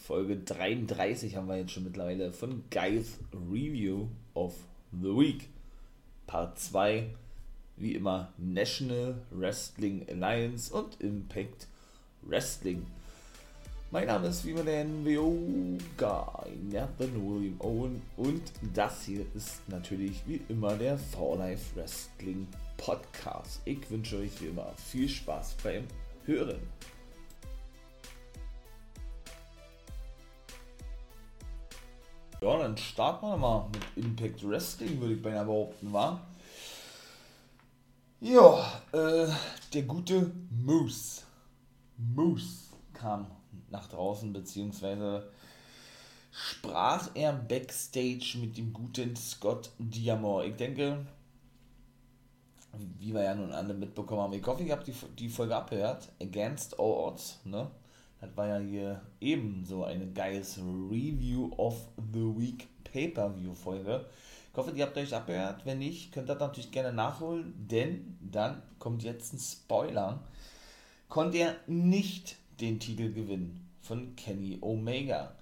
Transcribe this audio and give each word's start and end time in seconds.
Folge 0.00 0.38
33 0.38 1.36
haben 1.36 1.46
wir 1.46 1.58
jetzt 1.58 1.72
schon 1.72 1.84
mittlerweile 1.84 2.32
von 2.32 2.64
Guys 2.70 3.18
Review 3.32 4.08
of 4.32 4.54
the 4.92 5.08
Week. 5.08 5.48
Part 6.26 6.58
2, 6.58 7.10
wie 7.76 7.94
immer 7.94 8.32
National 8.38 9.20
Wrestling 9.30 10.06
Alliance 10.08 10.72
und 10.72 10.98
Impact 11.00 11.66
Wrestling. 12.22 12.86
Mein 13.90 14.06
Name 14.06 14.28
ist 14.28 14.46
wie 14.46 14.54
man 14.54 14.64
den 14.64 15.04
Vioga, 15.04 16.46
Nathan 16.70 17.14
William 17.14 17.60
Owen 17.60 18.02
und 18.16 18.42
das 18.74 19.04
hier 19.04 19.26
ist 19.34 19.68
natürlich 19.68 20.22
wie 20.26 20.40
immer 20.48 20.76
der 20.76 20.96
For 20.96 21.36
Life 21.36 21.76
Wrestling 21.76 22.46
Podcast. 22.78 23.60
Ich 23.66 23.90
wünsche 23.90 24.16
euch 24.16 24.40
wie 24.40 24.46
immer 24.46 24.72
viel 24.76 25.08
Spaß 25.08 25.56
beim 25.62 25.84
Hören. 26.24 26.60
Ja, 32.42 32.56
dann 32.56 32.76
starten 32.78 33.26
wir 33.26 33.36
mal 33.36 33.68
mit 33.68 34.04
Impact 34.04 34.48
Wrestling, 34.48 34.98
würde 34.98 35.14
ich 35.14 35.22
beinahe 35.22 35.44
behaupten, 35.44 35.92
war. 35.92 36.26
Ja, 38.20 38.82
äh, 38.92 39.26
der 39.74 39.82
gute 39.82 40.32
Moose. 40.50 41.22
Moose 41.98 42.70
kam 42.94 43.26
nach 43.68 43.88
draußen, 43.88 44.32
beziehungsweise 44.32 45.30
sprach 46.30 47.10
er 47.14 47.34
backstage 47.34 48.38
mit 48.40 48.56
dem 48.56 48.72
guten 48.72 49.16
Scott 49.16 49.70
Diamore. 49.78 50.46
Ich 50.46 50.56
denke, 50.56 51.04
wie 52.98 53.12
wir 53.12 53.22
ja 53.22 53.34
nun 53.34 53.52
alle 53.52 53.74
mitbekommen 53.74 54.22
haben, 54.22 54.32
ich 54.32 54.46
hoffe, 54.46 54.62
ich 54.62 54.70
habe 54.70 54.84
die, 54.84 54.94
die 55.18 55.28
Folge 55.28 55.56
abgehört. 55.56 56.08
Against 56.22 56.78
All 56.78 56.86
Odds, 56.86 57.40
ne? 57.44 57.70
Das 58.20 58.36
war 58.36 58.48
ja 58.48 58.58
hier 58.58 59.00
ebenso 59.20 59.84
eine 59.84 60.06
geiles 60.12 60.58
Review 60.58 61.50
of 61.56 61.88
the 62.12 62.20
Week 62.20 62.68
Pay-Per-View-Folge. 62.84 64.04
Ich 64.52 64.56
hoffe, 64.56 64.72
ihr 64.72 64.84
habt 64.84 64.96
euch 64.98 65.14
abgehört. 65.14 65.64
Wenn 65.64 65.78
nicht, 65.78 66.12
könnt 66.12 66.28
ihr 66.28 66.34
das 66.34 66.40
natürlich 66.40 66.70
gerne 66.70 66.92
nachholen, 66.92 67.54
denn 67.56 68.18
dann 68.20 68.62
kommt 68.78 69.02
jetzt 69.02 69.32
ein 69.32 69.38
Spoiler. 69.38 70.22
Konnte 71.08 71.38
er 71.38 71.56
nicht 71.66 72.36
den 72.60 72.78
Titel 72.78 73.12
gewinnen 73.12 73.66
von 73.80 74.14
Kenny 74.16 74.58
Omega. 74.60 75.34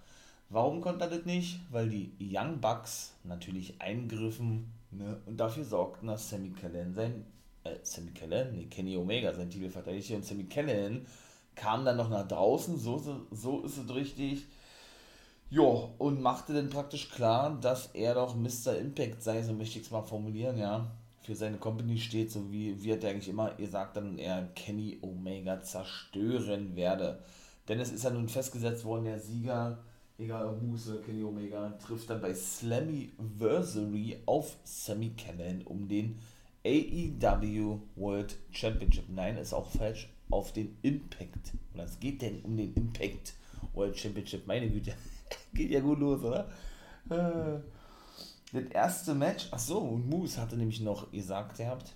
Warum 0.50 0.80
konnte 0.80 1.04
er 1.04 1.10
das 1.10 1.24
nicht? 1.24 1.60
Weil 1.70 1.88
die 1.88 2.12
Young 2.20 2.60
Bucks 2.60 3.14
natürlich 3.24 3.80
eingriffen 3.80 4.72
ne, 4.90 5.20
und 5.26 5.36
dafür 5.38 5.64
sorgten, 5.64 6.06
dass 6.06 6.30
Sammy 6.30 6.50
Callan 6.50 6.94
sein, 6.94 7.24
äh, 7.64 7.74
Sammy 7.82 8.12
Callan, 8.12 8.52
nee, 8.52 8.66
Kenny 8.66 8.96
Omega 8.96 9.34
sein 9.34 9.50
Titel 9.50 9.68
verteidigte 9.68 10.14
und 10.14 10.24
Sammy 10.24 10.44
Callan 10.44 11.06
kam 11.58 11.84
dann 11.84 11.96
noch 11.96 12.08
nach 12.08 12.26
draußen, 12.26 12.78
so, 12.78 12.98
so, 12.98 13.26
so 13.30 13.60
ist 13.62 13.76
es 13.76 13.94
richtig. 13.94 14.46
Jo, 15.50 15.94
und 15.98 16.20
machte 16.20 16.52
dann 16.52 16.70
praktisch 16.70 17.10
klar, 17.10 17.58
dass 17.60 17.90
er 17.94 18.14
doch 18.14 18.36
Mr. 18.36 18.76
Impact 18.78 19.22
sei, 19.22 19.42
so 19.42 19.52
möchte 19.52 19.78
ich 19.78 19.86
es 19.86 19.90
mal 19.90 20.02
formulieren, 20.02 20.58
ja. 20.58 20.90
Für 21.22 21.34
seine 21.34 21.58
Company 21.58 21.98
steht, 21.98 22.30
so 22.30 22.50
wie 22.52 22.82
wird 22.82 23.02
er 23.02 23.10
eigentlich 23.10 23.28
immer, 23.28 23.58
ihr 23.58 23.68
sagt 23.68 23.96
dann, 23.96 24.18
er 24.18 24.48
Kenny 24.54 24.98
Omega 25.02 25.60
zerstören 25.62 26.76
werde. 26.76 27.22
Denn 27.66 27.80
es 27.80 27.92
ist 27.92 28.04
ja 28.04 28.10
nun 28.10 28.28
festgesetzt 28.28 28.84
worden, 28.84 29.04
der 29.04 29.18
Sieger, 29.18 29.78
egal 30.16 30.46
ob 30.46 30.62
oder 30.62 31.02
Kenny 31.02 31.24
Omega, 31.24 31.70
trifft 31.84 32.08
dann 32.08 32.20
bei 32.20 32.34
Slammiversary 32.34 34.18
auf 34.26 34.56
Sammy 34.64 35.10
Cannon 35.16 35.62
um 35.64 35.88
den 35.88 36.18
AEW 36.64 37.80
World 37.96 38.36
Championship. 38.50 39.04
Nein, 39.08 39.36
ist 39.38 39.52
auch 39.52 39.68
falsch 39.70 40.08
auf 40.30 40.52
den 40.52 40.76
Impact. 40.82 41.52
Und 41.74 41.80
es 41.80 41.98
geht 42.00 42.22
denn 42.22 42.40
um 42.42 42.56
den 42.56 42.74
Impact 42.74 43.34
World 43.74 43.98
Championship. 43.98 44.46
Meine 44.46 44.68
Güte, 44.68 44.94
geht 45.54 45.70
ja 45.70 45.80
gut 45.80 45.98
los, 45.98 46.22
oder? 46.22 46.48
Äh, 47.10 47.60
das 48.52 48.64
erste 48.70 49.14
Match, 49.14 49.48
ach 49.50 49.58
so, 49.58 49.78
und 49.78 50.08
Moose 50.08 50.40
hatte 50.40 50.56
nämlich 50.56 50.80
noch 50.80 51.10
gesagt 51.10 51.58
gehabt, 51.58 51.94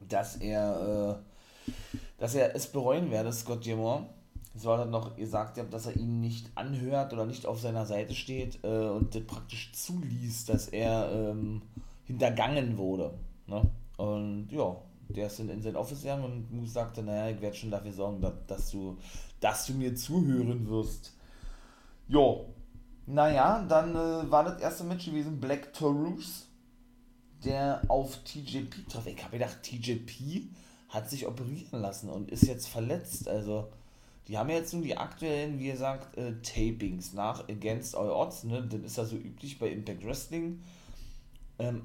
dass 0.00 0.36
er, 0.36 1.20
äh, 1.68 1.72
dass 2.18 2.34
er 2.34 2.54
es 2.54 2.66
bereuen 2.66 3.10
werde, 3.10 3.32
Scott 3.32 3.64
Diamond. 3.64 4.08
So 4.54 4.72
hat 4.72 4.80
er 4.80 4.86
noch 4.86 5.16
gesagt, 5.16 5.58
dass 5.70 5.86
er 5.86 5.96
ihn 5.96 6.20
nicht 6.20 6.50
anhört 6.54 7.12
oder 7.12 7.26
nicht 7.26 7.44
auf 7.44 7.60
seiner 7.60 7.84
Seite 7.84 8.14
steht 8.14 8.64
äh, 8.64 8.88
und 8.88 9.14
das 9.14 9.22
praktisch 9.24 9.72
zuließ, 9.74 10.46
dass 10.46 10.68
er 10.68 11.12
ähm, 11.12 11.60
hintergangen 12.04 12.78
wurde. 12.78 13.12
Ne? 13.46 13.70
Und 13.98 14.48
ja, 14.50 14.76
der 15.08 15.26
ist 15.26 15.40
in, 15.40 15.48
in 15.48 15.62
sein 15.62 15.76
Office 15.76 16.02
gegangen 16.02 16.24
und 16.24 16.52
Moose 16.52 16.72
sagte, 16.72 17.02
naja, 17.02 17.34
ich 17.34 17.40
werde 17.40 17.56
schon 17.56 17.70
dafür 17.70 17.92
sorgen, 17.92 18.20
dass, 18.20 18.34
dass, 18.46 18.70
du, 18.70 18.98
dass 19.40 19.66
du 19.66 19.74
mir 19.74 19.94
zuhören 19.94 20.68
wirst. 20.68 21.12
Jo, 22.08 22.46
naja, 23.06 23.64
dann 23.68 23.94
äh, 23.94 24.30
war 24.30 24.44
das 24.44 24.60
erste 24.60 24.84
Match 24.84 25.06
gewesen 25.06 25.40
Black 25.40 25.72
Taurus, 25.72 26.46
der 27.44 27.82
auf 27.88 28.16
TJP 28.24 28.88
traf. 28.88 29.06
Ich 29.06 29.22
habe 29.22 29.38
gedacht, 29.38 29.62
TJP 29.62 30.48
hat 30.88 31.08
sich 31.08 31.26
operieren 31.26 31.80
lassen 31.80 32.10
und 32.10 32.30
ist 32.30 32.46
jetzt 32.46 32.66
verletzt. 32.66 33.28
Also, 33.28 33.68
die 34.26 34.38
haben 34.38 34.50
jetzt 34.50 34.72
nun 34.72 34.82
die 34.82 34.96
aktuellen, 34.96 35.58
wie 35.58 35.70
gesagt, 35.70 36.16
äh, 36.18 36.34
Tapings 36.42 37.12
nach 37.12 37.48
Against 37.48 37.96
All 37.96 38.10
Odds, 38.10 38.44
ne? 38.44 38.66
Das 38.66 38.80
ist 38.80 38.96
ja 38.96 39.04
so 39.04 39.16
üblich 39.16 39.58
bei 39.58 39.68
Impact 39.68 40.04
Wrestling. 40.04 40.62
Ähm, 41.58 41.82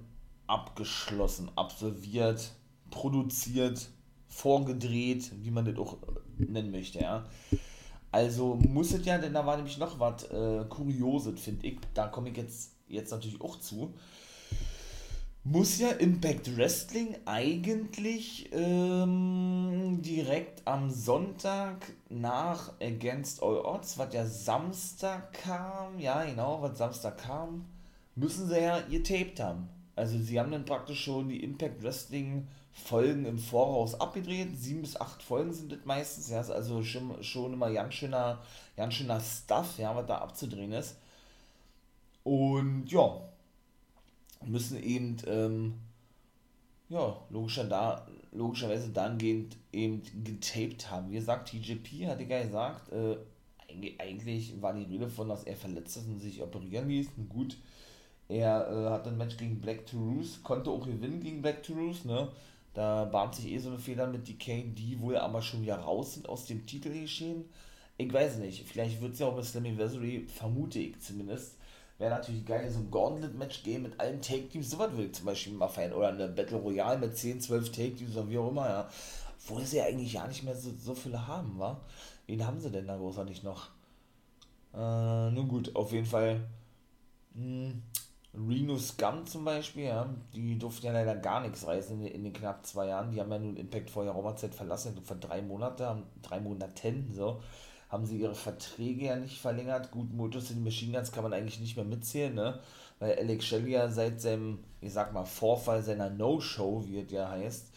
abgeschlossen, 0.47 1.49
absolviert 1.55 2.51
produziert, 2.91 3.90
vorgedreht, 4.28 5.31
wie 5.41 5.52
man 5.52 5.66
das 5.66 5.78
auch 5.78 5.97
nennen 6.38 6.72
möchte, 6.72 7.00
ja. 7.00 7.25
Also 8.12 8.56
muss 8.56 8.94
es 8.94 9.06
ja, 9.06 9.18
denn 9.18 9.34
da 9.34 9.46
war 9.46 9.56
nämlich 9.56 9.78
noch 9.78 10.00
was 10.00 10.25
äh, 10.25 10.66
Kurioses, 10.69 11.40
finde 11.40 11.68
ich. 11.68 11.79
Da 11.94 12.07
komme 12.07 12.29
ich 12.29 12.38
jetzt, 12.38 12.72
jetzt 12.88 13.12
natürlich 13.12 13.40
auch 13.40 13.57
zu. 13.59 13.94
Muss 15.44 15.79
ja 15.79 15.90
Impact 15.90 16.56
Wrestling 16.56 17.16
eigentlich 17.25 18.50
ähm, 18.52 20.00
direkt 20.03 20.68
am 20.68 20.91
Sonntag 20.91 21.94
nach 22.09 22.73
Against 22.79 23.41
All 23.41 23.58
Odds, 23.58 23.97
was 23.97 24.13
ja 24.13 24.25
Samstag 24.25 25.34
kam, 25.34 25.97
ja 25.97 26.23
genau, 26.25 26.62
was 26.62 26.78
Samstag 26.78 27.18
kam, 27.18 27.66
müssen 28.16 28.50
sie 28.50 28.62
ja 28.62 28.81
getaped 28.81 29.40
haben. 29.40 29.68
Also 29.96 30.19
sie 30.19 30.40
haben 30.40 30.52
dann 30.52 30.66
praktisch 30.66 31.03
schon 31.03 31.29
die 31.29 31.44
Impact 31.44 31.81
Wrestling 31.81 32.47
Folgen 32.73 33.25
im 33.25 33.37
Voraus 33.37 33.99
abgedreht. 33.99 34.57
Sieben 34.57 34.81
bis 34.81 34.99
acht 34.99 35.21
Folgen 35.21 35.53
sind 35.53 35.71
das 35.71 35.85
meistens. 35.85 36.29
Ja, 36.29 36.41
ist 36.41 36.49
also 36.49 36.83
schon, 36.83 37.23
schon 37.23 37.53
immer 37.53 37.71
ganz 37.71 37.93
schöner, 37.93 38.41
ganz 38.77 38.93
schöner 38.93 39.19
Stuff, 39.19 39.77
ja, 39.77 39.95
was 39.95 40.05
da 40.05 40.19
abzudrehen 40.19 40.71
ist. 40.71 40.97
Und 42.23 42.85
ja, 42.87 43.21
müssen 44.45 44.81
eben, 44.81 45.17
ähm, 45.27 45.73
ja, 46.89 47.17
logischer 47.29 47.65
da, 47.65 48.07
logischerweise 48.31 48.89
dahingehend 48.89 49.57
eben 49.71 50.01
getaped 50.23 50.89
haben. 50.89 51.09
Wie 51.09 51.15
gesagt, 51.15 51.49
TJP 51.49 52.07
hatte 52.07 52.23
ja 52.23 52.43
gesagt, 52.43 52.91
äh, 52.91 53.17
eigentlich 53.99 54.61
war 54.61 54.73
die 54.73 54.83
Rede 54.83 55.07
von, 55.09 55.29
dass 55.29 55.43
er 55.43 55.55
verletzt 55.55 55.97
ist 55.97 56.07
und 56.07 56.19
sich 56.19 56.41
operieren 56.41 56.89
ließ. 56.89 57.07
Und 57.17 57.29
gut, 57.29 57.57
er 58.28 58.69
äh, 58.69 58.90
hat 58.90 59.07
ein 59.07 59.17
Match 59.17 59.37
gegen 59.37 59.59
Black 59.59 59.85
Toulouse, 59.85 60.40
konnte 60.43 60.69
auch 60.69 60.85
gewinnen 60.85 61.22
gegen 61.22 61.41
Black 61.41 61.63
Toulouse, 61.63 62.05
ne? 62.05 62.29
Da 62.73 63.06
bahnt 63.06 63.35
sich 63.35 63.47
eh 63.52 63.58
so 63.58 63.70
eine 63.70 63.79
Fehler 63.79 64.08
mit 64.08 64.28
Decay, 64.28 64.64
die 64.76 65.00
wohl 65.02 65.18
aber 65.18 65.41
schon 65.41 65.62
wieder 65.62 65.78
raus 65.78 66.14
sind 66.14 66.29
aus 66.29 66.46
dem 66.46 66.66
Titelgeschehen. 66.66 67.46
Ich 67.97 68.12
weiß 68.12 68.38
nicht, 68.38 68.66
vielleicht 68.68 69.02
wird 69.02 69.14
es 69.14 69.20
ja 69.20 69.28
auch 69.28 69.35
bei 69.35 69.44
Slammiversary, 69.44 70.26
vermute 70.28 70.79
ich 70.79 71.00
zumindest. 71.02 71.58
Wäre 71.97 72.16
natürlich 72.16 72.46
geil, 72.46 72.70
so 72.72 72.79
ein 72.79 72.90
Gauntlet-Match 72.90 73.64
gehen 73.64 73.84
mit 73.84 74.00
allen 74.00 74.22
Take-Teams, 74.22 74.72
sowas 74.72 74.96
will 74.97 75.06
ich 75.06 75.14
zum 75.14 75.26
Beispiel 75.26 75.53
mal 75.53 75.68
feiern. 75.68 75.94
Oder 75.94 76.08
eine 76.09 76.29
Battle 76.29 76.58
Royale 76.58 76.97
mit 76.97 77.16
10, 77.16 77.41
12 77.41 77.72
Take-Teams 77.72 78.16
oder 78.16 78.29
wie 78.29 78.38
auch 78.40 78.50
immer, 78.50 78.68
ja. 78.68 78.90
Wo 79.47 79.59
sie 79.59 79.78
ja 79.78 79.85
eigentlich 79.85 80.14
ja 80.14 80.26
nicht 80.28 80.44
mehr 80.44 80.56
so, 80.56 80.72
so 80.79 80.96
viele 80.96 81.28
haben, 81.28 81.59
wa? 81.59 81.79
Wen 82.26 82.46
haben 82.46 82.59
sie 82.59 82.72
denn 82.72 82.88
da 82.88 82.97
großartig 82.97 83.44
noch? 83.44 83.70
Äh, 84.73 85.32
nun 85.32 85.47
gut, 85.47 85.76
auf 85.76 85.91
jeden 85.91 86.06
Fall. 86.06 86.41
Mh, 87.35 87.73
Reno 88.33 88.78
Scum 88.78 89.25
zum 89.25 89.43
Beispiel, 89.43 89.85
ja, 89.85 90.09
die 90.33 90.57
durften 90.57 90.85
ja 90.85 90.93
leider 90.93 91.16
gar 91.16 91.41
nichts 91.41 91.67
reißen 91.67 91.99
in, 91.99 92.07
in, 92.07 92.23
den 92.23 92.33
knapp 92.33 92.66
zwei 92.66 92.87
Jahren. 92.87 93.11
Die 93.11 93.19
haben 93.19 93.31
ja 93.31 93.39
nun 93.39 93.57
Impact 93.57 93.89
vorher 93.89 94.13
Raumerzeit 94.13 94.55
verlassen, 94.55 94.97
vor 95.03 95.17
drei 95.17 95.41
Monaten, 95.41 96.03
drei 96.22 96.39
Monaten, 96.39 97.11
so. 97.13 97.41
haben 97.89 98.05
sie 98.05 98.19
ihre 98.19 98.35
Verträge 98.35 99.07
ja 99.07 99.16
nicht 99.17 99.41
verlängert. 99.41 99.91
Gut, 99.91 100.13
Motor 100.13 100.41
City 100.41 100.61
Machine 100.61 100.97
Guns 100.97 101.11
kann 101.11 101.23
man 101.23 101.33
eigentlich 101.33 101.59
nicht 101.59 101.75
mehr 101.75 101.85
mitzählen, 101.85 102.33
ne? 102.33 102.59
Weil 102.99 103.17
Alex 103.17 103.45
Shelley 103.45 103.72
ja 103.72 103.89
seit 103.89 104.22
seinem, 104.22 104.59
ich 104.79 104.93
sag 104.93 105.11
mal, 105.11 105.25
Vorfall 105.25 105.84
seiner 105.84 106.09
No-Show, 106.09 106.85
wie 106.87 106.99
es 106.99 107.11
ja 107.11 107.29
heißt, 107.29 107.67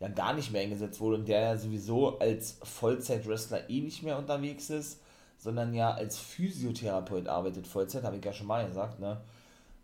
ja 0.00 0.08
gar 0.08 0.34
nicht 0.34 0.52
mehr 0.52 0.62
eingesetzt 0.62 1.00
wurde 1.00 1.16
und 1.16 1.28
der 1.28 1.40
ja 1.40 1.56
sowieso 1.56 2.18
als 2.18 2.58
Vollzeit-Wrestler 2.62 3.70
eh 3.70 3.80
nicht 3.80 4.02
mehr 4.02 4.18
unterwegs 4.18 4.68
ist, 4.68 5.00
sondern 5.38 5.72
ja 5.72 5.92
als 5.92 6.18
Physiotherapeut 6.18 7.28
arbeitet, 7.28 7.66
Vollzeit, 7.66 8.04
habe 8.04 8.16
ich 8.18 8.24
ja 8.24 8.32
schon 8.32 8.46
mal 8.46 8.66
gesagt, 8.66 9.00
ne? 9.00 9.22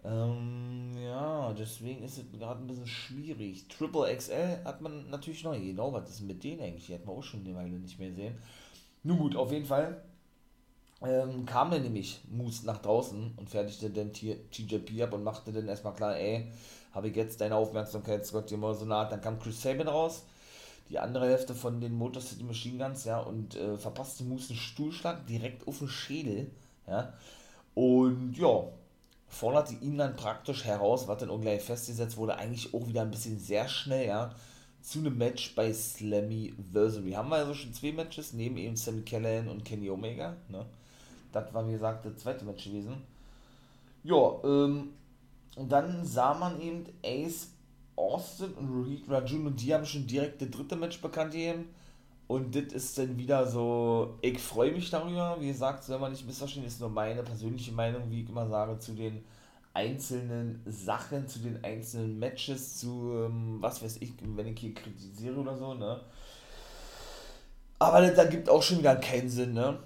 Ähm, 0.05 0.93
ja, 1.03 1.53
deswegen 1.53 2.05
ist 2.05 2.19
es 2.19 2.31
gerade 2.33 2.61
ein 2.61 2.67
bisschen 2.67 2.87
schwierig. 2.87 3.67
Triple 3.69 4.15
XL 4.17 4.65
hat 4.65 4.81
man 4.81 5.11
natürlich 5.11 5.43
noch, 5.45 5.53
genau, 5.55 5.93
was 5.93 6.09
ist 6.11 6.21
mit 6.21 6.43
denen 6.45 6.61
eigentlich? 6.61 6.87
Die 6.87 6.95
hat 6.95 7.05
man 7.05 7.17
auch 7.17 7.23
schon 7.23 7.45
eine 7.45 7.55
Weile 7.55 7.79
nicht 7.79 7.99
mehr 7.99 8.13
sehen. 8.13 8.39
Nun 9.03 9.19
gut, 9.19 9.37
auf 9.37 9.53
jeden 9.53 9.67
Fall 9.67 10.03
ähm, 11.03 11.47
kam 11.47 11.71
dann 11.71 11.83
nämlich 11.83 12.21
Moose 12.31 12.67
nach 12.67 12.79
draußen 12.79 13.33
und 13.37 13.51
fertigte 13.51 13.91
dann 13.91 14.13
TJP 14.13 15.03
ab 15.03 15.13
und 15.13 15.23
machte 15.25 15.53
dann 15.53 15.69
erstmal 15.69 15.95
klar, 15.95 16.17
ey, 16.17 16.51
habe 16.93 17.09
ich 17.09 17.17
jetzt 17.17 17.41
deine 17.41 17.57
Aufmerksamkeit, 17.57 18.27
Scott 18.27 18.51
immer 18.53 18.75
so 18.75 18.85
nah. 18.85 19.05
Dann 19.05 19.21
kam 19.21 19.39
Chris 19.39 19.63
Sabin 19.63 19.89
raus, 19.89 20.25
die 20.89 20.99
andere 20.99 21.29
Hälfte 21.29 21.55
von 21.55 21.81
den 21.81 21.95
Motor 21.95 22.23
City 22.23 22.45
Machine 22.45 22.79
Guns, 22.79 23.05
ja, 23.05 23.21
und 23.21 23.57
äh, 23.57 23.77
verpasste 23.77 24.25
Moose 24.25 24.51
einen 24.51 24.59
Stuhlschlag 24.59 25.27
direkt 25.27 25.67
auf 25.69 25.79
den 25.79 25.89
Schädel, 25.89 26.51
ja. 26.87 27.13
Und 27.75 28.37
ja, 28.37 28.65
forderte 29.29 29.75
ihn 29.75 29.99
dann 29.99 30.17
praktisch 30.17 30.65
heraus, 30.65 31.07
was 31.07 31.19
dann 31.19 31.31
auch 31.31 31.41
gleich 31.41 31.63
festgesetzt 31.63 32.17
wurde, 32.17 32.37
eigentlich 32.37 32.75
auch 32.75 32.87
wieder 32.87 33.03
ein 33.03 33.11
bisschen 33.11 33.39
sehr 33.39 33.69
schnell, 33.69 34.09
ja, 34.09 34.35
zu 34.81 35.01
einem 35.01 35.19
Match 35.19 35.55
bei 35.55 35.73
Slammiversary. 35.73 37.13
Haben 37.13 37.31
wir 37.31 37.37
also 37.37 37.55
schon 37.55 37.75
zwei 37.75 37.93
Matches, 37.93 38.33
neben 38.33 38.57
eben 38.57 38.77
Sammy 38.77 39.03
Callahan 39.03 39.49
und 39.49 39.65
Kenny 39.65 39.91
Omega, 39.91 40.37
ne. 40.49 40.65
Das 41.33 41.53
war, 41.53 41.67
wie 41.69 41.73
gesagt, 41.73 42.07
das 42.07 42.17
zweite 42.17 42.45
Match 42.45 42.65
gewesen. 42.65 43.03
Ja, 44.03 44.41
ähm, 44.45 44.91
und 45.57 45.71
dann 45.71 46.07
sah 46.07 46.33
man 46.33 46.61
eben 46.61 46.87
Ace 47.05 47.49
Austin 47.97 48.53
und 48.53 48.69
Rohit 48.69 49.11
Rajun 49.11 49.47
und 49.47 49.61
die 49.61 49.75
haben 49.75 49.85
schon 49.85 50.07
direkt 50.07 50.41
das 50.41 50.51
dritte 50.51 50.77
Match 50.77 51.03
bekannt 51.03 51.33
gegeben. 51.33 51.67
Und 52.29 52.55
das 52.55 52.75
ist 52.75 52.99
dann 52.99 53.17
wieder 53.17 53.47
so, 53.47 54.19
ich 54.21 54.39
freue 54.39 54.71
mich 54.73 54.91
darüber. 54.91 55.39
Wie 55.41 55.49
gesagt, 55.49 55.83
soll 55.83 55.99
man 55.99 56.13
nicht 56.13 56.27
missverstehen, 56.27 56.67
ist 56.67 56.79
nur 56.79 56.91
meine 56.91 57.23
persönliche 57.23 57.73
Meinung, 57.73 58.03
wie 58.11 58.23
ich 58.23 58.29
immer 58.29 58.47
sage, 58.47 58.79
zu 58.79 58.93
den 58.93 59.25
einzelnen 59.73 60.61
Sachen, 60.67 61.27
zu 61.27 61.39
den 61.39 61.65
einzelnen 61.65 62.19
Matches, 62.19 62.77
zu 62.79 63.25
ähm, 63.25 63.57
was 63.61 63.83
weiß 63.83 63.97
ich, 64.01 64.13
wenn 64.23 64.47
ich 64.47 64.61
hier 64.61 64.75
kritisiere 64.75 65.37
oder 65.37 65.57
so, 65.57 65.73
ne? 65.73 66.01
Aber 67.79 68.03
das, 68.03 68.15
da 68.15 68.25
gibt 68.25 68.51
auch 68.51 68.63
schon 68.63 68.79
wieder 68.79 68.97
keinen 68.97 69.31
Sinn, 69.31 69.55
ne? 69.55 69.79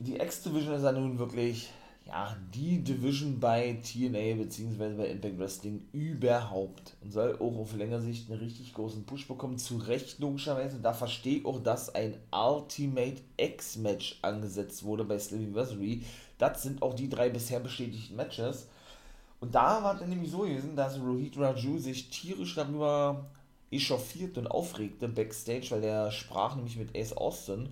Die 0.00 0.16
X-Division 0.16 0.74
ist 0.74 0.82
ja 0.82 0.92
nun 0.92 1.18
wirklich 1.18 1.70
ja, 2.08 2.34
die 2.54 2.82
Division 2.82 3.38
bei 3.38 3.78
TNA 3.82 4.42
bzw. 4.42 4.94
bei 4.94 5.08
Impact 5.08 5.38
Wrestling 5.38 5.86
überhaupt 5.92 6.96
und 7.02 7.12
soll 7.12 7.36
auch 7.36 7.58
auf 7.58 7.76
längere 7.76 8.00
Sicht 8.00 8.30
einen 8.30 8.40
richtig 8.40 8.72
großen 8.72 9.04
Push 9.04 9.28
bekommen. 9.28 9.58
Zu 9.58 9.76
Recht 9.76 10.18
logischerweise. 10.18 10.78
Da 10.80 10.94
verstehe 10.94 11.40
ich 11.40 11.44
auch, 11.44 11.62
dass 11.62 11.94
ein 11.94 12.14
Ultimate 12.32 13.20
X-Match 13.36 14.20
angesetzt 14.22 14.84
wurde 14.84 15.04
bei 15.04 15.18
Slammiversary. 15.18 16.02
Das 16.38 16.62
sind 16.62 16.80
auch 16.80 16.94
die 16.94 17.10
drei 17.10 17.28
bisher 17.28 17.60
bestätigten 17.60 18.16
Matches. 18.16 18.68
Und 19.40 19.54
da 19.54 19.84
war 19.84 20.00
es 20.00 20.08
nämlich 20.08 20.30
so 20.30 20.38
gewesen, 20.38 20.76
dass 20.76 20.98
Rohit 20.98 21.36
Raju 21.36 21.78
sich 21.78 22.08
tierisch 22.08 22.54
darüber 22.54 23.26
echauffiert 23.70 24.38
und 24.38 24.46
aufregte 24.46 25.08
backstage, 25.08 25.66
weil 25.70 25.84
er 25.84 26.10
sprach 26.10 26.56
nämlich 26.56 26.78
mit 26.78 26.96
Ace 26.96 27.12
Austin 27.12 27.68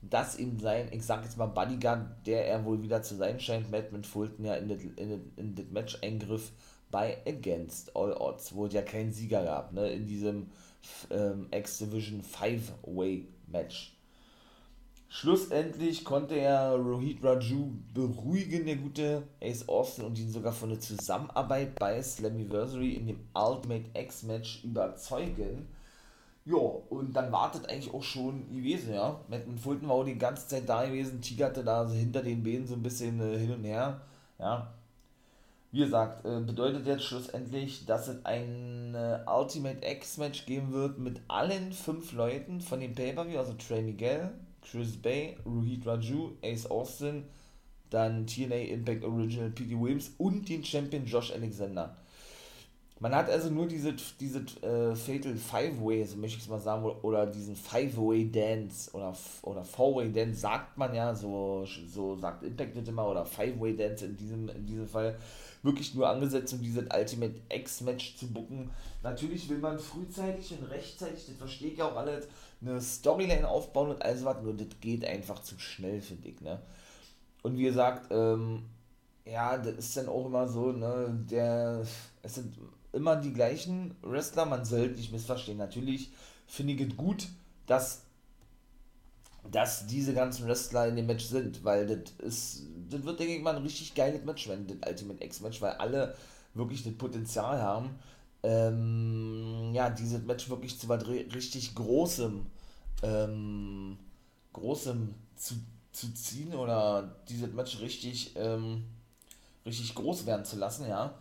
dass 0.00 0.38
ihm 0.38 0.58
sein, 0.60 0.88
ich 0.92 1.02
sag 1.02 1.24
jetzt 1.24 1.36
mal 1.36 1.46
Bodyguard, 1.46 2.26
der 2.26 2.46
er 2.46 2.64
wohl 2.64 2.82
wieder 2.82 3.02
zu 3.02 3.16
sein 3.16 3.40
scheint, 3.40 3.70
mit 3.70 4.06
Fulton 4.06 4.44
ja 4.44 4.54
in 4.54 4.68
das 4.68 4.82
in 4.82 5.32
in 5.36 5.72
Match 5.72 5.98
eingriff 6.02 6.52
bei 6.90 7.18
Against 7.26 7.94
All 7.96 8.12
Odds, 8.12 8.54
wo 8.54 8.66
es 8.66 8.72
ja 8.72 8.82
keinen 8.82 9.12
Sieger 9.12 9.44
gab, 9.44 9.72
ne, 9.72 9.90
in 9.90 10.06
diesem 10.06 10.46
ähm, 11.10 11.48
X-Division 11.50 12.22
Five-Way 12.22 13.26
Match. 13.48 13.94
Schlussendlich 15.10 16.04
konnte 16.04 16.34
er 16.34 16.76
Rohit 16.76 17.24
Raju 17.24 17.72
beruhigen, 17.94 18.66
der 18.66 18.76
gute 18.76 19.22
Ace 19.42 19.66
Austin, 19.68 20.04
und 20.04 20.18
ihn 20.18 20.30
sogar 20.30 20.52
von 20.52 20.68
der 20.68 20.80
Zusammenarbeit 20.80 21.74
bei 21.76 22.00
Slammiversary 22.00 22.92
in 22.92 23.06
dem 23.06 23.20
Ultimate 23.34 23.86
X-Match 23.94 24.64
überzeugen 24.64 25.66
ja, 26.48 26.56
und 26.56 27.12
dann 27.14 27.30
wartet 27.30 27.68
eigentlich 27.68 27.92
auch 27.92 28.02
schon 28.02 28.50
gewesen, 28.50 28.94
ja. 28.94 29.20
Matt 29.28 29.42
Fulton 29.62 29.88
war 29.88 29.96
auch 29.96 30.04
die 30.04 30.16
ganze 30.16 30.48
Zeit 30.48 30.66
da 30.68 30.86
gewesen, 30.86 31.20
tigerte 31.20 31.62
da 31.62 31.86
hinter 31.88 32.22
den 32.22 32.42
Beinen 32.42 32.66
so 32.66 32.74
ein 32.74 32.82
bisschen 32.82 33.20
äh, 33.20 33.38
hin 33.38 33.52
und 33.52 33.64
her, 33.64 34.00
ja. 34.38 34.72
Wie 35.70 35.80
gesagt, 35.80 36.24
äh, 36.24 36.40
bedeutet 36.40 36.86
jetzt 36.86 37.04
schlussendlich, 37.04 37.84
dass 37.84 38.08
es 38.08 38.24
ein 38.24 38.94
äh, 38.94 39.18
Ultimate 39.26 39.86
X-Match 39.86 40.46
geben 40.46 40.72
wird 40.72 40.98
mit 40.98 41.20
allen 41.28 41.72
fünf 41.72 42.12
Leuten 42.12 42.62
von 42.62 42.80
dem 42.80 42.94
Pay-Per-View, 42.94 43.38
also 43.38 43.52
Trey 43.52 43.82
Miguel, 43.82 44.30
Chris 44.62 44.96
Bay, 44.96 45.36
Rohit 45.44 45.86
Raju, 45.86 46.32
Ace 46.42 46.70
Austin, 46.70 47.24
dann 47.90 48.26
TNA 48.26 48.72
Impact 48.72 49.04
Original 49.04 49.50
P.D. 49.50 49.78
Williams 49.78 50.12
und 50.16 50.48
den 50.48 50.64
Champion 50.64 51.04
Josh 51.04 51.30
Alexander. 51.30 51.94
Man 53.00 53.14
hat 53.14 53.30
also 53.30 53.48
nur 53.50 53.66
diese, 53.68 53.94
diese 54.18 54.40
äh, 54.62 54.96
Fatal 54.96 55.36
Five-Way, 55.36 56.04
so 56.04 56.16
möchte 56.16 56.38
ich 56.38 56.44
es 56.44 56.48
mal 56.48 56.58
sagen, 56.58 56.84
oder 56.84 57.26
diesen 57.26 57.54
Five-Way 57.54 58.30
Dance 58.32 58.90
oder, 58.92 59.16
oder 59.42 59.64
Four-Way 59.64 60.12
Dance, 60.12 60.40
sagt 60.40 60.76
man 60.76 60.92
ja, 60.92 61.14
so, 61.14 61.64
so 61.88 62.16
sagt 62.16 62.42
Impact 62.42 62.74
nicht 62.74 62.88
immer, 62.88 63.06
oder 63.06 63.24
Five-Way 63.24 63.76
Dance 63.76 64.04
in 64.04 64.16
diesem, 64.16 64.48
in 64.48 64.66
diesem 64.66 64.88
Fall, 64.88 65.16
wirklich 65.62 65.94
nur 65.94 66.08
angesetzt, 66.08 66.52
um 66.54 66.60
dieses 66.60 66.84
Ultimate 66.92 67.34
X-Match 67.48 68.16
zu 68.16 68.32
bucken. 68.32 68.70
Natürlich 69.02 69.48
will 69.48 69.58
man 69.58 69.78
frühzeitig 69.78 70.52
und 70.58 70.68
rechtzeitig, 70.68 71.26
das 71.26 71.36
verstehe 71.36 71.70
ich 71.70 71.78
ja 71.78 71.86
auch 71.86 71.96
alles, 71.96 72.26
eine 72.60 72.80
Storyline 72.80 73.46
aufbauen 73.48 73.90
und 73.90 74.02
alles 74.02 74.24
was, 74.24 74.42
nur 74.42 74.54
das 74.54 74.68
geht 74.80 75.04
einfach 75.04 75.40
zu 75.42 75.56
schnell, 75.58 76.00
finde 76.00 76.28
ich, 76.28 76.40
ne? 76.40 76.60
Und 77.42 77.56
wie 77.56 77.62
gesagt, 77.62 78.08
ähm, 78.10 78.64
ja, 79.24 79.56
das 79.56 79.74
ist 79.74 79.96
dann 79.96 80.08
auch 80.08 80.26
immer 80.26 80.48
so, 80.48 80.72
ne, 80.72 81.16
der, 81.30 81.84
es 82.22 82.34
sind 82.34 82.54
immer 82.92 83.16
die 83.16 83.32
gleichen 83.32 83.94
Wrestler, 84.02 84.46
man 84.46 84.64
sollte 84.64 84.94
nicht 84.94 85.12
missverstehen. 85.12 85.58
Natürlich 85.58 86.10
finde 86.46 86.74
ich 86.74 86.80
es 86.80 86.96
gut, 86.96 87.28
dass, 87.66 88.02
dass 89.50 89.86
diese 89.86 90.14
ganzen 90.14 90.46
Wrestler 90.46 90.88
in 90.88 90.96
dem 90.96 91.06
Match 91.06 91.24
sind, 91.24 91.64
weil 91.64 91.86
das 91.86 92.12
ist, 92.18 92.62
wird, 92.88 93.20
denke 93.20 93.36
ich 93.36 93.42
mal, 93.42 93.56
ein 93.56 93.62
richtig 93.62 93.94
geiles 93.94 94.24
Match 94.24 94.48
werden, 94.48 94.66
das 94.66 94.90
Ultimate 94.90 95.24
X-Match, 95.24 95.60
weil 95.60 95.72
alle 95.72 96.14
wirklich 96.54 96.82
das 96.82 96.94
Potenzial 96.94 97.60
haben, 97.60 97.98
ähm, 98.42 99.70
ja, 99.74 99.90
dieses 99.90 100.22
Match 100.24 100.48
wirklich 100.48 100.78
zu 100.78 100.88
was 100.88 101.06
richtig 101.06 101.74
Großem, 101.74 102.46
ähm, 103.02 103.98
Großem 104.52 105.14
zu, 105.36 105.54
zu 105.92 106.12
ziehen 106.14 106.54
oder 106.54 107.16
dieses 107.28 107.52
Match 107.52 107.80
richtig, 107.80 108.34
ähm, 108.36 108.84
richtig 109.66 109.94
groß 109.94 110.26
werden 110.26 110.44
zu 110.44 110.56
lassen, 110.56 110.88
ja. 110.88 111.14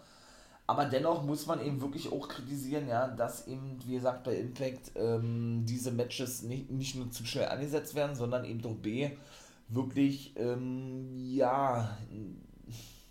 Aber 0.70 0.84
dennoch 0.84 1.24
muss 1.24 1.46
man 1.46 1.66
eben 1.66 1.80
wirklich 1.80 2.12
auch 2.12 2.28
kritisieren, 2.28 2.90
ja, 2.90 3.08
dass 3.08 3.48
eben, 3.48 3.80
wie 3.86 3.96
gesagt, 3.96 4.26
bei 4.26 4.36
Impact 4.36 4.92
ähm, 4.96 5.64
diese 5.66 5.92
Matches 5.92 6.44
nicht, 6.44 6.70
nicht 6.70 6.96
nur 6.96 7.10
zu 7.10 7.26
schnell 7.26 7.48
angesetzt 7.48 7.96
werden, 7.96 8.18
sondern 8.18 8.44
eben 8.44 8.62
doch 8.62 8.76
B, 8.76 9.10
wirklich, 9.70 10.34
ähm, 10.36 11.08
ja, 11.16 11.98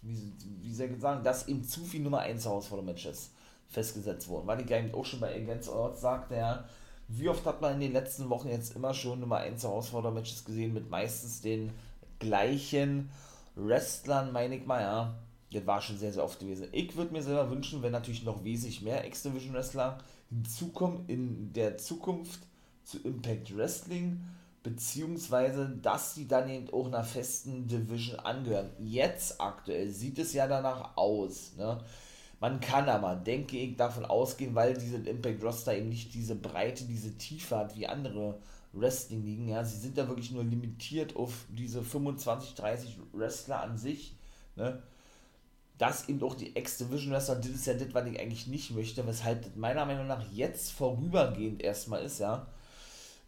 wie, 0.03 0.35
wie 0.61 0.75
soll 0.75 0.91
ich 0.91 1.01
sagen, 1.01 1.25
dass 1.25 1.49
eben 1.49 1.65
zu 1.65 1.81
viel 1.81 2.03
Nummer 2.03 2.21
1 2.21 2.45
Herausforderer-Matches 2.45 3.31
festgesetzt 3.69 4.29
wurden. 4.29 4.47
Weil 4.47 4.61
ich 4.61 4.75
eigentlich 4.75 4.95
auch 4.95 5.07
schon 5.07 5.21
bei 5.21 5.35
Against 5.35 5.71
Odds 5.71 6.03
sagte, 6.03 6.37
ja, 6.37 6.65
wie 7.09 7.31
oft 7.31 7.47
hat 7.47 7.63
man 7.63 7.75
in 7.75 7.81
den 7.81 7.93
letzten 7.95 8.29
Wochen 8.29 8.49
jetzt 8.49 8.77
immer 8.77 8.93
schon 8.93 9.21
Nummer 9.21 9.39
1 9.39 9.63
Herausforderer-Matches 9.63 10.45
gesehen 10.45 10.75
mit 10.75 10.91
meistens 10.91 11.41
den 11.41 11.73
gleichen 12.19 13.09
Wrestlern, 13.55 14.31
meine 14.31 14.57
ich 14.57 14.67
mal, 14.67 14.83
ja 14.83 15.15
das 15.53 15.67
war 15.67 15.81
schon 15.81 15.99
sehr, 15.99 16.13
sehr 16.13 16.25
oft 16.25 16.41
gewesen. 16.41 16.69
Ich 16.73 16.97
würde 16.97 17.13
mir 17.13 17.23
selber 17.23 17.51
wünschen, 17.51 17.83
wenn 17.83 17.93
natürlich 17.93 18.25
noch 18.25 18.43
wesentlich 18.45 18.83
mehr 18.83 19.07
X-Division 19.07 19.55
Wrestler 19.55 19.99
hinzukommen 20.29 21.05
in 21.07 21.53
der 21.53 21.79
Zukunft 21.79 22.41
zu 22.85 22.99
Impact 23.03 23.57
Wrestling, 23.57 24.21
beziehungsweise 24.63 25.69
dass 25.81 26.15
sie 26.15 26.27
dann 26.27 26.49
eben 26.49 26.73
auch 26.73 26.87
einer 26.87 27.05
festen 27.05 27.69
Division 27.69 28.19
angehören. 28.19 28.71
Jetzt 28.81 29.41
aktuell 29.41 29.91
sieht 29.91 30.19
es 30.19 30.33
ja 30.33 30.49
danach 30.49 30.97
aus. 30.97 31.55
Ne? 31.57 31.81
Man 32.41 32.61
kann 32.61 32.89
aber, 32.89 33.15
denke 33.15 33.57
ich, 33.57 33.77
davon 33.77 34.05
ausgehen, 34.05 34.55
weil 34.55 34.75
diese 34.75 34.97
Impact 34.97 35.43
Roster 35.43 35.77
eben 35.77 35.89
nicht 35.89 36.13
diese 36.15 36.35
Breite, 36.35 36.85
diese 36.85 37.17
Tiefe 37.17 37.57
hat 37.57 37.77
wie 37.77 37.87
andere 37.87 38.41
Wrestling-Ligen. 38.73 39.49
Ja? 39.49 39.65
Sie 39.65 39.79
sind 39.79 39.97
da 39.97 40.09
wirklich 40.09 40.33
nur 40.33 40.45
limitiert 40.45 41.15
auf 41.15 41.47
diese 41.49 41.83
25, 41.83 42.55
30 42.55 42.99
Wrestler 43.13 43.63
an 43.63 43.79
sich. 43.79 44.17
Ne? 44.57 44.83
Dass 45.79 46.09
eben 46.09 46.23
auch 46.23 46.35
die 46.35 46.57
X-Division 46.57 47.13
Wrestler, 47.13 47.37
das 47.37 47.49
ist 47.49 47.67
ja 47.67 47.75
das, 47.75 47.93
was 47.93 48.07
ich 48.07 48.19
eigentlich 48.19 48.47
nicht 48.47 48.71
möchte, 48.71 49.07
weshalb 49.07 49.43
das 49.43 49.57
meiner 49.57 49.85
Meinung 49.85 50.07
nach 50.07 50.25
jetzt 50.33 50.73
vorübergehend 50.73 51.63
erstmal 51.63 52.03
ist, 52.03 52.19
ja. 52.19 52.47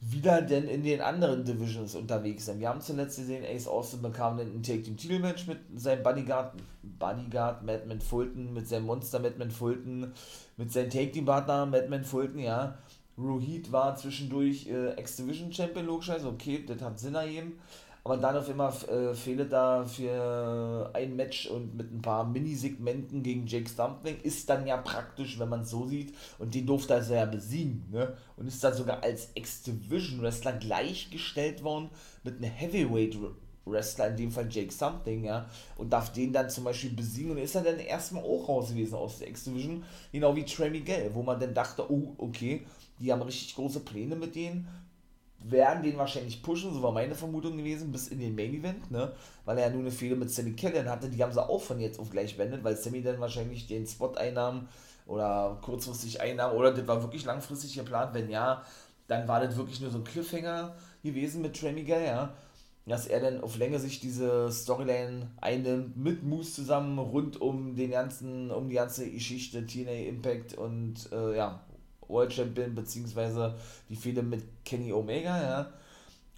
wieder 0.01 0.43
denn 0.43 0.69
in 0.69 0.83
den 0.83 1.01
anderen 1.01 1.45
Divisions 1.45 1.95
unterwegs 1.95 2.47
sind. 2.47 2.61
Wir 2.61 2.69
haben 2.69 2.81
zuletzt 2.81 3.19
gesehen, 3.19 3.45
Ace 3.45 3.67
Austin 3.67 4.01
bekam 4.01 4.39
ein 4.39 4.63
Take 4.63 4.83
Team 4.83 4.97
Titelmatch 4.97 5.47
mit 5.47 5.59
seinem 5.77 6.03
Bodyguard, 6.03 6.55
Bodyguard 6.83 7.65
Madman 7.65 8.01
Fulton, 8.01 8.55
mit 8.55 8.69
seinem 8.69 8.87
Monster 8.87 9.19
Madman 9.19 9.51
Fulton, 9.51 10.13
mit 10.57 10.73
seinem 10.73 10.91
Take 10.91 11.13
Team 11.13 11.25
Partner 11.25 11.67
Madman 11.67 12.05
Fulton, 12.05 12.39
ja. 12.39 12.79
Rohit 13.19 13.73
war 13.73 13.97
zwischendurch 13.97 14.69
äh, 14.69 14.99
X-Division 15.01 15.53
Champion, 15.53 15.87
logischerweise, 15.87 16.29
okay, 16.29 16.65
das 16.65 16.81
hat 16.81 17.01
Sinn 17.01 17.17
ergeben. 17.17 17.59
Aber 18.05 18.17
dann 18.17 18.37
auf 18.37 18.49
immer 18.49 18.73
äh, 18.89 19.13
fehlt 19.15 19.53
da 19.53 19.85
für 19.85 20.91
ein 20.95 21.15
Match 21.17 21.47
und 21.49 21.77
mit 21.77 21.93
ein 21.93 22.01
paar 22.01 22.25
Minisegmenten 22.25 23.23
gegen 23.23 23.47
Jake 23.47 23.69
Stumpling 23.69 24.21
ist 24.23 24.49
dann 24.49 24.67
ja 24.67 24.77
praktisch, 24.79 25.39
wenn 25.39 25.49
man 25.49 25.63
es 25.63 25.71
so 25.71 25.87
sieht, 25.87 26.15
und 26.39 26.55
den 26.55 26.67
durfte 26.67 26.95
er 26.95 27.03
ja 27.03 27.27
besiegen, 27.27 27.85
ne? 27.91 28.17
Und 28.37 28.47
ist 28.47 28.63
dann 28.65 28.75
sogar 28.75 29.03
als 29.03 29.29
X-Division 29.35 30.23
Wrestler 30.23 30.53
gleichgestellt 30.53 31.63
worden 31.63 31.91
mit 32.23 32.37
einem 32.37 32.51
Heavyweight 32.51 33.19
Wrestler, 33.71 34.09
in 34.09 34.17
dem 34.17 34.31
Fall 34.31 34.49
Jake 34.51 34.73
Something, 34.73 35.25
ja, 35.25 35.47
und 35.77 35.93
darf 35.93 36.13
den 36.13 36.33
dann 36.33 36.49
zum 36.49 36.65
Beispiel 36.65 36.91
besiegen 36.91 37.33
und 37.33 37.39
ist 37.39 37.55
er 37.55 37.63
dann 37.63 37.79
erstmal 37.79 38.23
auch 38.23 38.49
raus 38.49 38.71
gewesen 38.71 38.95
aus 38.95 39.19
der 39.19 39.29
X-Division, 39.29 39.85
genau 40.13 40.35
wie 40.35 40.45
Trey 40.45 40.71
Miguel, 40.71 41.11
wo 41.13 41.23
man 41.23 41.39
dann 41.39 41.55
dachte, 41.55 41.91
oh, 41.91 42.15
okay, 42.19 42.65
die 42.99 43.13
haben 43.13 43.23
richtig 43.23 43.55
große 43.55 43.81
Pläne 43.81 44.17
mit 44.17 44.35
denen, 44.35 44.67
werden 45.41 45.83
den 45.83 45.97
wahrscheinlich 45.97 46.43
pushen, 46.43 46.75
so 46.75 46.83
war 46.83 46.93
meine 46.93 47.15
Vermutung 47.15 47.57
gewesen, 47.57 47.93
bis 47.93 48.09
in 48.09 48.19
den 48.19 48.35
Main 48.35 48.55
Event, 48.55 48.91
ne? 48.91 49.13
Weil 49.45 49.59
er 49.59 49.67
ja 49.69 49.71
nur 49.71 49.81
eine 49.81 49.91
Fehler 49.91 50.17
mit 50.17 50.31
Sammy 50.31 50.53
Kellen 50.53 50.89
hatte, 50.91 51.09
die 51.09 51.23
haben 51.23 51.33
sie 51.33 51.43
auch 51.43 51.63
von 51.63 51.81
jetzt 51.81 52.01
auf 52.01 52.11
gleich 52.11 52.37
wendet, 52.39 52.65
weil 52.65 52.77
Sammy 52.77 53.03
dann 53.03 53.21
wahrscheinlich 53.21 53.67
den 53.67 53.87
Spot 53.87 54.13
einnahm 54.15 54.69
oder 55.07 55.59
kurzfristig 55.63 56.21
einnahm 56.21 56.55
oder 56.57 56.73
das 56.73 56.87
war 56.87 57.03
wirklich 57.03 57.25
langfristig 57.25 57.75
geplant, 57.75 58.15
wenn 58.15 58.31
ja, 58.31 58.63
dann 59.07 59.29
war 59.29 59.41
das 59.41 59.57
wirklich 59.57 59.81
nur 59.81 59.91
so 59.91 59.99
ein 59.99 60.05
Cliffhanger 60.05 60.75
gewesen 61.03 61.43
mit 61.43 61.59
Trey 61.59 61.73
Miguel, 61.73 62.05
ja. 62.05 62.35
Dass 62.87 63.07
er 63.07 63.21
dann 63.21 63.43
auf 63.43 63.59
Länge 63.59 63.79
sich 63.79 64.01
diese 64.01 64.51
Storyline 64.51 65.31
einnimmt, 65.43 65.97
mit 65.99 66.23
Moose 66.23 66.55
zusammen, 66.55 66.99
rund 66.99 67.39
um 67.39 67.77
den 67.77 67.91
ganzen, 67.91 68.51
um 68.51 68.71
die 68.71 68.77
ganze 68.77 69.11
Geschichte, 69.11 69.67
TNA 69.67 70.09
Impact 70.09 70.55
und 70.55 71.11
äh, 71.13 71.37
ja, 71.37 71.61
World 72.09 72.33
Champion, 72.33 72.75
beziehungsweise 72.75 73.55
die 73.89 73.97
Fehde 73.97 74.23
mit 74.23 74.65
Kenny 74.65 74.93
Omega, 74.93 75.41
ja. 75.43 75.73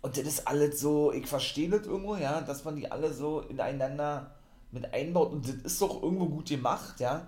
Und 0.02 0.16
das 0.16 0.24
ist 0.24 0.48
alles 0.48 0.80
so, 0.80 1.12
ich 1.12 1.26
verstehe 1.26 1.68
das 1.68 1.86
irgendwo, 1.86 2.16
ja, 2.16 2.40
dass 2.40 2.64
man 2.64 2.76
die 2.76 2.90
alle 2.90 3.12
so 3.12 3.40
ineinander 3.40 4.34
mit 4.72 4.92
einbaut 4.94 5.32
und 5.32 5.46
das 5.46 5.56
ist 5.56 5.82
doch 5.82 6.02
irgendwo 6.02 6.26
gut 6.26 6.48
gemacht, 6.48 7.00
ja. 7.00 7.26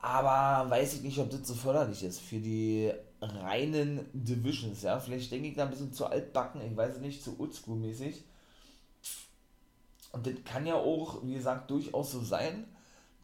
Aber 0.00 0.70
weiß 0.70 0.94
ich 0.94 1.02
nicht, 1.02 1.18
ob 1.18 1.30
das 1.30 1.46
so 1.46 1.54
förderlich 1.54 2.02
ist 2.02 2.20
für 2.20 2.38
die 2.38 2.92
reinen 3.20 4.06
Divisions, 4.12 4.82
ja. 4.82 4.98
Vielleicht 4.98 5.30
denke 5.32 5.48
ich 5.48 5.54
da 5.54 5.64
ein 5.64 5.70
bisschen 5.70 5.92
zu 5.92 6.06
altbacken, 6.06 6.60
ich 6.60 6.76
weiß 6.76 6.98
nicht, 6.98 7.22
zu 7.22 7.36
oldschool-mäßig. 7.38 8.22
Und 10.12 10.26
das 10.26 10.34
kann 10.44 10.66
ja 10.66 10.74
auch, 10.74 11.24
wie 11.24 11.34
gesagt, 11.34 11.70
durchaus 11.70 12.12
so 12.12 12.20
sein, 12.20 12.66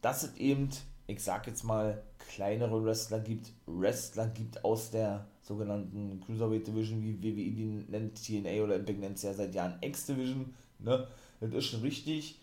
dass 0.00 0.22
es 0.22 0.34
eben 0.36 0.70
ich 1.10 1.22
sag 1.22 1.46
jetzt 1.46 1.64
mal, 1.64 2.02
kleinere 2.18 2.84
Wrestler 2.84 3.20
gibt, 3.20 3.52
Wrestler 3.66 4.28
gibt 4.28 4.64
aus 4.64 4.90
der 4.90 5.26
sogenannten 5.42 6.20
Cruiserweight 6.24 6.66
Division, 6.66 7.02
wie 7.02 7.18
WWE 7.18 7.50
die 7.50 7.84
nennt, 7.88 8.24
TNA 8.24 8.62
oder 8.62 8.76
Impact 8.76 9.00
nennt 9.00 9.16
es 9.16 9.22
ja 9.22 9.34
seit 9.34 9.54
Jahren 9.54 9.78
X-Division, 9.80 10.54
ne? 10.78 11.06
Das 11.40 11.52
ist 11.52 11.64
schon 11.66 11.80
richtig, 11.80 12.38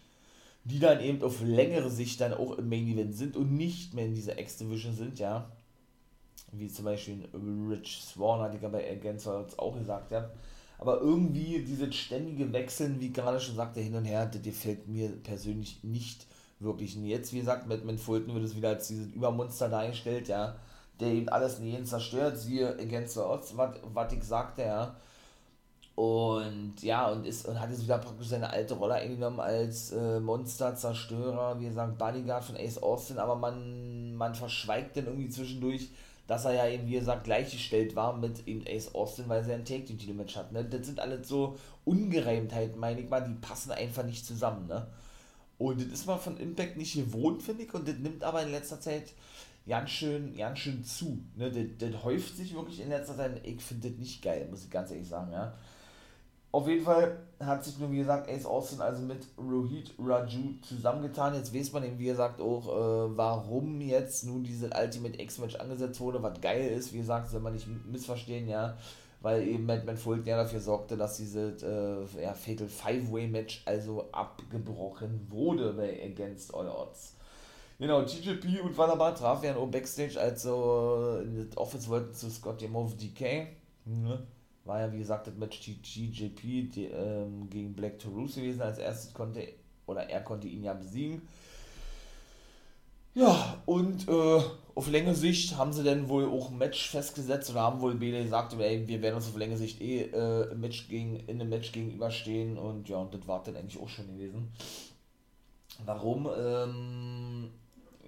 die 0.64 0.80
dann 0.80 1.00
eben 1.00 1.24
auf 1.24 1.42
längere 1.42 1.90
Sicht 1.90 2.20
dann 2.20 2.34
auch 2.34 2.58
im 2.58 2.68
Main 2.68 2.88
Event 2.88 3.16
sind 3.16 3.38
und 3.38 3.56
nicht 3.56 3.94
mehr 3.94 4.06
in 4.06 4.16
dieser 4.16 4.38
X-Division 4.38 4.94
sind, 4.94 5.20
ja. 5.20 5.50
Wie 6.52 6.68
zum 6.68 6.86
Beispiel 6.86 7.28
Rich 7.70 8.02
Swan, 8.02 8.42
hatte 8.42 8.58
ich 8.58 8.64
ja 8.64 8.70
bei 8.70 8.92
Against 8.92 9.28
auch 9.28 9.78
gesagt, 9.78 10.12
ja. 10.12 10.30
Aber 10.80 11.02
irgendwie 11.02 11.64
dieses 11.64 11.96
ständige 11.96 12.52
Wechseln, 12.52 13.00
wie 13.00 13.14
gerade 13.14 13.40
schon 13.40 13.56
sagte, 13.56 13.80
hin 13.80 13.96
und 13.96 14.06
her, 14.06 14.26
das 14.26 14.42
gefällt 14.42 14.88
mir 14.88 15.10
persönlich 15.10 15.84
nicht 15.84 16.26
wirklich. 16.60 16.98
Und 16.98 17.06
jetzt, 17.06 17.34
wie 17.34 17.40
gesagt, 17.40 17.68
mit, 17.68 17.86
mit 17.86 18.00
Fulton 18.00 18.34
wird 18.34 18.46
es 18.46 18.56
wieder 18.56 18.70
als 18.70 18.88
dieses 18.88 19.08
Übermonster 19.14 19.70
dargestellt, 19.70 20.28
ja, 20.28 20.56
der 21.00 21.10
eben 21.10 21.30
alles 21.30 21.60
in 21.60 21.66
jeden 21.66 21.86
zerstört, 21.86 22.38
siehe 22.38 22.70
Against 22.80 23.14
the 23.16 23.22
Odds, 23.22 23.56
was 23.56 24.14
ich 24.14 24.24
sagte, 24.24 24.64
ja. 24.64 24.96
Und 25.96 26.76
ja, 26.84 27.10
und, 27.10 27.26
ist, 27.26 27.48
und 27.48 27.60
hat 27.60 27.72
jetzt 27.72 27.82
wieder 27.82 27.98
praktisch 27.98 28.28
seine 28.28 28.52
alte 28.52 28.76
Rolle 28.76 28.96
eingenommen 28.96 29.40
als 29.40 29.92
äh, 29.92 30.20
Monster-Zerstörer, 30.20 31.60
wie 31.60 31.66
gesagt, 31.66 31.98
Bodyguard 31.98 32.44
von 32.44 32.56
Ace 32.56 32.78
Austin, 32.78 33.18
aber 33.18 33.36
man, 33.36 34.14
man 34.16 34.36
verschweigt 34.36 34.96
dann 34.96 35.08
irgendwie 35.08 35.30
zwischendurch, 35.30 35.90
dass 36.28 36.46
er 36.46 36.54
ja 36.54 36.68
eben, 36.68 36.86
wie 36.88 37.00
gesagt, 37.00 37.24
gleichgestellt 37.24 37.96
war 37.96 38.16
mit 38.16 38.48
eben 38.48 38.64
Ace 38.68 38.94
Austin, 38.94 39.28
weil 39.28 39.50
er 39.50 39.56
ein 39.56 39.66
Take-Team-Match 39.66 40.36
hat. 40.36 40.52
Ne? 40.52 40.64
Das 40.66 40.86
sind 40.86 41.00
alles 41.00 41.28
so 41.28 41.56
Ungereimtheiten, 41.86 42.80
meine 42.80 43.02
ich 43.02 43.10
mal, 43.10 43.24
die 43.24 43.34
passen 43.34 43.72
einfach 43.72 44.04
nicht 44.04 44.24
zusammen. 44.24 44.68
Ne? 44.68 44.86
Und 45.58 45.82
das 45.82 45.88
ist 45.88 46.06
man 46.06 46.20
von 46.20 46.38
Impact 46.38 46.78
nicht 46.78 46.96
gewohnt, 46.96 47.42
finde 47.42 47.64
ich, 47.64 47.74
und 47.74 47.88
das 47.88 47.98
nimmt 47.98 48.24
aber 48.24 48.44
in 48.44 48.52
letzter 48.52 48.80
Zeit 48.80 49.14
ganz 49.68 49.90
schön, 49.90 50.36
ganz 50.36 50.60
schön 50.60 50.84
zu. 50.84 51.20
Ne? 51.36 51.52
Das, 51.52 51.90
das 51.92 52.04
häuft 52.04 52.38
sich 52.38 52.54
wirklich 52.54 52.80
in 52.80 52.90
letzter 52.90 53.18
Zeit. 53.18 53.42
Ich 53.44 53.62
finde 53.62 53.90
das 53.90 53.98
nicht 53.98 54.22
geil, 54.22 54.48
muss 54.50 54.64
ich 54.64 54.70
ganz 54.70 54.92
ehrlich 54.92 55.08
sagen, 55.08 55.32
ja. 55.32 55.54
Auf 56.52 56.68
jeden 56.68 56.86
Fall 56.86 57.20
hat 57.40 57.64
sich 57.66 57.78
nur, 57.78 57.92
wie 57.92 57.98
gesagt, 57.98 58.30
Ace 58.30 58.46
Austin 58.46 58.82
also 58.82 59.04
mit 59.04 59.28
Rohit 59.38 59.94
Raju 60.00 60.54
zusammengetan. 60.62 61.36
Jetzt 61.36 61.54
weiß 61.54 61.74
man 61.74 61.84
eben, 61.84 62.00
wie 62.00 62.06
gesagt, 62.06 62.40
auch, 62.40 62.68
äh, 62.68 63.18
warum 63.18 63.82
jetzt 63.82 64.26
nun 64.26 64.44
diese 64.44 64.70
Ultimate 64.70 65.22
X-Match 65.22 65.56
angesetzt 65.56 66.00
wurde, 66.00 66.24
was 66.24 66.40
geil 66.40 66.70
ist. 66.72 66.94
Wie 66.94 67.00
gesagt, 67.00 67.30
soll 67.30 67.42
man 67.42 67.54
nicht 67.54 67.68
missverstehen, 67.86 68.48
ja 68.48 68.78
weil 69.28 69.46
eben 69.46 69.66
Madman 69.66 69.98
Fulton 69.98 70.26
ja 70.26 70.38
dafür 70.38 70.62
sorgte, 70.62 70.96
dass 70.96 71.18
dieses 71.18 71.62
äh, 71.62 72.24
ja, 72.24 72.34
Fatal 72.34 72.70
Five-Way-Match 72.70 73.64
also 73.66 74.08
abgebrochen 74.14 75.28
wurde 75.30 75.74
bei 75.74 76.02
Against 76.02 76.56
All 76.56 76.70
Odds. 76.70 77.18
Genau, 77.78 78.04
TJP 78.04 78.62
und 78.64 78.78
Wunderbar 78.78 79.14
trafen 79.14 79.48
ja 79.48 79.58
auch 79.58 79.68
Backstage, 79.68 80.18
also 80.18 81.20
in 81.22 81.46
das 81.46 81.58
Office 81.58 81.90
wollten 81.90 82.14
zu 82.14 82.30
Scott 82.30 82.62
Demove 82.62 82.96
DK. 82.96 83.48
Ne? 83.84 84.26
War 84.64 84.80
ja 84.80 84.94
wie 84.94 85.00
gesagt 85.00 85.28
das 85.28 85.36
Match 85.36 85.60
TJP 85.60 86.72
die, 86.72 86.86
ähm, 86.86 87.50
gegen 87.50 87.74
Black 87.74 88.00
Taurus 88.00 88.36
gewesen. 88.36 88.62
Als 88.62 88.78
erstes 88.78 89.14
konnte, 89.14 89.46
oder 89.88 90.10
er 90.10 90.22
konnte 90.22 90.48
ihn 90.48 90.64
ja 90.64 90.74
besiegen. 90.74 91.22
Ja, 93.14 93.62
und 93.66 94.08
äh, 94.08 94.42
auf 94.78 94.88
längere 94.88 95.16
Sicht 95.16 95.58
haben 95.58 95.74
sie 95.74 95.84
dann 95.84 96.08
wohl 96.08 96.26
auch 96.30 96.52
ein 96.52 96.58
Match 96.60 96.92
festgesetzt 96.92 97.50
oder 97.50 97.62
haben 97.62 97.82
wohl 97.82 97.96
beide 97.96 98.22
gesagt, 98.22 98.54
ey, 98.60 98.88
wir 98.88 99.02
werden 99.02 99.16
uns 99.16 99.28
auf 99.28 99.36
längere 99.36 99.58
Sicht 99.58 99.82
eh 99.82 100.04
äh, 100.04 100.54
Match 100.54 100.88
gegen, 100.88 101.16
in 101.16 101.42
einem 101.42 101.50
Match 101.50 101.72
gegenüberstehen 101.72 102.60
und 102.60 102.88
ja, 102.88 102.98
und 102.98 103.12
das 103.12 103.28
war 103.28 103.42
dann 103.42 103.56
eigentlich 103.56 103.82
auch 103.82 103.90
schon 103.90 104.06
gewesen. 104.06 104.52
Warum? 105.84 106.30
Ähm, 106.38 107.50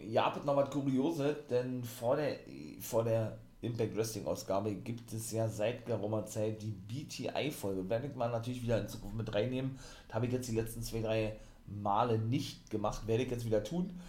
ja, 0.08 0.32
noch 0.46 0.56
was 0.56 0.70
Kurioses, 0.70 1.38
denn 1.50 1.84
vor 1.84 2.18
der, 2.18 2.38
vor 2.80 3.04
der 3.04 3.40
Impact 3.62 3.98
Wrestling 3.98 4.28
Ausgabe 4.28 4.76
gibt 4.76 5.12
es 5.12 5.32
ja 5.32 5.48
seit 5.48 5.88
geraumer 5.88 6.28
Zeit 6.28 6.62
die 6.62 6.72
BTI-Folge. 6.72 7.90
Werde 7.90 8.08
ich 8.08 8.16
mal 8.16 8.30
natürlich 8.30 8.62
wieder 8.62 8.80
in 8.80 8.88
Zukunft 8.88 9.18
mit 9.18 9.34
reinnehmen. 9.34 9.80
Das 10.08 10.16
habe 10.16 10.28
ich 10.28 10.32
jetzt 10.32 10.48
die 10.48 10.56
letzten 10.56 10.84
zwei, 10.84 11.02
drei 11.02 11.36
Male 11.66 12.20
nicht 12.20 12.70
gemacht, 12.70 13.08
werde 13.08 13.24
ich 13.24 13.32
jetzt 13.32 13.46
wieder 13.46 13.64
tun. 13.64 14.00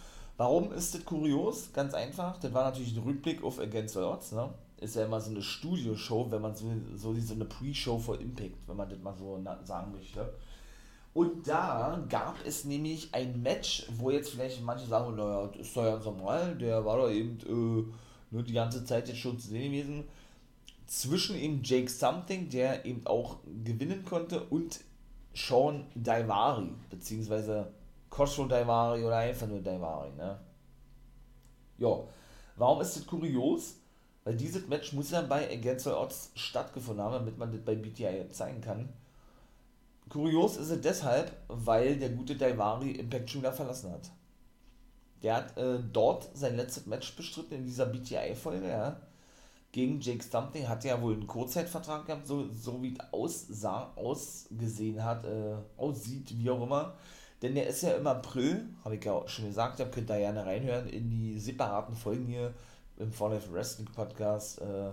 Warum 0.41 0.73
ist 0.73 0.95
das 0.95 1.05
kurios? 1.05 1.71
Ganz 1.71 1.93
einfach. 1.93 2.39
Das 2.39 2.51
war 2.51 2.63
natürlich 2.63 2.97
ein 2.97 3.03
Rückblick 3.03 3.43
auf 3.43 3.59
Against 3.59 3.93
the 3.93 3.99
Odds. 3.99 4.31
Ne? 4.31 4.49
Ist 4.77 4.95
ja 4.95 5.05
immer 5.05 5.21
so 5.21 5.29
eine 5.29 5.43
Studioshow, 5.43 6.31
wenn 6.31 6.41
man 6.41 6.55
so, 6.55 6.65
so, 6.95 7.13
so 7.13 7.35
eine 7.35 7.45
Pre-Show 7.45 7.99
vor 7.99 8.19
Impact, 8.19 8.55
wenn 8.65 8.75
man 8.75 8.89
das 8.89 8.97
mal 8.97 9.13
so 9.13 9.39
sagen 9.63 9.91
möchte. 9.91 10.33
Und 11.13 11.47
da 11.47 12.03
gab 12.09 12.43
es 12.43 12.65
nämlich 12.65 13.13
ein 13.13 13.39
Match, 13.43 13.85
wo 13.95 14.09
jetzt 14.09 14.31
vielleicht 14.31 14.63
manche 14.63 14.87
sagen, 14.87 15.15
naja, 15.15 15.45
das 15.45 15.67
ist 15.67 15.77
doch 15.77 15.85
ja 15.85 15.99
normal, 15.99 16.57
der 16.57 16.83
war 16.83 16.97
doch 16.97 17.11
eben 17.11 17.37
äh, 17.41 17.93
nur 18.31 18.41
die 18.41 18.53
ganze 18.53 18.83
Zeit 18.83 19.09
jetzt 19.09 19.19
schon 19.19 19.37
zu 19.37 19.47
sehen 19.47 19.71
gewesen. 19.71 20.05
Zwischen 20.87 21.35
eben 21.35 21.61
Jake 21.63 21.87
Something, 21.87 22.49
der 22.49 22.83
eben 22.83 23.05
auch 23.05 23.37
gewinnen 23.63 24.03
konnte, 24.05 24.41
und 24.45 24.79
Sean 25.35 25.85
Daivari, 25.93 26.71
beziehungsweise 26.89 27.71
Costro 28.11 28.45
Daivari 28.45 29.03
oder 29.03 29.17
einfach 29.17 29.47
nur 29.47 29.61
Daivari, 29.61 30.11
ne? 30.11 30.37
Ja, 31.79 32.03
warum 32.57 32.81
ist 32.81 32.95
das 32.95 33.07
kurios? 33.07 33.77
Weil 34.23 34.35
dieses 34.35 34.67
Match 34.67 34.93
muss 34.93 35.09
ja 35.09 35.21
bei 35.21 35.51
Against 35.51 35.87
Odds 35.87 36.31
stattgefunden 36.35 37.03
haben, 37.03 37.13
damit 37.13 37.39
man 37.39 37.51
das 37.51 37.61
bei 37.61 37.73
BTI 37.73 38.29
zeigen 38.29 38.61
kann. 38.61 38.89
Kurios 40.09 40.57
ist 40.57 40.69
es 40.69 40.81
deshalb, 40.81 41.31
weil 41.47 41.97
der 41.97 42.09
gute 42.09 42.35
Daivari 42.35 42.91
Impact 42.91 43.31
schon 43.31 43.41
wieder 43.41 43.53
verlassen 43.53 43.91
hat. 43.91 44.11
Der 45.23 45.35
hat 45.37 45.57
äh, 45.57 45.79
dort 45.91 46.29
sein 46.35 46.57
letztes 46.57 46.85
Match 46.85 47.15
bestritten 47.15 47.55
in 47.55 47.65
dieser 47.65 47.85
BTI-Folge, 47.85 48.67
ja. 48.67 49.01
Gegen 49.71 50.01
Jake 50.01 50.21
Stumping 50.21 50.67
hat 50.67 50.83
ja 50.83 51.01
wohl 51.01 51.13
einen 51.13 51.27
Kurzzeitvertrag 51.27 52.05
gehabt, 52.05 52.27
so, 52.27 52.49
so 52.49 52.83
wie 52.83 52.93
es 52.93 53.13
aussah, 53.13 53.93
ausgesehen 53.95 55.01
hat, 55.01 55.25
äh, 55.25 55.55
aussieht, 55.77 56.37
wie 56.37 56.49
auch 56.49 56.61
immer. 56.61 56.93
Denn 57.41 57.55
der 57.55 57.67
ist 57.67 57.81
ja 57.81 57.93
im 57.93 58.05
April, 58.05 58.67
habe 58.83 58.95
ich 58.95 59.03
ja 59.03 59.13
auch 59.13 59.27
schon 59.27 59.45
gesagt, 59.45 59.79
da 59.79 59.85
könnt 59.85 60.09
ihr 60.11 60.19
gerne 60.19 60.45
reinhören 60.45 60.87
in 60.87 61.09
die 61.09 61.39
separaten 61.39 61.95
Folgen 61.95 62.27
hier 62.27 62.53
im 62.97 63.11
Fall 63.11 63.33
Life 63.33 63.51
Wrestling 63.51 63.87
Podcast. 63.87 64.61
Äh, 64.61 64.91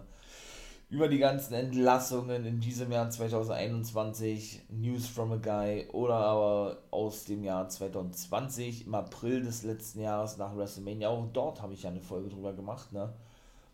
über 0.91 1.09
die 1.09 1.19
ganzen 1.19 1.53
Entlassungen 1.53 2.47
in 2.47 2.61
diesem 2.61 2.91
Jahr 2.91 3.11
2021, 3.11 4.63
News 4.71 5.07
from 5.07 5.33
a 5.33 5.37
Guy 5.37 5.87
oder 5.93 6.15
aber 6.15 6.79
aus 6.91 7.27
dem 7.27 7.45
Jahr 7.45 7.69
2020, 7.69 8.87
im 8.87 8.95
April 8.95 9.43
des 9.43 9.65
letzten 9.65 10.01
Jahres 10.01 10.39
nach 10.39 10.57
WrestleMania. 10.57 11.11
Auch 11.11 11.27
dort 11.35 11.61
habe 11.61 11.75
ich 11.75 11.83
ja 11.83 11.91
eine 11.91 12.01
Folge 12.01 12.31
drüber 12.31 12.55
gemacht, 12.55 12.91
ne? 12.93 13.13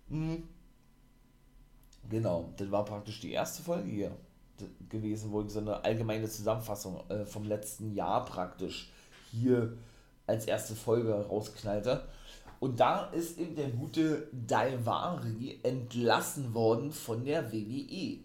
Mhm. 0.09 0.43
Genau, 2.11 2.53
das 2.57 2.71
war 2.73 2.85
praktisch 2.85 3.21
die 3.21 3.31
erste 3.31 3.63
Folge 3.63 3.89
hier 3.89 4.17
gewesen, 4.89 5.33
wo 5.33 5.43
ich 5.43 5.51
so 5.51 5.61
eine 5.61 5.85
allgemeine 5.85 6.29
Zusammenfassung 6.29 7.03
äh, 7.09 7.25
vom 7.25 7.45
letzten 7.45 7.95
Jahr 7.95 8.25
praktisch 8.25 8.91
hier 9.31 9.77
als 10.27 10.47
erste 10.47 10.75
Folge 10.75 11.13
rausknallte. 11.13 12.05
Und 12.61 12.81
da 12.81 13.07
ist 13.07 13.39
eben 13.39 13.57
der 13.57 13.69
gute 13.71 14.29
Daivari 14.33 15.61
entlassen 15.63 16.55
worden 16.55 16.93
von 16.93 17.25
der 17.25 17.53
WWE. 17.53 18.19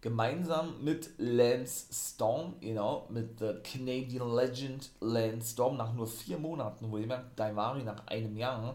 Gemeinsam 0.00 0.82
mit 0.82 1.10
Lance 1.16 1.86
Storm, 1.92 2.56
genau, 2.60 3.06
mit 3.08 3.40
der 3.40 3.62
Canadian 3.62 4.34
Legend 4.34 4.90
Lance 5.00 5.52
Storm, 5.52 5.76
nach 5.76 5.94
nur 5.94 6.06
vier 6.06 6.38
Monaten, 6.38 6.90
wo 6.90 6.98
jemand 6.98 7.24
Daivari 7.36 7.84
nach 7.84 8.06
einem 8.08 8.36
Jahr 8.36 8.74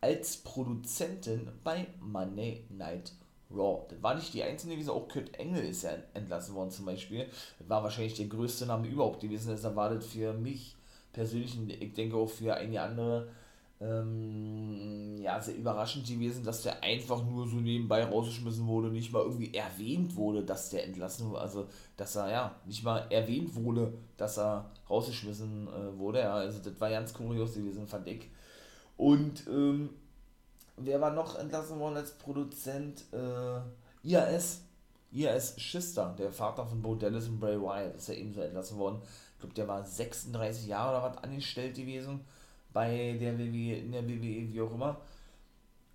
als 0.00 0.36
Produzentin 0.36 1.50
bei 1.64 1.88
Monday 2.00 2.64
Night 2.68 3.12
Raw. 3.50 3.86
Das 3.88 4.02
war 4.02 4.14
nicht 4.14 4.32
die 4.34 4.42
einzige 4.42 4.74
gewesen, 4.74 4.90
auch 4.90 5.08
Kurt 5.08 5.34
Engel 5.38 5.64
ist 5.64 5.82
ja 5.82 5.90
entlassen 6.14 6.54
worden 6.54 6.70
zum 6.70 6.86
Beispiel. 6.86 7.26
Das 7.58 7.68
war 7.68 7.82
wahrscheinlich 7.82 8.14
der 8.14 8.26
größte 8.26 8.66
Name 8.66 8.88
überhaupt 8.88 9.20
gewesen. 9.20 9.50
Das 9.50 9.64
erwartet 9.64 10.04
für 10.04 10.32
mich 10.34 10.76
persönlich, 11.12 11.56
ich 11.80 11.94
denke 11.94 12.16
auch 12.16 12.28
für 12.28 12.54
einige 12.54 12.82
andere, 12.82 13.28
ähm, 13.80 15.16
ja, 15.18 15.40
sehr 15.40 15.56
überraschend 15.56 16.06
gewesen, 16.06 16.44
dass 16.44 16.62
der 16.62 16.82
einfach 16.82 17.24
nur 17.24 17.46
so 17.46 17.56
nebenbei 17.56 18.04
rausgeschmissen 18.04 18.66
wurde, 18.66 18.88
nicht 18.88 19.12
mal 19.12 19.22
irgendwie 19.22 19.54
erwähnt 19.54 20.16
wurde, 20.16 20.42
dass 20.42 20.70
der 20.70 20.84
entlassen 20.84 21.30
wurde, 21.30 21.40
also 21.40 21.68
dass 21.96 22.16
er 22.16 22.30
ja 22.30 22.54
nicht 22.66 22.82
mal 22.82 23.06
erwähnt 23.10 23.54
wurde, 23.54 23.92
dass 24.16 24.38
er 24.38 24.70
rausgeschmissen 24.90 25.68
äh, 25.68 25.98
wurde, 25.98 26.20
ja, 26.20 26.34
also 26.34 26.58
das 26.58 26.80
war 26.80 26.90
ganz 26.90 27.14
kurios 27.14 27.54
gewesen, 27.54 27.86
fand 27.86 28.08
ich. 28.08 28.28
Und 28.96 29.46
ähm, 29.46 29.90
wer 30.80 31.00
war 31.00 31.12
noch 31.12 31.38
entlassen 31.38 31.78
worden 31.78 31.96
als 31.96 32.12
Produzent? 32.12 33.04
Äh, 33.12 33.60
IAS, 34.08 34.62
IAS 35.12 35.60
Schister, 35.60 36.14
der 36.18 36.32
Vater 36.32 36.66
von 36.66 36.82
Bo 36.82 36.94
Dallas 36.94 37.28
und 37.28 37.40
Bray 37.40 37.60
Wyatt, 37.60 37.96
ist 37.96 38.08
ja 38.08 38.14
ebenso 38.14 38.40
entlassen 38.40 38.78
worden. 38.78 39.00
Ich 39.34 39.40
glaube, 39.40 39.54
der 39.54 39.68
war 39.68 39.84
36 39.84 40.66
Jahre 40.66 40.98
oder 40.98 41.14
was 41.14 41.22
angestellt 41.22 41.76
gewesen 41.76 42.20
bei 42.72 43.16
der 43.18 43.38
WWE, 43.38 43.76
in 43.76 43.92
der 43.92 44.06
WWE, 44.06 44.52
wie 44.52 44.60
auch 44.60 44.72
immer. 44.72 45.00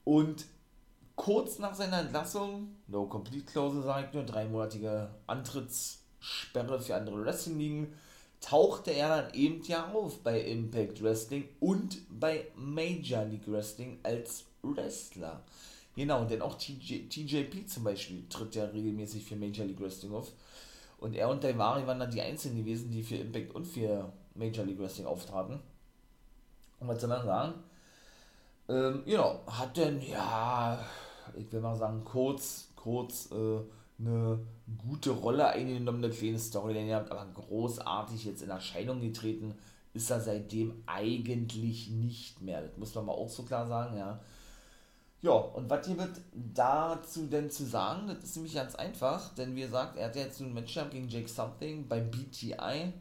Und 0.03 0.45
kurz 1.15 1.59
nach 1.59 1.75
seiner 1.75 2.01
Entlassung, 2.01 2.75
no 2.87 3.05
complete 3.05 3.45
clause 3.45 3.81
sagt 3.83 4.13
nur, 4.13 4.23
dreimonatige 4.23 5.09
Antrittssperre 5.27 6.79
für 6.79 6.95
andere 6.95 7.23
Wrestling-Ligen, 7.23 7.93
tauchte 8.41 8.91
er 8.91 9.09
dann 9.09 9.33
eben 9.33 9.63
ja 9.63 9.91
auf 9.93 10.19
bei 10.19 10.41
Impact 10.41 11.01
Wrestling 11.01 11.47
und 11.59 11.99
bei 12.09 12.47
Major 12.55 13.23
League 13.23 13.49
Wrestling 13.49 13.99
als 14.03 14.45
Wrestler. 14.63 15.41
Genau, 15.95 16.25
denn 16.25 16.41
auch 16.41 16.55
TJ, 16.55 17.07
TJP 17.07 17.67
zum 17.67 17.83
Beispiel 17.83 18.23
tritt 18.27 18.55
ja 18.55 18.65
regelmäßig 18.65 19.23
für 19.23 19.35
Major 19.35 19.65
League 19.65 19.79
Wrestling 19.79 20.13
auf. 20.13 20.31
Und 20.97 21.15
er 21.15 21.29
und 21.29 21.43
Daivari 21.43 21.85
waren 21.85 21.99
dann 21.99 22.09
die 22.09 22.21
einzigen 22.21 22.55
gewesen, 22.55 22.89
die 22.89 23.03
für 23.03 23.17
Impact 23.17 23.53
und 23.53 23.65
für 23.65 24.11
Major 24.35 24.65
League 24.65 24.79
Wrestling 24.79 25.05
auftraten. 25.05 25.59
Und 26.79 26.87
was 26.87 26.99
soll 26.99 27.09
man 27.09 27.25
sagen? 27.25 27.53
Ähm, 28.69 29.03
genau, 29.05 29.41
hat 29.45 29.77
denn, 29.77 30.01
ja, 30.01 30.83
ich 31.35 31.51
will 31.51 31.59
mal 31.59 31.75
sagen, 31.75 32.03
kurz, 32.03 32.69
kurz 32.75 33.29
äh, 33.31 33.59
eine 33.99 34.39
gute 34.87 35.11
Rolle 35.11 35.47
eingenommen, 35.47 36.03
eine 36.03 36.13
kleine 36.13 36.39
Storyline 36.39 36.95
habt, 36.95 37.11
aber 37.11 37.25
großartig 37.33 38.25
jetzt 38.25 38.41
in 38.41 38.49
Erscheinung 38.49 39.01
getreten 39.01 39.53
ist 39.93 40.09
er 40.09 40.21
seitdem 40.21 40.81
eigentlich 40.87 41.89
nicht 41.89 42.41
mehr. 42.41 42.61
Das 42.61 42.77
muss 42.77 42.95
man 42.95 43.05
mal 43.05 43.13
auch 43.13 43.29
so 43.29 43.43
klar 43.43 43.67
sagen, 43.67 43.97
ja. 43.97 44.19
Ja, 45.23 45.31
und 45.31 45.69
was 45.69 45.87
hier 45.87 45.97
wird 45.97 46.19
dazu 46.33 47.27
denn 47.27 47.49
zu 47.49 47.65
sagen? 47.65 48.07
Das 48.07 48.25
ist 48.25 48.35
nämlich 48.35 48.55
ganz 48.55 48.75
einfach, 48.75 49.33
denn 49.35 49.55
wie 49.55 49.61
gesagt, 49.61 49.97
er 49.97 50.07
hat 50.07 50.17
jetzt 50.17 50.41
ein 50.41 50.53
Match 50.53 50.77
gegen 50.91 51.07
Jake 51.07 51.29
Something 51.29 51.87
bei 51.87 52.01
BTI, 52.01 52.91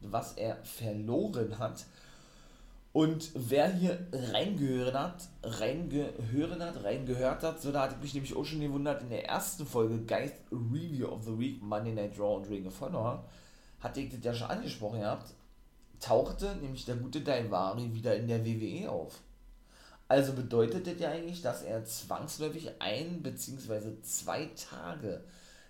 was 0.00 0.32
er 0.32 0.56
verloren 0.64 1.60
hat. 1.60 1.84
Und 2.92 3.30
wer 3.34 3.72
hier 3.72 4.08
reingehört 4.12 4.94
hat, 4.94 5.28
reingehört 5.44 6.60
hat, 6.60 6.82
reingehört 6.82 7.44
hat, 7.44 7.62
so 7.62 7.70
da 7.70 7.82
hatte 7.82 7.94
ich 7.94 8.02
mich 8.02 8.14
nämlich 8.14 8.36
auch 8.36 8.44
schon 8.44 8.60
gewundert, 8.60 9.00
in 9.02 9.10
der 9.10 9.28
ersten 9.28 9.64
Folge 9.64 10.00
Geist 10.04 10.34
Review 10.50 11.06
of 11.06 11.22
the 11.22 11.38
Week, 11.38 11.62
Monday 11.62 11.92
Night 11.92 12.18
Raw 12.18 12.38
und 12.38 12.48
Ring 12.48 12.66
of 12.66 12.80
Honor, 12.80 13.24
hatte 13.78 14.00
ich 14.00 14.10
das 14.10 14.24
ja 14.24 14.34
schon 14.34 14.50
angesprochen 14.50 14.98
gehabt, 14.98 15.32
tauchte 16.00 16.56
nämlich 16.56 16.84
der 16.86 16.96
gute 16.96 17.20
Daivari 17.20 17.94
wieder 17.94 18.16
in 18.16 18.26
der 18.26 18.44
WWE 18.44 18.90
auf. 18.90 19.20
Also 20.12 20.34
bedeutet 20.34 20.86
das 20.86 21.00
ja 21.00 21.10
eigentlich, 21.10 21.40
dass 21.40 21.62
er 21.62 21.86
zwangsläufig 21.86 22.68
ein 22.80 23.22
bzw. 23.22 24.02
zwei 24.02 24.50
Tage 24.70 25.24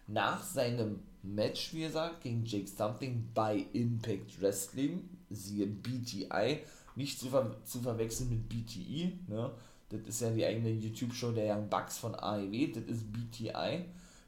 nach 0.08 0.42
seinem 0.42 0.98
Match, 1.22 1.72
wie 1.74 1.82
gesagt, 1.82 2.22
gegen 2.22 2.44
Jake 2.44 2.66
Something 2.66 3.28
bei 3.34 3.64
Impact 3.72 4.42
Wrestling, 4.42 5.08
siehe 5.30 5.68
BTI, 5.68 6.58
nicht 6.96 7.20
zu, 7.20 7.28
ver 7.28 7.54
zu 7.64 7.82
verwechseln 7.82 8.30
mit 8.30 8.48
BTI, 8.48 9.16
ne? 9.28 9.52
Das 9.90 10.00
ist 10.08 10.20
ja 10.20 10.30
die 10.30 10.44
eigene 10.44 10.70
YouTube-Show 10.70 11.30
der 11.30 11.54
Young 11.56 11.68
Bucks 11.68 11.98
von 11.98 12.16
AEW, 12.16 12.72
das 12.74 12.84
ist 12.86 13.12
BTI. 13.12 13.84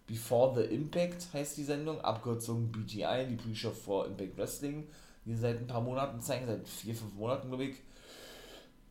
Before 0.06 0.54
the 0.54 0.72
Impact 0.72 1.26
heißt 1.32 1.56
die 1.56 1.64
Sendung, 1.64 2.00
Abkürzung 2.02 2.70
BTI, 2.70 3.26
die 3.30 3.34
Pre-Show 3.34 3.72
for 3.72 4.06
Impact 4.06 4.38
Wrestling, 4.38 4.86
die 5.24 5.34
seit 5.34 5.58
ein 5.58 5.66
paar 5.66 5.80
Monaten 5.80 6.20
zeigen, 6.20 6.46
seit 6.46 6.68
vier, 6.68 6.94
fünf 6.94 7.14
Monaten, 7.14 7.48
glaube 7.48 7.64
ich. 7.64 7.76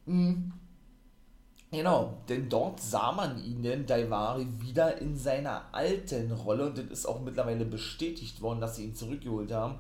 Mhm. 0.06 0.52
Genau, 1.74 2.14
denn 2.30 2.48
dort 2.50 2.80
sah 2.80 3.12
man 3.12 3.44
ihn, 3.44 3.64
denn 3.64 3.86
Daivari, 3.86 4.48
wieder 4.60 5.02
in 5.02 5.18
seiner 5.18 5.64
alten 5.74 6.32
Rolle 6.32 6.68
und 6.68 6.78
das 6.78 6.86
ist 6.86 7.06
auch 7.06 7.20
mittlerweile 7.20 7.66
bestätigt 7.66 8.42
worden, 8.42 8.62
dass 8.62 8.76
sie 8.76 8.86
ihn 8.86 8.96
zurückgeholt 8.96 9.52
haben 9.52 9.80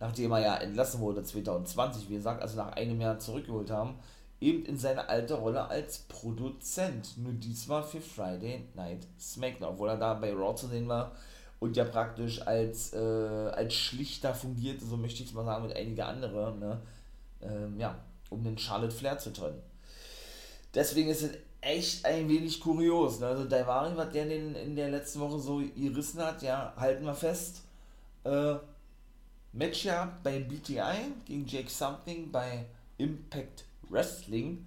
nachdem 0.00 0.32
er 0.32 0.40
ja 0.40 0.56
entlassen 0.56 1.00
wurde 1.00 1.22
2020, 1.22 2.08
wie 2.08 2.14
gesagt, 2.14 2.42
also 2.42 2.56
nach 2.56 2.72
einem 2.72 3.00
Jahr 3.00 3.18
zurückgeholt 3.18 3.70
haben, 3.70 3.96
eben 4.40 4.64
in 4.64 4.78
seine 4.78 5.08
alte 5.08 5.34
Rolle 5.34 5.68
als 5.68 5.98
Produzent. 5.98 7.18
Nur 7.18 7.32
diesmal 7.32 7.82
für 7.82 8.00
Friday 8.00 8.64
Night 8.74 9.06
SmackDown, 9.18 9.70
obwohl 9.72 9.90
er 9.90 9.96
da 9.96 10.14
bei 10.14 10.32
Raw 10.32 10.54
zu 10.54 10.68
sehen 10.68 10.88
war 10.88 11.12
und 11.58 11.76
ja 11.76 11.84
praktisch 11.84 12.46
als, 12.46 12.92
äh, 12.92 12.98
als 12.98 13.74
Schlichter 13.74 14.34
fungierte, 14.34 14.84
so 14.84 14.96
möchte 14.96 15.22
ich 15.22 15.30
es 15.30 15.34
mal 15.34 15.44
sagen, 15.44 15.66
mit 15.66 15.76
einigen 15.76 16.00
anderen, 16.00 16.60
ne? 16.60 16.80
Ähm, 17.40 17.78
ja, 17.78 17.96
um 18.30 18.42
den 18.42 18.58
Charlotte 18.58 18.94
Flair 18.94 19.18
zu 19.18 19.32
trennen. 19.32 19.60
Deswegen 20.78 21.10
ist 21.10 21.22
es 21.22 21.32
echt 21.60 22.04
ein 22.04 22.28
wenig 22.28 22.60
kurios. 22.60 23.18
Ne? 23.18 23.26
Also 23.26 23.46
Daivari, 23.46 23.96
was 23.96 24.12
der 24.12 24.30
in, 24.30 24.54
in 24.54 24.76
der 24.76 24.90
letzten 24.90 25.18
Woche 25.18 25.40
so 25.40 25.60
gerissen 25.74 26.22
hat, 26.22 26.40
ja, 26.40 26.72
halten 26.76 27.04
wir 27.04 27.16
fest. 27.16 27.62
Äh, 28.22 28.54
Match 29.52 29.86
ja 29.86 30.16
bei 30.22 30.38
BTI 30.38 31.10
gegen 31.24 31.48
Jake 31.48 31.68
Something 31.68 32.30
bei 32.30 32.66
Impact 32.96 33.64
Wrestling. 33.88 34.64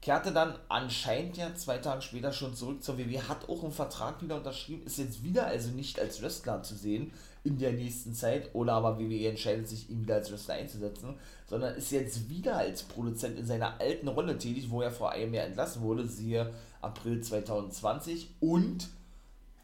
Kehrte 0.00 0.32
dann 0.32 0.58
anscheinend 0.70 1.36
ja 1.36 1.54
zwei 1.54 1.76
Tage 1.76 2.00
später 2.00 2.32
schon 2.32 2.54
zurück 2.54 2.82
zur 2.82 2.96
WWE, 2.96 3.28
hat 3.28 3.46
auch 3.50 3.62
einen 3.62 3.72
Vertrag 3.72 4.22
wieder 4.22 4.36
unterschrieben, 4.36 4.86
ist 4.86 4.96
jetzt 4.96 5.22
wieder 5.22 5.48
also 5.48 5.68
nicht 5.68 6.00
als 6.00 6.22
Wrestler 6.22 6.62
zu 6.62 6.74
sehen 6.74 7.12
in 7.46 7.58
der 7.58 7.72
nächsten 7.72 8.12
Zeit, 8.12 8.54
oder 8.54 8.72
aber 8.72 8.98
WWE 8.98 9.28
entscheidet 9.28 9.68
sich, 9.68 9.88
ihn 9.88 10.02
wieder 10.02 10.16
als 10.16 10.32
Wrestler 10.32 10.54
einzusetzen, 10.54 11.14
sondern 11.46 11.76
ist 11.76 11.92
jetzt 11.92 12.28
wieder 12.28 12.56
als 12.56 12.82
Produzent 12.82 13.38
in 13.38 13.46
seiner 13.46 13.80
alten 13.80 14.08
Rolle 14.08 14.36
tätig, 14.36 14.70
wo 14.70 14.82
er 14.82 14.90
vor 14.90 15.12
einem 15.12 15.32
Jahr 15.32 15.46
entlassen 15.46 15.82
wurde, 15.82 16.06
siehe 16.06 16.52
April 16.80 17.20
2020 17.20 18.30
und, 18.40 18.88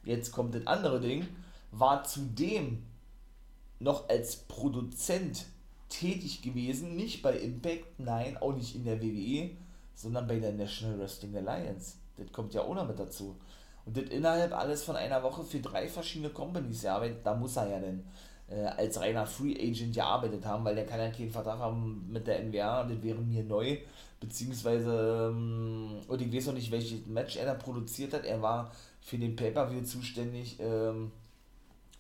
jetzt 0.05 0.31
kommt 0.33 0.55
das 0.55 0.67
andere 0.67 1.01
Ding, 1.01 1.27
war 1.73 2.05
zudem 2.05 2.85
noch 3.81 4.09
als 4.09 4.37
Produzent 4.37 5.47
tätig 5.89 6.41
gewesen, 6.43 6.95
nicht 6.95 7.21
bei 7.21 7.37
Impact, 7.37 7.99
nein, 7.99 8.37
auch 8.37 8.55
nicht 8.55 8.77
in 8.77 8.85
der 8.85 9.03
WWE, 9.03 9.51
sondern 9.95 10.27
bei 10.27 10.39
der 10.39 10.53
National 10.53 11.01
Wrestling 11.01 11.37
Alliance. 11.37 11.95
Das 12.17 12.31
kommt 12.33 12.55
ja 12.55 12.63
auch 12.63 12.75
noch 12.75 12.87
mit 12.87 12.99
dazu. 12.99 13.37
Und 13.85 13.97
das 13.97 14.05
innerhalb 14.05 14.53
alles 14.53 14.85
von 14.85 14.97
einer 14.97 15.23
Woche 15.23 15.43
für 15.43 15.61
drei 15.61 15.89
verschiedene 15.89 16.31
Companies. 16.31 16.83
Gearbeitet, 16.83 17.19
da 17.25 17.35
muss 17.35 17.57
er 17.57 17.69
ja 17.69 17.81
dann 17.81 18.05
äh, 18.53 18.65
als 18.65 19.01
reiner 19.01 19.27
Free 19.27 19.55
Agent 19.55 19.95
gearbeitet 19.95 20.45
haben, 20.45 20.65
weil 20.65 20.75
der 20.75 20.87
kann 20.87 21.01
ja 21.01 21.11
keinen 21.11 21.31
Vertrag 21.31 21.59
haben 21.59 22.07
mit 22.11 22.27
der 22.27 22.43
NWA, 22.43 22.85
das 22.85 23.03
wäre 23.03 23.19
mir 23.19 23.43
neu, 23.43 23.79
beziehungsweise, 24.21 25.31
ähm, 25.33 26.01
und 26.07 26.23
ich 26.23 26.33
weiß 26.33 26.47
noch 26.47 26.55
nicht, 26.55 26.71
welches 26.71 27.07
Match 27.07 27.37
er 27.37 27.47
da 27.47 27.55
produziert 27.55 28.13
hat, 28.13 28.25
er 28.25 28.41
war 28.43 28.71
für 29.01 29.19
den 29.19 29.37
Pay-Per-View 29.37 29.83
zuständig, 29.83 30.59
ähm, 30.61 31.13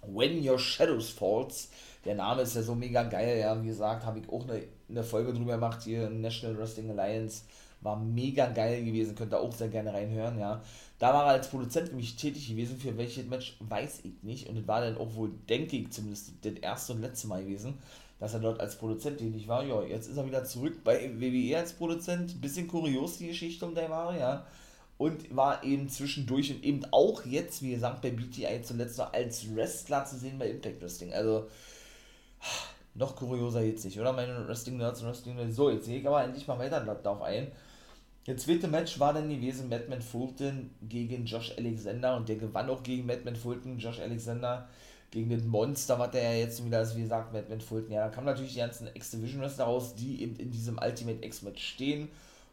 When 0.05 0.47
Your 0.47 0.59
Shadows 0.59 1.11
Falls. 1.11 1.71
Der 2.05 2.17
Name 2.17 2.43
ist 2.43 2.57
ja 2.57 2.63
so 2.63 2.75
mega 2.75 3.05
geil, 3.05 3.39
ja, 3.39 3.61
wie 3.63 3.69
gesagt, 3.69 4.05
habe 4.05 4.19
ich 4.19 4.29
auch 4.29 4.43
eine, 4.49 4.65
eine 4.89 5.05
Folge 5.05 5.33
drüber 5.33 5.53
gemacht, 5.53 5.83
hier 5.83 6.11
National 6.11 6.59
Wrestling 6.59 6.91
Alliance, 6.91 7.45
War 7.83 7.97
mega 7.97 8.47
geil 8.47 8.85
gewesen, 8.85 9.15
könnt 9.17 9.33
ihr 9.33 9.41
auch 9.41 9.53
sehr 9.53 9.69
gerne 9.69 9.93
reinhören, 9.93 10.39
ja. 10.39 10.63
Da 10.99 11.13
war 11.13 11.27
er 11.27 11.33
als 11.33 11.49
Produzent 11.49 11.89
nämlich 11.89 12.15
tätig 12.15 12.49
gewesen, 12.49 12.79
für 12.79 12.97
welches 12.97 13.27
Match 13.27 13.57
weiß 13.59 14.01
ich 14.05 14.23
nicht. 14.23 14.49
Und 14.49 14.57
es 14.57 14.69
war 14.69 14.81
dann 14.81 14.97
auch 14.99 15.15
wohl, 15.17 15.33
denke 15.49 15.77
ich, 15.77 15.91
zumindest 15.91 16.33
das 16.43 16.53
erste 16.55 16.93
und 16.93 17.01
letzte 17.01 17.27
Mal 17.27 17.43
gewesen, 17.43 17.79
dass 18.21 18.35
er 18.35 18.41
dort 18.41 18.61
als 18.61 18.77
Produzent 18.77 19.19
tätig 19.19 19.49
war. 19.49 19.65
Ja, 19.65 19.83
jetzt 19.83 20.07
ist 20.07 20.17
er 20.17 20.25
wieder 20.25 20.45
zurück 20.45 20.85
bei 20.85 21.11
WWE 21.19 21.59
als 21.59 21.73
Produzent. 21.73 22.41
Bisschen 22.41 22.69
kurios 22.69 23.19
die 23.19 23.27
Geschichte 23.27 23.67
um 23.67 23.75
Daivari, 23.75 24.21
ja. 24.21 24.47
Und 24.97 25.35
war 25.35 25.65
eben 25.65 25.89
zwischendurch 25.89 26.53
und 26.53 26.63
eben 26.63 26.85
auch 26.93 27.25
jetzt, 27.25 27.63
wie 27.63 27.73
gesagt, 27.73 28.01
bei 28.03 28.13
BTI 28.13 28.63
zuletzt 28.63 28.99
noch 28.99 29.13
als 29.13 29.53
Wrestler 29.57 30.05
zu 30.05 30.17
sehen 30.17 30.39
bei 30.39 30.51
Impact 30.51 30.81
Wrestling. 30.81 31.13
Also, 31.13 31.49
noch 32.95 33.17
kurioser 33.17 33.63
jetzt 33.63 33.85
nicht, 33.85 33.99
oder? 33.99 34.13
Meine 34.13 34.47
Wrestling-Nerds 34.47 35.01
und 35.01 35.09
Wrestling-Nerds. 35.09 35.57
So, 35.57 35.71
jetzt 35.71 35.87
sehe 35.87 35.99
ich 35.99 36.07
aber 36.07 36.23
endlich 36.23 36.47
mal 36.47 36.61
weiter 36.61 36.81
darauf 36.81 37.23
ein. 37.23 37.51
Der 38.27 38.37
zweite 38.37 38.69
Match 38.69 39.01
war 39.01 39.13
dann 39.13 39.29
gewesen 39.29 39.69
Madman 39.69 40.01
Fulton 40.01 40.71
gegen 40.83 41.25
Josh 41.27 41.53
Alexander 41.57 42.17
und 42.17 42.29
der 42.29 42.37
gewann 42.37 42.71
auch 42.71 42.83
gegen 42.83 43.07
Madman 43.07 43.35
Fulton. 43.35 43.79
Josh 43.79 43.99
Alexander 43.99 44.69
gegen 45.11 45.29
den 45.29 45.47
Monster, 45.49 45.99
was 45.99 46.13
der 46.13 46.23
ja 46.23 46.39
jetzt 46.39 46.65
wieder 46.65 46.83
ist, 46.83 46.97
wie 46.97 47.03
gesagt, 47.03 47.33
Madman 47.33 47.61
Fulton. 47.61 47.93
Ja, 47.93 48.05
da 48.05 48.11
kamen 48.11 48.27
natürlich 48.27 48.53
die 48.53 48.61
ganzen 48.61 48.89
X-Division 48.95 49.43
Wrestler 49.43 49.65
raus, 49.65 49.95
die 49.97 50.23
eben 50.23 50.37
in 50.37 50.51
diesem 50.53 50.79
Ultimate 50.79 51.25
X-Match 51.25 51.63
stehen. 51.63 52.09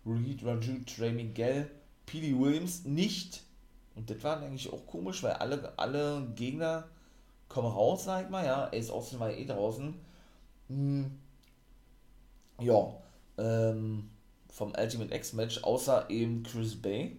Reed 0.06 0.44
Raju, 0.44 0.80
Trey 0.86 1.12
Miguel, 1.12 1.70
P.D. 2.08 2.38
Williams 2.38 2.86
nicht. 2.86 3.44
Und 3.96 4.10
das 4.10 4.24
war 4.24 4.42
eigentlich 4.42 4.72
auch 4.74 4.86
komisch, 4.88 5.22
weil 5.22 5.34
alle, 5.34 5.74
alle 5.78 6.28
Gegner 6.36 6.88
kommen 7.48 7.68
raus, 7.68 8.06
sag 8.06 8.26
ich 8.26 8.30
mal, 8.30 8.46
ja. 8.46 8.70
Ace 8.74 8.90
Austin 8.90 9.20
war 9.20 9.30
ja 9.30 9.38
eh 9.38 9.46
draußen. 9.46 9.94
Hm. 10.70 11.12
Ja, 12.60 12.94
ähm, 13.38 14.10
vom 14.60 14.74
Ultimate 14.78 15.16
X-Match, 15.16 15.64
außer 15.64 16.10
eben 16.10 16.44
Chris 16.44 16.76
Bay. 16.76 17.16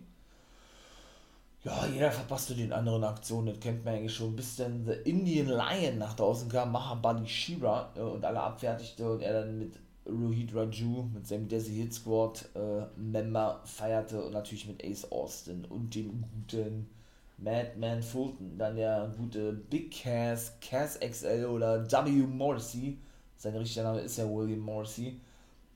Ja, 1.64 1.86
jeder 1.86 2.10
verpasste 2.10 2.54
den 2.54 2.72
anderen 2.72 3.02
Aktionen, 3.02 3.46
das 3.46 3.60
kennt 3.60 3.82
man 3.84 3.94
eigentlich 3.94 4.14
schon. 4.14 4.36
Bis 4.36 4.56
dann 4.56 4.84
The 4.84 5.10
Indian 5.10 5.46
Lion 5.46 5.98
nach 5.98 6.14
draußen 6.14 6.50
kam, 6.50 6.72
Mahabali 6.72 7.26
Shira 7.26 7.92
äh, 7.96 8.00
und 8.00 8.24
alle 8.24 8.40
abfertigte 8.40 9.10
und 9.10 9.22
er 9.22 9.40
dann 9.40 9.58
mit 9.58 9.72
Rohit 10.06 10.54
Raju, 10.54 11.04
mit 11.14 11.26
seinem 11.26 11.48
Desi 11.48 11.76
Hit 11.76 11.94
Squad 11.94 12.44
äh, 12.54 12.84
Member 13.00 13.60
feierte 13.64 14.22
und 14.22 14.32
natürlich 14.32 14.66
mit 14.66 14.84
Ace 14.84 15.10
Austin 15.10 15.64
und 15.64 15.94
dem 15.94 16.22
guten 16.22 16.90
Madman 17.38 18.02
Fulton. 18.02 18.58
Dann 18.58 18.76
der 18.76 19.14
gute 19.16 19.52
Big 19.52 19.92
Cass, 19.92 20.52
Cass 20.60 21.00
XL 21.00 21.46
oder 21.46 21.90
W. 21.90 22.10
Morrissey. 22.26 22.98
Sein 23.36 23.56
richtiger 23.56 23.84
Name 23.84 24.00
ist 24.00 24.18
ja 24.18 24.28
William 24.28 24.60
Morrissey 24.60 25.20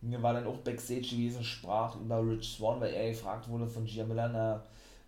mir 0.05 0.23
war 0.23 0.35
dann 0.35 0.47
auch 0.47 0.59
Backstage 0.59 1.01
gewesen, 1.01 1.43
sprach 1.43 1.97
über 1.97 2.21
Rich 2.21 2.57
Swan, 2.57 2.81
weil 2.81 2.93
er 2.93 3.11
gefragt 3.11 3.49
wurde 3.49 3.67
von 3.67 3.87
Gia 3.87 4.05
Miller, 4.05 4.29
na, 4.29 4.63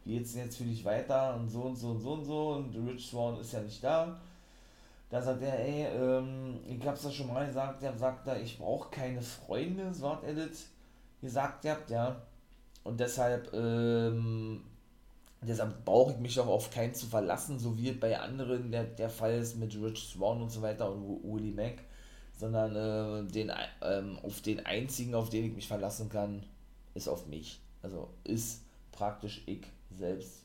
wie 0.04 0.18
geht's 0.18 0.32
denn 0.32 0.44
jetzt 0.44 0.56
für 0.56 0.64
dich 0.64 0.84
weiter 0.84 1.36
und 1.36 1.48
so 1.48 1.62
und 1.62 1.76
so 1.76 1.90
und 1.90 2.00
so 2.00 2.12
und 2.12 2.24
so 2.24 2.48
und 2.52 2.88
Rich 2.88 3.08
Swan 3.08 3.38
ist 3.40 3.52
ja 3.52 3.60
nicht 3.60 3.82
da. 3.82 4.16
Da 5.10 5.22
sagt 5.22 5.42
er, 5.42 5.58
ey, 5.60 5.86
ähm, 5.86 6.58
ich 6.66 6.84
hab's 6.86 7.04
ja 7.04 7.10
schon 7.10 7.32
mal 7.32 7.46
gesagt, 7.46 7.82
der 7.82 7.96
sagt 7.96 8.26
da, 8.26 8.36
ich 8.36 8.58
brauche 8.58 8.90
keine 8.90 9.22
Freunde, 9.22 9.92
so 9.94 10.10
hat 10.10 10.24
er 10.24 10.34
das 10.34 10.66
gesagt 11.20 11.62
gehabt, 11.62 11.90
ja. 11.90 12.16
Und 12.82 12.98
deshalb, 12.98 13.52
ähm, 13.52 14.62
deshalb 15.42 15.84
brauche 15.84 16.12
ich 16.12 16.18
mich 16.18 16.38
auch 16.40 16.48
auf 16.48 16.70
keinen 16.70 16.94
zu 16.94 17.06
verlassen, 17.06 17.58
so 17.58 17.76
wie 17.78 17.92
bei 17.92 18.18
anderen 18.18 18.70
der, 18.72 18.84
der 18.84 19.10
Fall 19.10 19.34
ist 19.34 19.56
mit 19.56 19.74
Rich 19.80 20.08
Swan 20.12 20.42
und 20.42 20.50
so 20.50 20.62
weiter 20.62 20.90
und 20.90 21.22
Willie 21.22 21.52
Mack 21.52 21.78
sondern 22.36 22.76
äh, 22.76 23.30
den, 23.30 23.52
ähm, 23.82 24.18
auf 24.22 24.40
den 24.42 24.64
einzigen, 24.64 25.14
auf 25.14 25.30
den 25.30 25.46
ich 25.46 25.54
mich 25.54 25.66
verlassen 25.66 26.08
kann, 26.08 26.42
ist 26.94 27.08
auf 27.08 27.26
mich. 27.26 27.60
Also 27.82 28.08
ist 28.24 28.62
praktisch 28.92 29.42
ich 29.46 29.62
selbst. 29.90 30.42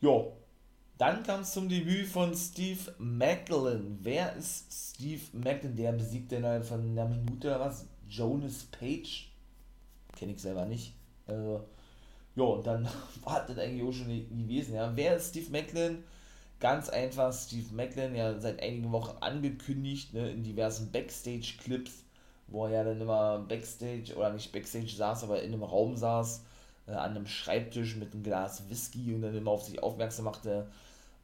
Jo, 0.00 0.32
dann 0.96 1.22
kam 1.22 1.40
es 1.40 1.52
zum 1.52 1.68
Debüt 1.68 2.06
von 2.06 2.34
Steve 2.34 2.92
Macklin. 2.98 3.98
Wer 4.02 4.34
ist 4.34 4.66
Steve 4.72 5.20
Macklin? 5.32 5.76
Der 5.76 5.92
besiegte 5.92 6.36
innerhalb 6.36 6.64
von 6.64 6.80
einer 6.80 7.06
Minute 7.06 7.48
oder 7.48 7.60
was? 7.60 7.86
Jonas 8.08 8.64
Page? 8.64 9.30
Kenne 10.16 10.32
ich 10.32 10.40
selber 10.40 10.64
nicht. 10.64 10.94
Also, 11.26 11.64
ja, 12.34 12.42
und 12.42 12.66
dann 12.66 12.88
war 13.24 13.46
das 13.46 13.58
eigentlich 13.58 13.82
auch 13.82 13.92
schon 13.92 14.08
gewesen. 14.08 14.74
Ja. 14.74 14.90
Wer 14.94 15.16
ist 15.16 15.30
Steve 15.30 15.50
Macklin? 15.50 16.02
Ganz 16.60 16.88
einfach, 16.88 17.32
Steve 17.32 17.72
Macklin 17.72 18.14
ja 18.16 18.38
seit 18.40 18.60
einigen 18.60 18.90
Wochen 18.90 19.16
angekündigt, 19.20 20.12
ne, 20.12 20.30
in 20.30 20.42
diversen 20.42 20.90
Backstage-Clips, 20.90 22.04
wo 22.48 22.66
er 22.66 22.72
ja 22.72 22.84
dann 22.84 23.00
immer 23.00 23.38
Backstage, 23.38 24.16
oder 24.16 24.32
nicht 24.32 24.52
Backstage 24.52 24.88
saß, 24.88 25.24
aber 25.24 25.42
in 25.42 25.52
einem 25.52 25.62
Raum 25.62 25.96
saß, 25.96 26.42
äh, 26.88 26.92
an 26.92 27.10
einem 27.10 27.26
Schreibtisch 27.26 27.96
mit 27.96 28.12
einem 28.12 28.24
Glas 28.24 28.68
Whisky 28.68 29.14
und 29.14 29.22
dann 29.22 29.36
immer 29.36 29.52
auf 29.52 29.64
sich 29.64 29.80
aufmerksam 29.82 30.24
machte, 30.24 30.68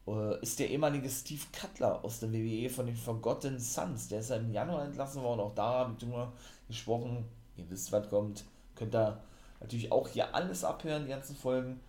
äh, 0.07 0.41
ist 0.41 0.59
der 0.59 0.71
ehemalige 0.71 1.11
Steve 1.11 1.43
Cutler 1.59 2.05
aus 2.05 2.21
der 2.21 2.33
WWE 2.33 2.71
von 2.71 2.87
den 2.87 2.97
Forgotten 2.97 3.59
Sons. 3.59 4.09
Der 4.09 4.21
ist 4.21 4.31
ja 4.31 4.37
im 4.37 4.53
Januar 4.53 4.85
entlassen 4.85 5.23
worden, 5.23 5.41
auch 5.41 5.55
da 5.55 5.81
habe 5.81 5.93
ich 5.93 5.99
drüber 5.99 6.33
gesprochen. 6.69 7.25
Ihr 7.57 7.69
wisst, 7.71 7.91
was 7.93 8.09
kommt. 8.09 8.45
Könnt 8.77 8.95
ihr 8.95 9.19
natürlich 9.61 9.91
auch 9.91 10.09
hier 10.09 10.35
alles 10.35 10.65
abhören, 10.65 11.05
die 11.05 11.11
ganzen 11.11 11.37
Folgen. 11.37 11.81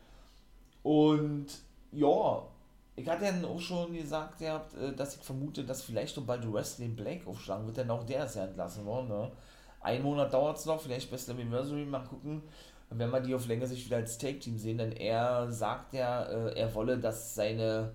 Und 0.84 1.48
ja, 1.92 2.44
ich 2.96 3.08
hatte 3.10 3.26
ja 3.26 3.48
auch 3.48 3.60
schon 3.60 3.94
gesagt, 3.94 4.42
ihr 4.42 4.54
habt, 4.54 4.74
äh, 4.76 4.94
dass 4.94 5.18
ich 5.18 5.22
vermute, 5.22 5.64
dass 5.64 5.82
vielleicht 5.82 6.16
noch 6.18 6.26
bald 6.26 6.52
Wesley 6.52 6.88
Blake 6.88 7.28
aufschlagen 7.28 7.66
wird, 7.66 7.78
denn 7.78 7.90
auch 7.90 8.04
der 8.04 8.26
ist 8.26 8.36
ja 8.36 8.46
entlassen 8.46 8.86
worden. 8.86 9.10
Ne? 9.10 9.32
Ein 9.82 10.02
Monat 10.02 10.34
dauert 10.34 10.58
es 10.58 10.66
noch, 10.66 10.82
vielleicht 10.82 11.12
Best 11.12 11.30
Anniversary, 11.30 11.86
mal 11.86 12.04
gucken. 12.04 12.42
Wenn 12.90 13.10
wir 13.10 13.20
die 13.20 13.36
auf 13.36 13.48
längere 13.48 13.68
Sicht 13.68 13.86
wieder 13.86 13.98
als 13.98 14.18
Take-Team 14.18 14.58
sehen, 14.58 14.78
denn 14.78 14.94
er 14.94 15.52
sagt 15.52 15.94
ja, 15.94 16.24
äh, 16.24 16.58
er 16.58 16.74
wolle, 16.74 16.98
dass 16.98 17.36
seine, 17.36 17.92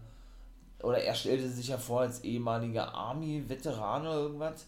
oder 0.82 0.98
er 0.98 1.14
stellte 1.14 1.48
sich 1.48 1.68
ja 1.68 1.78
vor 1.78 2.02
als 2.02 2.22
ehemaliger 2.22 2.92
Army-Veteran 2.94 4.02
oder 4.02 4.16
irgendwas, 4.16 4.66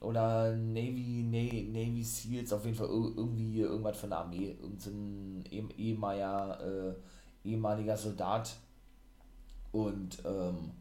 oder 0.00 0.54
Navy, 0.54 1.24
Navy, 1.24 1.68
Navy 1.72 2.02
Seals, 2.02 2.52
auf 2.52 2.64
jeden 2.64 2.76
Fall 2.76 2.88
irgendwie 2.88 3.60
irgendwas 3.60 3.98
von 3.98 4.10
der 4.10 4.20
Armee, 4.20 4.56
irgendein 4.60 5.44
ehemaliger, 5.50 6.60
äh, 6.60 7.48
ehemaliger 7.48 7.96
Soldat 7.96 8.56
und 9.84 10.18
ähm, 10.24 10.72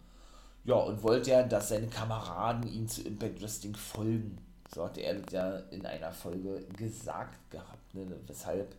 ja, 0.64 0.76
und 0.76 1.04
wollte 1.04 1.32
ja, 1.32 1.44
dass 1.44 1.70
seine 1.70 1.88
Kameraden 1.88 2.72
ihm 2.72 2.88
zu 2.88 3.04
Impact 3.04 3.42
Wrestling 3.42 3.76
folgen. 3.76 4.38
So 4.74 4.84
hatte 4.84 5.02
er 5.02 5.16
das 5.16 5.32
ja 5.32 5.58
in 5.70 5.86
einer 5.86 6.12
Folge 6.12 6.66
gesagt 6.76 7.52
gehabt, 7.52 7.94
ne? 7.94 8.08
weshalb 8.26 8.76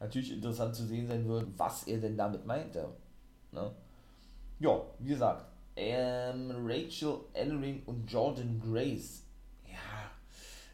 natürlich 0.00 0.32
interessant 0.32 0.74
zu 0.74 0.84
sehen 0.84 1.06
sein 1.06 1.26
wird, 1.28 1.46
was 1.56 1.84
er 1.84 1.98
denn 1.98 2.16
damit 2.16 2.44
meinte. 2.44 2.88
Ne? 3.52 3.70
Ja, 4.58 4.82
wie 4.98 5.10
gesagt, 5.10 5.46
ähm, 5.76 6.52
Rachel 6.66 7.20
Ellering 7.32 7.82
und 7.86 8.10
Jordan 8.10 8.60
Grace. 8.60 9.22
Ja, 9.64 10.10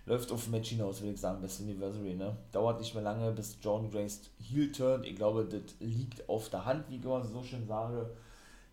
läuft 0.06 0.32
auf 0.32 0.48
Match 0.48 0.70
hinaus, 0.70 1.02
würde 1.02 1.12
ich 1.12 1.20
sagen, 1.20 1.42
Best 1.42 1.60
Anniversary, 1.60 2.14
ne? 2.14 2.34
Dauert 2.52 2.80
nicht 2.80 2.94
mehr 2.94 3.02
lange, 3.02 3.30
bis 3.32 3.58
Jordan 3.60 3.90
Grace 3.90 4.30
heel 4.40 4.72
turn. 4.72 5.04
Ich 5.04 5.14
glaube, 5.14 5.44
das 5.44 5.60
liegt 5.80 6.26
auf 6.26 6.48
der 6.48 6.64
Hand, 6.64 6.88
wie 6.88 6.96
ich 6.96 7.04
immer 7.04 7.22
so 7.22 7.42
schön 7.42 7.66
sage. 7.66 8.10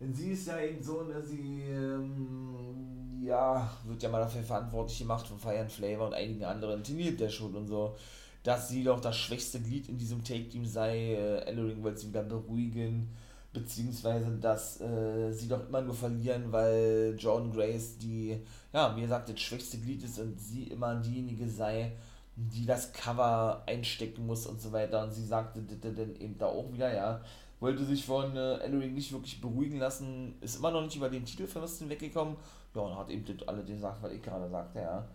Denn 0.02 0.12
sie 0.12 0.32
ist 0.32 0.48
ja 0.48 0.58
eben 0.60 0.82
so, 0.82 1.04
dass 1.04 1.28
sie, 1.28 1.62
ähm, 1.70 3.22
ja, 3.22 3.70
wird 3.84 4.02
ja 4.02 4.08
mal 4.08 4.18
dafür 4.18 4.42
verantwortlich 4.42 4.98
gemacht 4.98 5.28
von 5.28 5.38
Fire 5.38 5.60
and 5.60 5.70
Flavor 5.70 6.08
und 6.08 6.14
einigen 6.14 6.44
anderen, 6.44 6.82
trainiert 6.82 7.20
der 7.20 7.28
schon 7.28 7.54
und 7.54 7.68
so, 7.68 7.94
dass 8.42 8.68
sie 8.68 8.82
doch 8.82 9.00
das 9.00 9.16
schwächste 9.16 9.60
Glied 9.60 9.88
in 9.88 9.98
diesem 9.98 10.24
Take-Team 10.24 10.66
sei. 10.66 11.14
Äh, 11.14 11.44
Ellering 11.44 11.84
wollte 11.84 12.00
sie 12.00 12.08
wieder 12.08 12.24
beruhigen, 12.24 13.10
beziehungsweise, 13.52 14.32
dass 14.38 14.80
äh, 14.80 15.30
sie 15.30 15.46
doch 15.46 15.68
immer 15.68 15.82
nur 15.82 15.94
verlieren, 15.94 16.50
weil 16.50 17.14
John 17.16 17.52
Grace 17.52 17.96
die, 17.98 18.40
ja, 18.72 18.96
wie 18.96 19.02
gesagt, 19.02 19.28
das 19.28 19.40
schwächste 19.40 19.78
Glied 19.78 20.02
ist 20.02 20.18
und 20.18 20.36
sie 20.40 20.64
immer 20.64 20.96
diejenige 20.96 21.48
sei, 21.48 21.92
die 22.34 22.66
das 22.66 22.92
Cover 22.92 23.62
einstecken 23.66 24.26
muss 24.26 24.46
und 24.46 24.60
so 24.60 24.72
weiter. 24.72 25.04
Und 25.04 25.12
sie 25.12 25.24
sagte 25.24 25.62
dann 25.62 26.16
eben 26.16 26.36
da 26.38 26.46
auch 26.46 26.72
wieder, 26.72 26.92
ja, 26.92 27.20
wollte 27.62 27.84
sich 27.84 28.04
von 28.04 28.36
äh, 28.36 28.56
Ellering 28.58 28.92
nicht 28.92 29.12
wirklich 29.12 29.40
beruhigen 29.40 29.78
lassen, 29.78 30.34
ist 30.40 30.56
immer 30.56 30.72
noch 30.72 30.82
nicht 30.82 30.96
über 30.96 31.08
den 31.08 31.24
Titelverlust 31.24 31.88
weggekommen. 31.88 32.36
Ja, 32.74 32.82
und 32.82 32.96
hat 32.96 33.08
eben 33.10 33.24
alle 33.46 33.64
den 33.64 33.78
Sachen, 33.78 34.02
was 34.02 34.12
ich 34.12 34.22
gerade 34.22 34.50
sagte, 34.50 34.80
ja. 34.80 35.08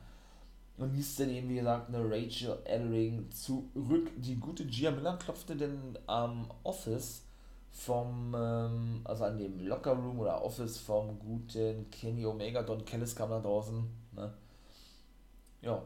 Und 0.78 0.94
hieß 0.94 1.18
dann 1.18 1.30
eben, 1.30 1.50
wie 1.50 1.56
gesagt, 1.56 1.90
eine 1.90 2.10
Rachel 2.10 2.58
Ellering 2.64 3.30
zurück. 3.32 4.12
Die 4.18 4.36
gute 4.36 4.66
Gia 4.66 4.92
Miller 4.92 5.18
klopfte 5.18 5.56
dann 5.56 5.98
am 6.06 6.48
Office 6.64 7.24
vom, 7.72 8.34
ähm, 8.38 9.02
also 9.04 9.26
an 9.26 9.38
dem 9.38 9.60
Locker 9.68 9.94
Room 9.94 10.20
oder 10.20 10.44
Office 10.44 10.78
vom 10.78 11.20
guten 11.20 11.90
Kenny 11.90 12.26
Omega. 12.26 12.64
Don 12.64 12.86
Kellis 12.86 13.16
kam 13.16 13.30
da 13.30 13.40
draußen, 13.40 13.84
ne? 14.14 14.34
Ja. 15.62 15.82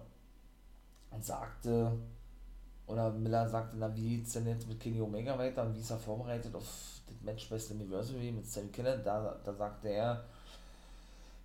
Und 1.09 1.25
sagte, 1.25 1.91
oder 2.91 3.11
Miller 3.11 3.47
sagte, 3.47 3.77
na, 3.77 3.95
wie 3.95 4.17
geht's 4.17 4.33
denn 4.33 4.47
jetzt 4.47 4.67
mit 4.67 4.79
Kenny 4.79 5.01
Omega 5.01 5.37
weiter 5.37 5.63
und 5.63 5.75
wie 5.75 5.79
ist 5.79 5.91
er 5.91 5.97
vorbereitet 5.97 6.53
auf 6.55 6.63
das 7.07 7.21
Match 7.23 7.49
Best 7.49 7.71
Anniversary 7.71 8.31
mit 8.31 8.45
Sam 8.45 8.71
Killen? 8.71 9.01
Da, 9.03 9.35
da 9.43 9.53
sagte 9.53 9.89
er, 9.89 10.23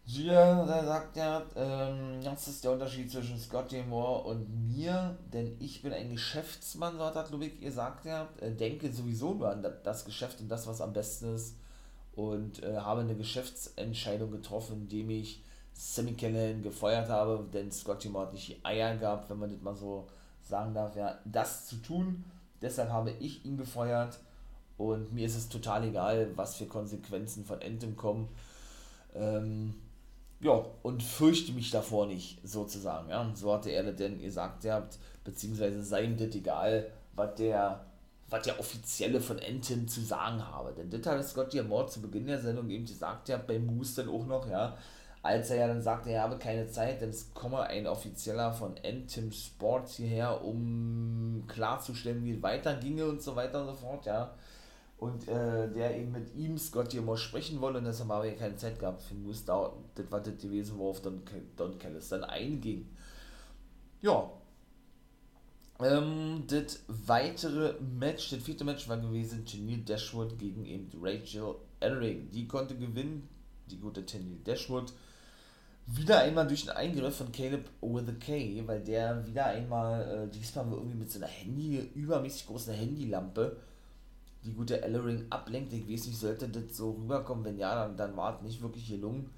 Gia, 0.08 0.64
da 0.64 0.84
sagt 0.84 1.16
er, 1.16 1.44
ähm, 1.56 2.22
das 2.22 2.46
ist 2.46 2.62
der 2.62 2.70
Unterschied 2.70 3.10
zwischen 3.10 3.36
Scotty 3.36 3.82
Moore 3.82 4.22
und 4.22 4.68
mir, 4.68 5.16
denn 5.32 5.56
ich 5.58 5.82
bin 5.82 5.92
ein 5.92 6.12
Geschäftsmann, 6.12 6.96
so 6.96 7.04
hat 7.04 7.30
Ludwig 7.32 7.60
gesagt, 7.60 8.06
er 8.06 8.28
äh, 8.40 8.52
denke 8.52 8.92
sowieso 8.92 9.34
nur 9.34 9.50
an 9.50 9.66
das 9.82 10.04
Geschäft 10.04 10.40
und 10.40 10.48
das, 10.48 10.68
was 10.68 10.80
am 10.80 10.92
besten 10.92 11.34
ist 11.34 11.56
und 12.14 12.62
äh, 12.62 12.76
habe 12.76 13.00
eine 13.00 13.16
Geschäftsentscheidung 13.16 14.30
getroffen, 14.30 14.82
indem 14.82 15.10
ich 15.10 15.42
Sammy 15.72 16.14
Callahan 16.14 16.62
gefeuert 16.62 17.08
habe, 17.08 17.44
denn 17.52 17.72
Scotty 17.72 18.08
Moore 18.08 18.26
hat 18.26 18.32
nicht 18.32 18.48
die 18.48 18.64
Eier 18.64 18.96
gehabt, 18.96 19.28
wenn 19.28 19.40
man 19.40 19.50
das 19.50 19.60
mal 19.60 19.74
so 19.74 20.06
sagen 20.46 20.74
darf, 20.74 20.96
ja, 20.96 21.18
das 21.24 21.66
zu 21.66 21.76
tun. 21.76 22.24
Deshalb 22.62 22.90
habe 22.90 23.10
ich 23.10 23.44
ihn 23.44 23.56
gefeuert 23.56 24.18
und 24.78 25.12
mir 25.12 25.26
ist 25.26 25.36
es 25.36 25.48
total 25.48 25.84
egal, 25.84 26.30
was 26.36 26.56
für 26.56 26.66
Konsequenzen 26.66 27.44
von 27.44 27.60
Anthem 27.62 27.96
kommen. 27.96 28.28
Ähm, 29.14 29.74
ja, 30.40 30.64
und 30.82 31.02
fürchte 31.02 31.52
mich 31.52 31.70
davor 31.70 32.06
nicht, 32.06 32.46
sozusagen. 32.46 33.08
Ja. 33.08 33.30
So 33.34 33.52
hatte 33.52 33.70
er 33.70 33.92
denn 33.92 34.20
gesagt, 34.20 34.64
ihr 34.64 34.74
habt, 34.74 34.98
beziehungsweise 35.24 35.82
sei 35.82 36.04
ihm 36.04 36.16
das 36.16 36.34
egal, 36.34 36.90
was 37.14 37.34
der, 37.36 37.86
was 38.28 38.42
der 38.42 38.60
Offizielle 38.60 39.20
von 39.20 39.38
Entin 39.38 39.88
zu 39.88 40.02
sagen 40.02 40.46
habe. 40.46 40.72
Denn 40.72 40.90
das 40.90 41.06
hat 41.06 41.26
Scott 41.26 41.54
Moore 41.66 41.86
zu 41.86 42.02
Beginn 42.02 42.26
der 42.26 42.40
Sendung 42.40 42.68
eben 42.68 42.84
gesagt, 42.84 43.28
ja, 43.28 43.38
bei 43.38 43.58
Moose 43.58 44.02
dann 44.02 44.14
auch 44.14 44.26
noch, 44.26 44.48
ja, 44.48 44.76
als 45.26 45.50
er 45.50 45.56
ja 45.58 45.68
dann 45.68 45.82
sagte, 45.82 46.10
er 46.10 46.22
habe 46.22 46.38
keine 46.38 46.68
Zeit, 46.68 47.00
denn 47.00 47.10
es 47.10 47.34
komme 47.34 47.60
ein 47.60 47.86
Offizieller 47.86 48.52
von 48.52 48.76
Entim 48.78 49.32
Sports 49.32 49.96
hierher, 49.96 50.44
um 50.44 51.44
klarzustellen, 51.46 52.24
wie 52.24 52.32
es 52.32 52.42
weiterginge 52.42 53.06
und 53.06 53.22
so 53.22 53.36
weiter 53.36 53.60
und 53.60 53.66
so 53.68 53.74
fort, 53.74 54.06
ja 54.06 54.34
und 54.98 55.28
äh, 55.28 55.70
der 55.72 55.96
eben 55.96 56.12
mit 56.12 56.34
ihm, 56.34 56.56
Scott 56.56 56.90
Gilmore, 56.90 57.18
sprechen 57.18 57.60
wollte 57.60 57.78
und 57.78 57.84
deshalb 57.84 58.08
habe 58.08 58.28
ich 58.28 58.38
keine 58.38 58.56
Zeit 58.56 58.78
gehabt 58.78 59.02
für 59.02 59.14
Moose 59.14 59.44
da, 59.44 59.72
das 59.94 60.10
war 60.10 60.20
das 60.20 60.38
gewesen, 60.38 60.78
worauf 60.78 61.02
Don, 61.02 61.22
Don 61.56 61.78
Callis 61.78 62.08
dann 62.08 62.24
einging. 62.24 62.88
Ja. 64.00 64.30
Ähm, 65.80 66.44
das 66.46 66.84
weitere 66.88 67.74
Match, 67.80 68.30
das 68.30 68.42
vierte 68.42 68.64
Match 68.64 68.88
war 68.88 68.96
gewesen 68.96 69.44
Tennille 69.44 69.82
Dashwood 69.82 70.38
gegen 70.38 70.64
eben 70.64 70.90
Rachel 70.98 71.56
Ellering. 71.80 72.30
Die 72.30 72.48
konnte 72.48 72.76
gewinnen, 72.76 73.28
die 73.70 73.78
gute 73.78 74.06
Tennille 74.06 74.40
Dashwood. 74.44 74.94
Wieder 75.88 76.20
einmal 76.20 76.48
durch 76.48 76.68
einen 76.68 76.76
Eingriff 76.76 77.16
von 77.16 77.30
Caleb 77.30 77.68
with 77.80 78.08
a 78.08 78.12
K, 78.12 78.62
weil 78.66 78.82
der 78.82 79.24
wieder 79.24 79.46
einmal, 79.46 80.26
äh, 80.26 80.30
diesmal 80.30 80.66
irgendwie 80.72 80.96
mit 80.96 81.10
so 81.12 81.20
einer 81.20 81.28
Handy, 81.28 81.78
übermäßig 81.94 82.46
großen 82.46 82.74
Handylampe 82.74 83.56
die 84.46 84.52
gute 84.52 84.82
Ellering 84.82 85.26
ablenkt. 85.30 85.72
Ich 85.72 85.88
weiß 85.88 86.06
nicht, 86.06 86.18
sollte 86.18 86.48
das 86.48 86.76
so 86.76 86.92
rüberkommen, 86.92 87.44
wenn 87.44 87.58
ja, 87.58 87.74
dann, 87.74 87.96
dann 87.96 88.16
war 88.16 88.36
es 88.36 88.42
nicht 88.42 88.62
wirklich 88.62 88.88
gelungen, 88.88 89.30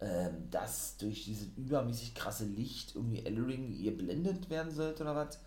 ähm, 0.00 0.50
dass 0.50 0.96
durch 0.96 1.24
dieses 1.24 1.48
übermäßig 1.56 2.14
krasse 2.14 2.44
Licht 2.44 2.94
irgendwie 2.94 3.24
Ellering 3.24 3.72
ihr 3.72 3.96
blendet 3.96 4.50
werden 4.50 4.72
sollte 4.72 5.02
oder 5.02 5.16
was. 5.16 5.38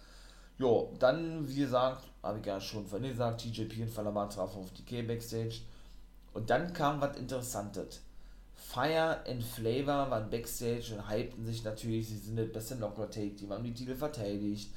Jo, 0.58 0.94
dann, 1.00 1.48
wie 1.48 1.56
gesagt, 1.56 2.04
habe 2.24 2.40
ich 2.40 2.46
ja 2.46 2.60
schon 2.60 2.88
vorhin 2.88 3.10
gesagt, 3.10 3.42
TJP 3.42 3.84
und 3.84 3.92
Falamat 3.92 4.34
trafen 4.34 4.62
auf 4.62 4.72
die 4.74 4.84
K-Backstage. 4.84 5.62
Und 6.34 6.50
dann 6.50 6.74
kam 6.74 7.00
was 7.00 7.18
Interessantes. 7.18 8.02
Fire 8.74 9.20
and 9.28 9.44
Flavor 9.44 10.10
waren 10.12 10.30
Backstage 10.30 10.96
und 10.96 11.10
hypten 11.10 11.46
sich 11.46 11.64
natürlich, 11.64 12.10
sie 12.10 12.18
sind 12.18 12.38
das 12.38 12.52
beste 12.52 12.76
Knocker-Take-Team, 12.76 13.52
haben 13.52 13.64
die 13.64 13.74
Titel 13.74 13.96
verteidigt 13.96 14.72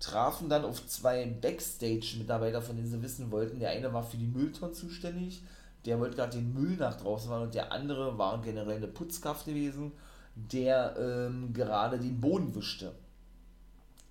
trafen 0.00 0.48
dann 0.48 0.64
auf 0.64 0.86
zwei 0.86 1.26
Backstage-Mitarbeiter, 1.26 2.62
von 2.62 2.76
denen 2.76 2.88
sie 2.88 3.02
wissen 3.02 3.30
wollten. 3.30 3.60
Der 3.60 3.70
eine 3.70 3.92
war 3.92 4.02
für 4.02 4.16
die 4.16 4.26
Mülltonnen 4.26 4.74
zuständig, 4.74 5.42
der 5.84 6.00
wollte 6.00 6.16
gerade 6.16 6.38
den 6.38 6.52
Müll 6.52 6.76
nach 6.76 6.96
draußen 6.96 7.30
machen 7.30 7.44
und 7.44 7.54
der 7.54 7.70
andere 7.70 8.18
war 8.18 8.40
generell 8.40 8.76
eine 8.76 8.88
Putzkraft 8.88 9.44
gewesen, 9.44 9.92
der 10.34 10.96
ähm, 10.98 11.52
gerade 11.52 11.98
den 11.98 12.20
Boden 12.20 12.54
wischte. 12.54 12.92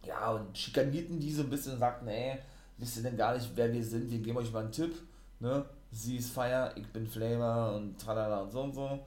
Ja, 0.06 0.32
und 0.32 0.58
schikanierten 0.58 1.20
die 1.20 1.34
so 1.34 1.42
ein 1.42 1.50
bisschen 1.50 1.74
und 1.74 1.80
sagten, 1.80 2.08
ey, 2.08 2.38
wisst 2.78 2.98
ihr 2.98 3.04
denn 3.04 3.18
gar 3.18 3.36
nicht, 3.36 3.52
wer 3.56 3.74
wir 3.74 3.84
sind, 3.84 4.10
wir 4.10 4.20
geben 4.20 4.38
euch 4.38 4.52
mal 4.54 4.63
einen 4.63 4.72
Tipp, 4.72 4.96
ne? 5.39 5.65
Sie 5.92 6.18
ist 6.18 6.32
Fire, 6.32 6.72
ich 6.76 6.88
bin 6.89 7.08
Flamer 7.08 7.74
und 7.76 8.00
tralala 8.00 8.42
und 8.42 8.52
so 8.52 8.62
und 8.62 8.76
so. 8.76 9.00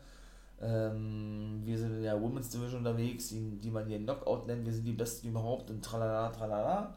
Ähm, 0.63 1.61
wir 1.65 1.77
sind 1.77 1.97
in 1.97 2.03
der 2.03 2.21
Women's 2.21 2.51
Division 2.51 2.87
unterwegs, 2.87 3.29
die, 3.29 3.59
die 3.59 3.71
man 3.71 3.87
hier 3.87 3.99
Knockout 3.99 4.47
nennt. 4.47 4.65
Wir 4.65 4.73
sind 4.73 4.85
die 4.85 4.93
Besten 4.93 5.29
überhaupt 5.29 5.71
und 5.71 5.85
tralala, 5.85 6.29
tralala. 6.31 6.95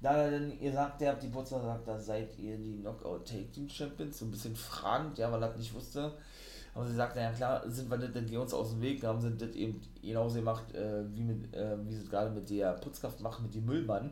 Da 0.00 0.30
dann, 0.30 0.58
ihr 0.58 0.72
sagt, 0.72 1.00
ihr 1.00 1.10
habt 1.10 1.22
die 1.22 1.28
Putzer 1.28 1.60
sagt, 1.60 1.86
da 1.86 1.96
seid 1.96 2.36
ihr 2.38 2.56
die 2.58 2.80
Knockout 2.80 3.24
Team 3.24 3.68
Champions. 3.68 4.18
So 4.18 4.24
ein 4.24 4.32
bisschen 4.32 4.56
fragend, 4.56 5.16
ja, 5.18 5.30
weil 5.30 5.40
das 5.40 5.56
nicht 5.56 5.72
wusste. 5.72 6.12
Aber 6.74 6.86
sie 6.86 6.94
sagt, 6.94 7.16
ja 7.16 7.30
klar, 7.30 7.62
sind 7.70 7.88
wir 7.88 7.98
das, 7.98 8.12
dann 8.12 8.26
geh 8.26 8.36
uns 8.36 8.52
aus 8.52 8.70
dem 8.70 8.80
Weg. 8.80 9.00
Da 9.00 9.08
haben 9.08 9.20
sie 9.20 9.36
das 9.36 9.54
eben 9.54 9.80
genauso 10.02 10.36
gemacht, 10.36 10.74
äh, 10.74 11.04
wie, 11.14 11.22
mit, 11.22 11.54
äh, 11.54 11.76
wie 11.86 11.92
sie 11.92 12.02
es 12.02 12.10
gerade 12.10 12.30
mit 12.30 12.50
der 12.50 12.72
Putzkraft 12.72 13.20
machen, 13.20 13.44
mit 13.44 13.54
dem 13.54 13.66
Müllmann. 13.66 14.10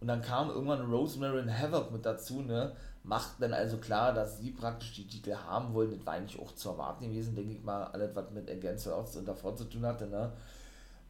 Und 0.00 0.08
dann 0.08 0.20
kam 0.20 0.50
irgendwann 0.50 0.90
Rosemary 0.90 1.40
und 1.40 1.58
Havoc 1.58 1.92
mit 1.92 2.04
dazu, 2.04 2.42
ne? 2.42 2.72
Macht 3.04 3.40
dann 3.40 3.52
also 3.52 3.78
klar, 3.78 4.12
dass 4.12 4.38
sie 4.38 4.50
praktisch 4.52 4.92
die 4.92 5.06
Titel 5.06 5.34
haben 5.34 5.74
wollen. 5.74 5.90
Das 5.90 6.06
war 6.06 6.14
eigentlich 6.14 6.40
auch 6.40 6.54
zu 6.54 6.70
erwarten 6.70 7.08
gewesen, 7.08 7.34
denke 7.34 7.54
ich 7.54 7.62
mal, 7.62 7.84
alles, 7.84 8.14
was 8.14 8.30
mit 8.30 8.50
Against 8.50 8.86
Odds 8.86 9.16
und 9.16 9.26
davor 9.26 9.56
zu 9.56 9.64
tun 9.64 9.84
hatte. 9.84 10.06
Ne? 10.06 10.32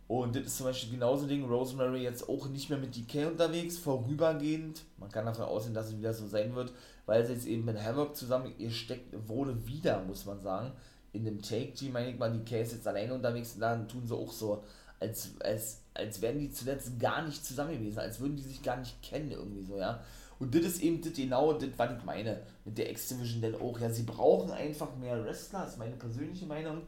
Und 0.08 0.36
das 0.36 0.44
ist 0.44 0.56
zum 0.58 0.66
Beispiel 0.66 0.92
genauso 0.92 1.26
Ding, 1.26 1.44
Rosemary 1.44 2.02
jetzt 2.02 2.28
auch 2.28 2.48
nicht 2.48 2.70
mehr 2.70 2.78
mit 2.78 2.96
DK 2.96 3.28
unterwegs, 3.28 3.78
vorübergehend. 3.78 4.82
Man 4.98 5.10
kann 5.10 5.26
davon 5.26 5.44
ausgehen, 5.44 5.74
dass 5.74 5.88
es 5.88 5.98
wieder 5.98 6.14
so 6.14 6.26
sein 6.26 6.54
wird, 6.54 6.72
weil 7.06 7.24
sie 7.26 7.34
jetzt 7.34 7.46
eben 7.46 7.64
mit 7.64 7.82
Havoc 7.82 8.16
zusammen 8.16 8.52
ihr 8.58 8.70
steckt, 8.70 9.14
wurde 9.28 9.66
wieder, 9.66 10.02
muss 10.04 10.26
man 10.26 10.40
sagen, 10.40 10.72
in 11.12 11.24
dem 11.24 11.42
Take-Team, 11.42 11.92
meine 11.92 12.10
ich 12.10 12.18
mal, 12.18 12.32
DK 12.32 12.62
ist 12.62 12.72
jetzt 12.72 12.88
alleine 12.88 13.14
unterwegs 13.14 13.54
und 13.54 13.60
dann 13.60 13.86
tun 13.86 14.06
sie 14.06 14.14
auch 14.14 14.32
so, 14.32 14.64
als, 14.98 15.30
als, 15.40 15.82
als 15.94 16.22
wären 16.22 16.38
die 16.38 16.50
zuletzt 16.50 16.98
gar 16.98 17.22
nicht 17.22 17.44
zusammen 17.44 17.72
gewesen, 17.72 17.98
als 17.98 18.20
würden 18.20 18.36
die 18.36 18.42
sich 18.42 18.62
gar 18.62 18.76
nicht 18.76 19.02
kennen, 19.02 19.30
irgendwie 19.30 19.64
so, 19.64 19.78
ja. 19.78 20.02
Und 20.42 20.52
das 20.56 20.62
ist 20.62 20.82
eben 20.82 21.00
das 21.00 21.12
genau 21.12 21.52
das, 21.52 21.68
was 21.76 21.90
ich 21.96 22.04
meine 22.04 22.40
mit 22.64 22.76
der 22.76 22.90
X-Division 22.90 23.42
denn 23.42 23.54
auch. 23.54 23.78
Ja, 23.78 23.88
sie 23.90 24.02
brauchen 24.02 24.50
einfach 24.50 24.96
mehr 24.96 25.24
Wrestler, 25.24 25.68
ist 25.68 25.78
meine 25.78 25.94
persönliche 25.94 26.46
Meinung, 26.46 26.82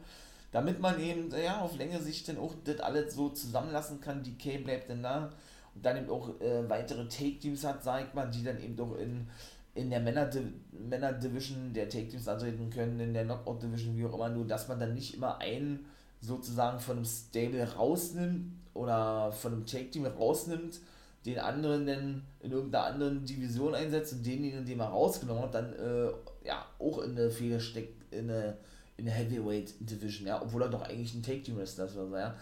damit 0.51 0.81
man 0.81 1.01
eben 1.01 1.31
ja, 1.31 1.61
auf 1.61 1.77
längere 1.77 2.03
Sicht 2.03 2.29
dann 2.29 2.39
auch 2.39 2.53
das 2.65 2.81
alles 2.81 3.15
so 3.15 3.29
zusammenlassen 3.29 4.01
kann. 4.01 4.25
Die 4.25 4.37
K 4.37 4.59
bleibt 4.59 4.91
dann 4.91 5.05
da 5.05 5.33
und 5.73 5.87
dann 5.87 5.99
eben 5.99 6.11
auch 6.11 6.31
äh, 6.41 6.69
weitere 6.69 7.07
Take-Teams 7.07 7.63
hat, 7.63 7.85
sag 7.85 8.09
ich 8.09 8.13
mal, 8.13 8.29
die 8.29 8.43
dann 8.43 8.61
eben 8.61 8.75
doch 8.75 8.99
in, 8.99 9.29
in 9.77 9.89
der 9.89 10.01
Männer-Division 10.01 11.73
der 11.73 11.89
Take-Teams 11.89 12.27
antreten 12.27 12.71
können, 12.71 12.99
in 12.99 13.15
der 13.15 13.25
Knockout-Division, 13.25 13.97
wie 13.97 14.07
auch 14.07 14.15
immer, 14.15 14.31
nur 14.31 14.49
dass 14.49 14.67
man 14.67 14.81
dann 14.81 14.95
nicht 14.95 15.15
immer 15.15 15.39
einen 15.39 15.87
sozusagen 16.21 16.81
von 16.81 16.97
einem 16.97 17.07
Stable 17.07 17.73
rausnimmt 17.77 18.53
oder 18.75 19.31
von 19.31 19.53
einem 19.53 19.65
Take-Team 19.65 20.07
rausnimmt 20.07 20.81
den 21.25 21.39
anderen 21.39 21.87
dann 21.87 22.23
in 22.41 22.53
irgendeiner 22.53 22.85
anderen 22.85 23.25
Division 23.25 23.75
einsetzt 23.75 24.13
und 24.13 24.27
denjenigen, 24.27 24.65
den 24.65 24.79
man 24.79 24.89
rausgenommen 24.89 25.43
hat, 25.43 25.55
dann 25.55 25.73
äh, 25.73 26.11
ja 26.47 26.67
auch 26.79 26.99
in 26.99 27.13
eine 27.13 27.31
Fehler 27.31 27.61
steckt, 27.61 28.13
in 28.13 28.31
eine, 28.31 28.59
in 28.97 29.07
eine 29.07 29.15
Heavyweight 29.17 29.75
Division, 29.81 30.27
ja, 30.27 30.43
obwohl 30.43 30.63
er 30.63 30.69
doch 30.69 30.83
eigentlich 30.83 31.15
ein 31.15 31.23
Take-Team-Wrestler 31.23 31.87
ist 31.87 31.97
oder 31.97 32.09
so, 32.09 32.17
ja. 32.17 32.35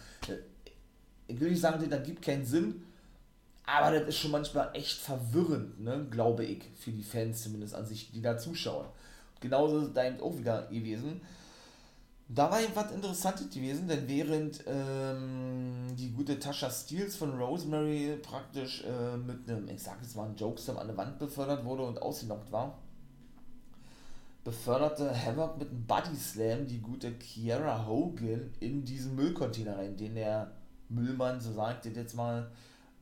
Ich 1.28 1.40
will 1.40 1.50
nicht 1.50 1.60
sagen, 1.60 1.88
das 1.88 2.02
gibt 2.02 2.22
keinen 2.22 2.44
Sinn, 2.44 2.82
aber 3.64 3.96
das 3.96 4.08
ist 4.08 4.18
schon 4.18 4.32
manchmal 4.32 4.70
echt 4.74 4.98
verwirrend, 4.98 5.80
ne, 5.80 6.06
glaube 6.10 6.44
ich, 6.44 6.64
für 6.76 6.90
die 6.90 7.04
Fans 7.04 7.42
zumindest 7.42 7.74
an 7.74 7.86
sich, 7.86 8.10
die 8.10 8.20
da 8.20 8.36
zuschauen. 8.36 8.86
Genauso 9.40 9.78
ist 9.78 9.88
es 9.88 9.92
da 9.92 10.06
eben 10.06 10.20
auch 10.20 10.36
wieder 10.36 10.66
gewesen. 10.66 11.20
Da 12.34 12.50
war 12.50 12.60
was 12.74 12.92
Interessantes 12.92 13.50
gewesen, 13.50 13.88
denn 13.88 14.08
während 14.08 14.64
ähm, 14.66 15.94
die 15.98 16.12
gute 16.12 16.38
Tasha 16.38 16.70
Steels 16.70 17.16
von 17.16 17.38
Rosemary 17.38 18.18
praktisch 18.22 18.84
äh, 18.84 19.18
mit 19.18 19.46
einem, 19.46 19.68
ich 19.68 19.82
sag 19.82 20.00
jetzt 20.00 20.16
mal, 20.16 20.30
ein 20.30 20.36
Jokeslam 20.36 20.78
an 20.78 20.86
der 20.86 20.96
Wand 20.96 21.18
befördert 21.18 21.62
wurde 21.62 21.82
und 21.82 22.00
ausgenockt 22.00 22.50
war, 22.50 22.78
beförderte 24.44 25.14
Havoc 25.14 25.58
mit 25.58 25.68
einem 25.68 25.84
Body 25.84 26.16
Slam 26.16 26.66
die 26.66 26.80
gute 26.80 27.12
Kiara 27.12 27.86
Hogan 27.86 28.50
in 28.60 28.82
diesen 28.82 29.14
Müllcontainer 29.14 29.76
rein, 29.76 29.98
den 29.98 30.14
der 30.14 30.52
Müllmann, 30.88 31.38
so 31.38 31.52
sagt 31.52 31.84
ihr 31.84 31.92
jetzt 31.92 32.14
mal, 32.14 32.50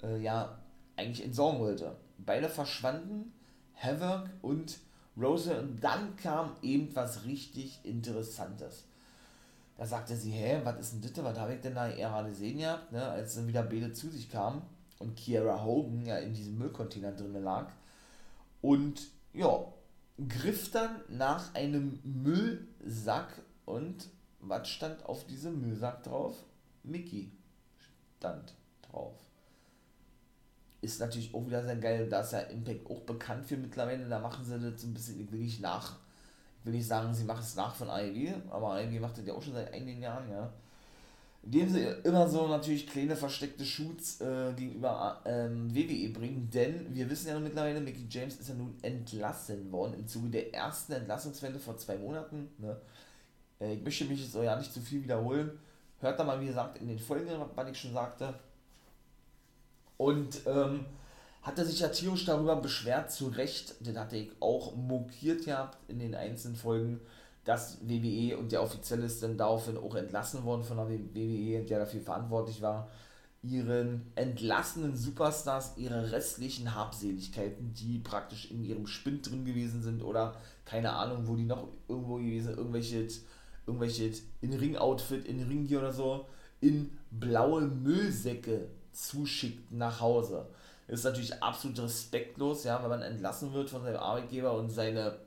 äh, 0.02 0.20
ja, 0.20 0.58
eigentlich 0.96 1.24
entsorgen 1.24 1.60
wollte. 1.60 1.94
Beide 2.18 2.48
verschwanden, 2.48 3.32
Havoc 3.80 4.28
und 4.42 4.80
Rose, 5.16 5.56
und 5.60 5.84
dann 5.84 6.16
kam 6.16 6.56
eben 6.62 6.94
was 6.96 7.24
richtig 7.26 7.78
Interessantes. 7.84 8.86
Da 9.80 9.86
sagte 9.86 10.14
sie, 10.14 10.32
hä, 10.32 10.60
was 10.62 10.78
ist 10.78 10.92
denn 10.92 11.00
das, 11.00 11.24
was 11.24 11.38
habe 11.38 11.54
ich 11.54 11.60
denn 11.62 11.74
da 11.74 11.88
gerade 11.90 12.28
gesehen 12.28 12.58
gehabt, 12.58 12.92
ne? 12.92 13.02
als 13.02 13.36
dann 13.36 13.48
wieder 13.48 13.62
Bede 13.62 13.90
zu 13.94 14.10
sich 14.10 14.28
kam 14.28 14.60
und 14.98 15.16
Kiara 15.16 15.64
Hogan 15.64 16.04
ja 16.04 16.18
in 16.18 16.34
diesem 16.34 16.58
Müllcontainer 16.58 17.12
drin 17.12 17.42
lag. 17.42 17.72
Und 18.60 19.08
ja, 19.32 19.64
griff 20.28 20.70
dann 20.70 21.00
nach 21.08 21.54
einem 21.54 21.98
Müllsack 22.04 23.40
und 23.64 24.10
was 24.40 24.68
stand 24.68 25.02
auf 25.06 25.26
diesem 25.26 25.62
Müllsack 25.62 26.02
drauf? 26.02 26.36
Mickey 26.82 27.32
stand 28.18 28.52
drauf. 28.82 29.14
Ist 30.82 31.00
natürlich 31.00 31.34
auch 31.34 31.46
wieder 31.46 31.64
sehr 31.64 31.76
geil, 31.76 32.06
da 32.06 32.20
ist 32.20 32.34
ja 32.34 32.40
Impact 32.40 32.90
auch 32.90 33.00
bekannt 33.00 33.46
für 33.46 33.56
mittlerweile, 33.56 34.06
da 34.10 34.18
machen 34.18 34.44
sie 34.44 34.60
das 34.60 34.82
so 34.82 34.88
ein 34.88 34.92
bisschen, 34.92 35.18
ich 35.18 35.32
will 35.32 35.40
nicht 35.40 35.62
nach, 35.62 35.96
will 36.64 36.74
ich 36.74 36.86
sagen, 36.86 37.12
sie 37.14 37.24
macht 37.24 37.42
es 37.42 37.56
nach 37.56 37.74
von 37.74 37.88
AEW, 37.88 38.34
aber 38.50 38.74
AEW 38.74 39.00
macht 39.00 39.18
das 39.18 39.26
ja 39.26 39.34
auch 39.34 39.42
schon 39.42 39.54
seit 39.54 39.72
einigen 39.72 40.02
Jahren, 40.02 40.30
ja. 40.30 40.50
Indem 41.42 41.70
sie 41.70 41.86
immer 42.04 42.28
so 42.28 42.48
natürlich 42.48 42.86
kleine 42.86 43.16
versteckte 43.16 43.64
Shoots 43.64 44.20
äh, 44.20 44.52
gegenüber 44.54 45.22
ähm, 45.24 45.74
WWE 45.74 46.10
bringen, 46.10 46.50
denn 46.52 46.94
wir 46.94 47.08
wissen 47.08 47.28
ja 47.28 47.38
mittlerweile, 47.38 47.80
Mickey 47.80 48.06
James 48.10 48.36
ist 48.36 48.50
ja 48.50 48.54
nun 48.54 48.76
entlassen 48.82 49.72
worden 49.72 49.94
im 49.94 50.06
Zuge 50.06 50.28
der 50.28 50.52
ersten 50.52 50.92
Entlassungswelle 50.92 51.58
vor 51.58 51.78
zwei 51.78 51.96
Monaten. 51.96 52.50
Ne? 52.58 52.76
Äh, 53.58 53.74
ich 53.74 53.82
möchte 53.82 54.04
mich 54.04 54.22
jetzt 54.22 54.36
auch 54.36 54.42
ja 54.42 54.56
nicht 54.56 54.72
zu 54.72 54.80
viel 54.80 55.02
wiederholen. 55.02 55.50
Hört 56.00 56.20
da 56.20 56.24
mal, 56.24 56.40
wie 56.40 56.46
gesagt, 56.46 56.78
in 56.78 56.88
den 56.88 56.98
Folgen, 56.98 57.30
was 57.54 57.70
ich 57.70 57.78
schon 57.78 57.94
sagte. 57.94 58.34
Und 59.96 60.40
ähm, 60.46 60.84
hatte 61.42 61.64
sich 61.64 61.80
ja 61.80 61.88
tierisch 61.88 62.26
darüber 62.26 62.56
beschwert, 62.56 63.10
zu 63.10 63.28
Recht, 63.28 63.74
den 63.86 63.98
hatte 63.98 64.16
ich 64.16 64.30
auch 64.40 64.76
mokiert 64.76 65.44
gehabt 65.44 65.78
in 65.88 65.98
den 65.98 66.14
einzelnen 66.14 66.56
Folgen, 66.56 67.00
dass 67.44 67.78
WWE 67.82 68.36
und 68.36 68.52
der 68.52 68.62
Offizielle 68.62 69.06
ist 69.06 69.22
dann 69.22 69.38
daraufhin 69.38 69.78
auch 69.78 69.94
entlassen 69.94 70.44
worden 70.44 70.62
von 70.62 70.76
der 70.76 70.88
WWE, 70.88 71.64
der 71.64 71.78
dafür 71.78 72.02
verantwortlich 72.02 72.60
war, 72.60 72.90
ihren 73.42 74.12
entlassenen 74.16 74.94
Superstars 74.96 75.78
ihre 75.78 76.12
restlichen 76.12 76.74
Habseligkeiten, 76.74 77.72
die 77.72 77.98
praktisch 77.98 78.50
in 78.50 78.62
ihrem 78.62 78.86
Spind 78.86 79.30
drin 79.30 79.46
gewesen 79.46 79.82
sind 79.82 80.02
oder 80.02 80.36
keine 80.66 80.92
Ahnung, 80.92 81.26
wo 81.26 81.36
die 81.36 81.44
noch 81.44 81.68
irgendwo 81.88 82.16
gewesen 82.16 82.48
sind, 82.48 82.58
irgendwelche, 82.58 83.08
irgendwelche 83.66 84.12
in 84.42 84.52
Ring-Outfit, 84.52 85.26
in 85.26 85.42
Ringgear 85.42 85.80
oder 85.80 85.92
so, 85.92 86.26
in 86.60 86.98
blaue 87.10 87.62
Müllsäcke 87.62 88.68
zuschickt 88.92 89.72
nach 89.72 90.00
Hause 90.00 90.46
ist 90.90 91.04
natürlich 91.04 91.40
absolut 91.42 91.78
respektlos, 91.78 92.64
ja, 92.64 92.82
wenn 92.82 92.90
man 92.90 93.02
entlassen 93.02 93.52
wird 93.52 93.70
von 93.70 93.82
seinem 93.82 93.98
Arbeitgeber 94.00 94.54
und 94.56 94.70
seine 94.70 95.18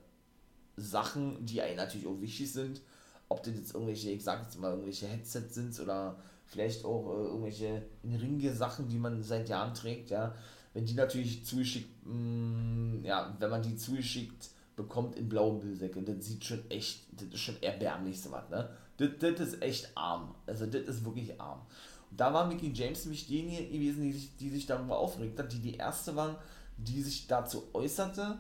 Sachen, 0.76 1.46
die 1.46 1.62
einem 1.62 1.78
natürlich 1.78 2.06
auch 2.06 2.20
wichtig 2.20 2.52
sind, 2.52 2.82
ob 3.30 3.44
das 3.44 3.56
jetzt 3.56 3.74
irgendwelche, 3.74 4.12
ich 4.12 4.24
sag 4.24 4.44
jetzt 4.44 4.60
mal, 4.60 4.72
irgendwelche 4.72 5.08
Headsets 5.08 5.56
sind 5.56 5.80
oder 5.80 6.18
vielleicht 6.46 6.84
auch 6.84 7.10
äh, 7.12 7.28
irgendwelche 7.28 7.84
ringe 8.04 8.54
Sachen, 8.54 8.90
die 8.90 8.98
man 8.98 9.24
seit 9.24 9.48
Jahren 9.48 9.74
trägt, 9.74 10.10
ja, 10.10 10.36
wenn 10.74 10.86
die 10.86 10.96
natürlich 10.96 11.46
zugeschickt, 11.46 12.06
mh, 12.06 12.14
mm, 12.14 13.06
ja, 13.06 13.36
wenn 13.40 13.50
man 13.50 13.62
die 13.62 13.78
zugeschickt 13.78 14.50
bekommt 14.76 15.16
in 15.16 15.30
blauen 15.30 15.60
Müllsäcke, 15.60 16.02
das 16.02 16.26
sieht 16.26 16.44
schon 16.44 16.70
echt, 16.70 17.06
das 17.12 17.28
ist 17.28 17.40
schon 17.40 17.62
erbärmlich 17.62 18.22
so 18.22 18.32
was, 18.32 18.50
ne? 18.50 18.70
Das, 18.98 19.10
das 19.20 19.40
ist 19.40 19.62
echt 19.62 19.92
arm, 19.96 20.36
also 20.46 20.66
das 20.66 20.82
ist 20.82 21.06
wirklich 21.06 21.40
arm 21.40 21.62
da 22.16 22.34
war 22.34 22.48
Mickey 22.48 22.72
James 22.74 23.06
nämlich 23.06 23.28
diejenige 23.28 23.68
gewesen, 23.68 24.04
die 24.04 24.12
sich, 24.12 24.38
die 24.38 24.50
sich 24.50 24.66
darüber 24.66 24.98
aufgeregt 24.98 25.40
hat, 25.40 25.52
die 25.52 25.60
die 25.60 25.76
erste 25.76 26.16
waren, 26.16 26.36
die 26.78 27.02
sich 27.02 27.28
dazu 27.28 27.64
äußerte 27.74 28.38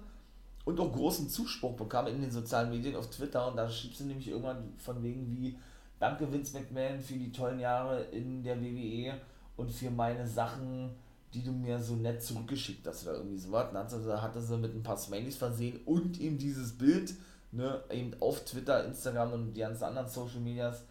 und 0.65 0.79
auch 0.79 0.91
großen 0.91 1.29
Zuspruch 1.29 1.75
bekam 1.75 2.07
in 2.07 2.21
den 2.21 2.31
sozialen 2.31 2.69
Medien 2.69 2.95
auf 2.95 3.09
Twitter. 3.09 3.47
Und 3.47 3.57
da 3.57 3.69
schrieb 3.69 3.95
sie 3.95 4.05
nämlich 4.05 4.27
irgendwann 4.27 4.73
von 4.77 5.01
wegen 5.03 5.29
wie, 5.29 5.57
danke 5.99 6.31
Vince 6.31 6.57
McMahon 6.57 6.99
für 6.99 7.15
die 7.15 7.31
tollen 7.31 7.59
Jahre 7.59 8.03
in 8.05 8.43
der 8.43 8.61
WWE 8.61 9.15
und 9.57 9.71
für 9.71 9.91
meine 9.91 10.27
Sachen, 10.27 10.91
die 11.33 11.43
du 11.43 11.51
mir 11.51 11.79
so 11.79 11.95
nett 11.95 12.23
zurückgeschickt 12.23 12.85
hast 12.87 13.07
oder 13.07 13.17
irgendwie 13.17 13.37
sowas. 13.37 13.69
Dann 13.73 13.83
hatte, 13.83 14.21
hatte 14.21 14.41
sie 14.41 14.57
mit 14.57 14.73
ein 14.73 14.83
paar 14.83 14.97
Smileys 14.97 15.35
versehen 15.35 15.79
und 15.85 16.19
eben 16.19 16.37
dieses 16.37 16.77
Bild, 16.77 17.13
ne, 17.51 17.83
eben 17.89 18.13
auf 18.19 18.45
Twitter, 18.45 18.85
Instagram 18.85 19.33
und 19.33 19.53
die 19.53 19.61
ganzen 19.61 19.83
anderen 19.83 20.07
Social 20.07 20.39
Medias, 20.39 20.83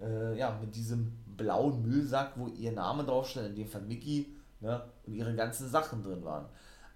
äh, 0.00 0.38
ja, 0.38 0.56
mit 0.60 0.74
diesem 0.76 1.12
blauen 1.36 1.82
Müllsack, 1.82 2.32
wo 2.36 2.48
ihr 2.48 2.72
Name 2.72 3.04
draufsteht, 3.04 3.46
in 3.46 3.54
dem 3.54 3.68
Fall 3.68 3.82
Mickey, 3.82 4.34
ne, 4.60 4.82
und 5.06 5.14
ihre 5.14 5.34
ganzen 5.34 5.68
Sachen 5.68 6.02
drin 6.02 6.24
waren. 6.24 6.46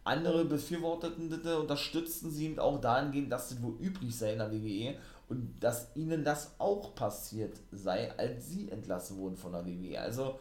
Andere 0.05 0.45
befürworteten 0.45 1.31
das, 1.31 1.57
unterstützten 1.57 2.31
sie 2.31 2.59
auch 2.59 2.81
dahingehend, 2.81 3.31
dass 3.31 3.51
das 3.51 3.63
wohl 3.63 3.77
üblich 3.81 4.17
sei 4.17 4.33
in 4.33 4.39
der 4.39 4.51
WWE 4.51 4.97
und 5.29 5.55
dass 5.61 5.95
ihnen 5.95 6.25
das 6.25 6.55
auch 6.59 6.95
passiert 6.95 7.59
sei, 7.71 8.11
als 8.17 8.49
sie 8.49 8.71
entlassen 8.71 9.19
wurden 9.19 9.37
von 9.37 9.53
der 9.53 9.67
WWE. 9.67 10.01
Also, 10.01 10.39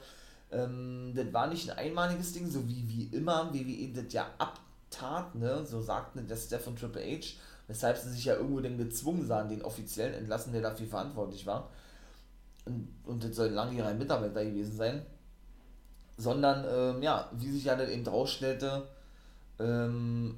ähm, 0.51 1.11
das 1.13 1.31
war 1.33 1.47
nicht 1.47 1.69
ein 1.69 1.77
einmaliges 1.77 2.33
Ding, 2.33 2.49
so 2.49 2.67
wie, 2.67 2.87
wie 2.87 3.15
immer 3.15 3.53
WWE 3.53 4.01
das 4.01 4.13
ja 4.13 4.27
abtat, 4.37 5.35
ne? 5.35 5.65
so 5.65 5.81
sagten 5.81 6.25
der 6.27 6.37
Steph 6.37 6.65
und 6.67 6.79
Triple 6.79 7.03
H, 7.03 7.35
weshalb 7.67 7.97
sie 7.97 8.09
sich 8.11 8.25
ja 8.25 8.35
irgendwo 8.35 8.61
dann 8.61 8.77
gezwungen 8.77 9.27
sahen, 9.27 9.49
den 9.49 9.61
offiziellen 9.61 10.13
entlassen, 10.15 10.53
der 10.53 10.61
dafür 10.61 10.87
verantwortlich 10.87 11.45
war 11.45 11.69
und, 13.05 13.23
das 13.23 13.35
soll 13.35 13.49
langjähriger 13.49 13.93
Mitarbeiter 13.93 14.45
gewesen 14.45 14.75
sein, 14.75 15.01
sondern, 16.17 16.65
ähm, 16.69 17.03
ja, 17.03 17.29
wie 17.33 17.49
sich 17.49 17.65
ja 17.65 17.75
dann 17.75 17.89
eben 17.89 18.05
rausstellte, 18.05 18.87
ähm, 19.59 20.35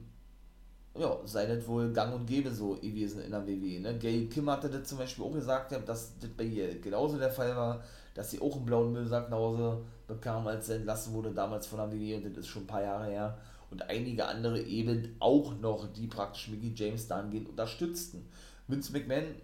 ja, 0.98 1.18
sei 1.26 1.46
das 1.46 1.66
wohl 1.68 1.94
gang 1.94 2.14
und 2.14 2.26
gäbe 2.26 2.52
so 2.52 2.76
gewesen 2.76 3.22
in 3.22 3.32
der 3.32 3.48
WWE. 3.48 3.80
Ne? 3.80 3.98
Gail 3.98 4.28
Kim 4.28 4.50
hatte 4.50 4.70
das 4.70 4.90
zum 4.90 4.98
Beispiel 4.98 5.24
auch 5.24 5.32
gesagt, 5.32 5.72
dass 5.72 6.18
das 6.20 6.30
bei 6.36 6.44
ihr 6.44 6.80
genauso 6.82 7.18
der 7.18 7.32
Fall 7.32 7.56
war, 7.56 7.84
dass 8.14 8.32
sie 8.32 8.42
auch 8.42 8.56
einen 8.58 8.66
blauen 8.66 8.92
Müllsack 8.92 9.30
nach 9.30 9.38
Hause 9.38 9.82
bekam, 10.08 10.48
als 10.48 10.68
sie 10.68 10.76
entlassen 10.76 11.14
wurde, 11.14 11.32
damals 11.32 11.68
von 11.68 11.80
der 11.80 11.92
WWE, 11.92 12.18
und 12.18 12.26
das 12.26 12.46
ist 12.46 12.48
schon 12.48 12.64
ein 12.64 12.68
paar 12.68 12.84
Jahre 12.84 13.06
her. 13.06 13.38
Und 13.70 13.90
einige 13.90 14.28
andere 14.28 14.62
eben 14.62 15.16
auch 15.20 15.54
noch, 15.62 15.88
die 15.94 16.08
praktisch 16.08 16.50
Mickey 16.50 16.74
James 16.76 17.08
dahingehend 17.08 17.48
unterstützten. 17.48 18.28
Vince 18.68 18.92
McMahon 18.92 19.36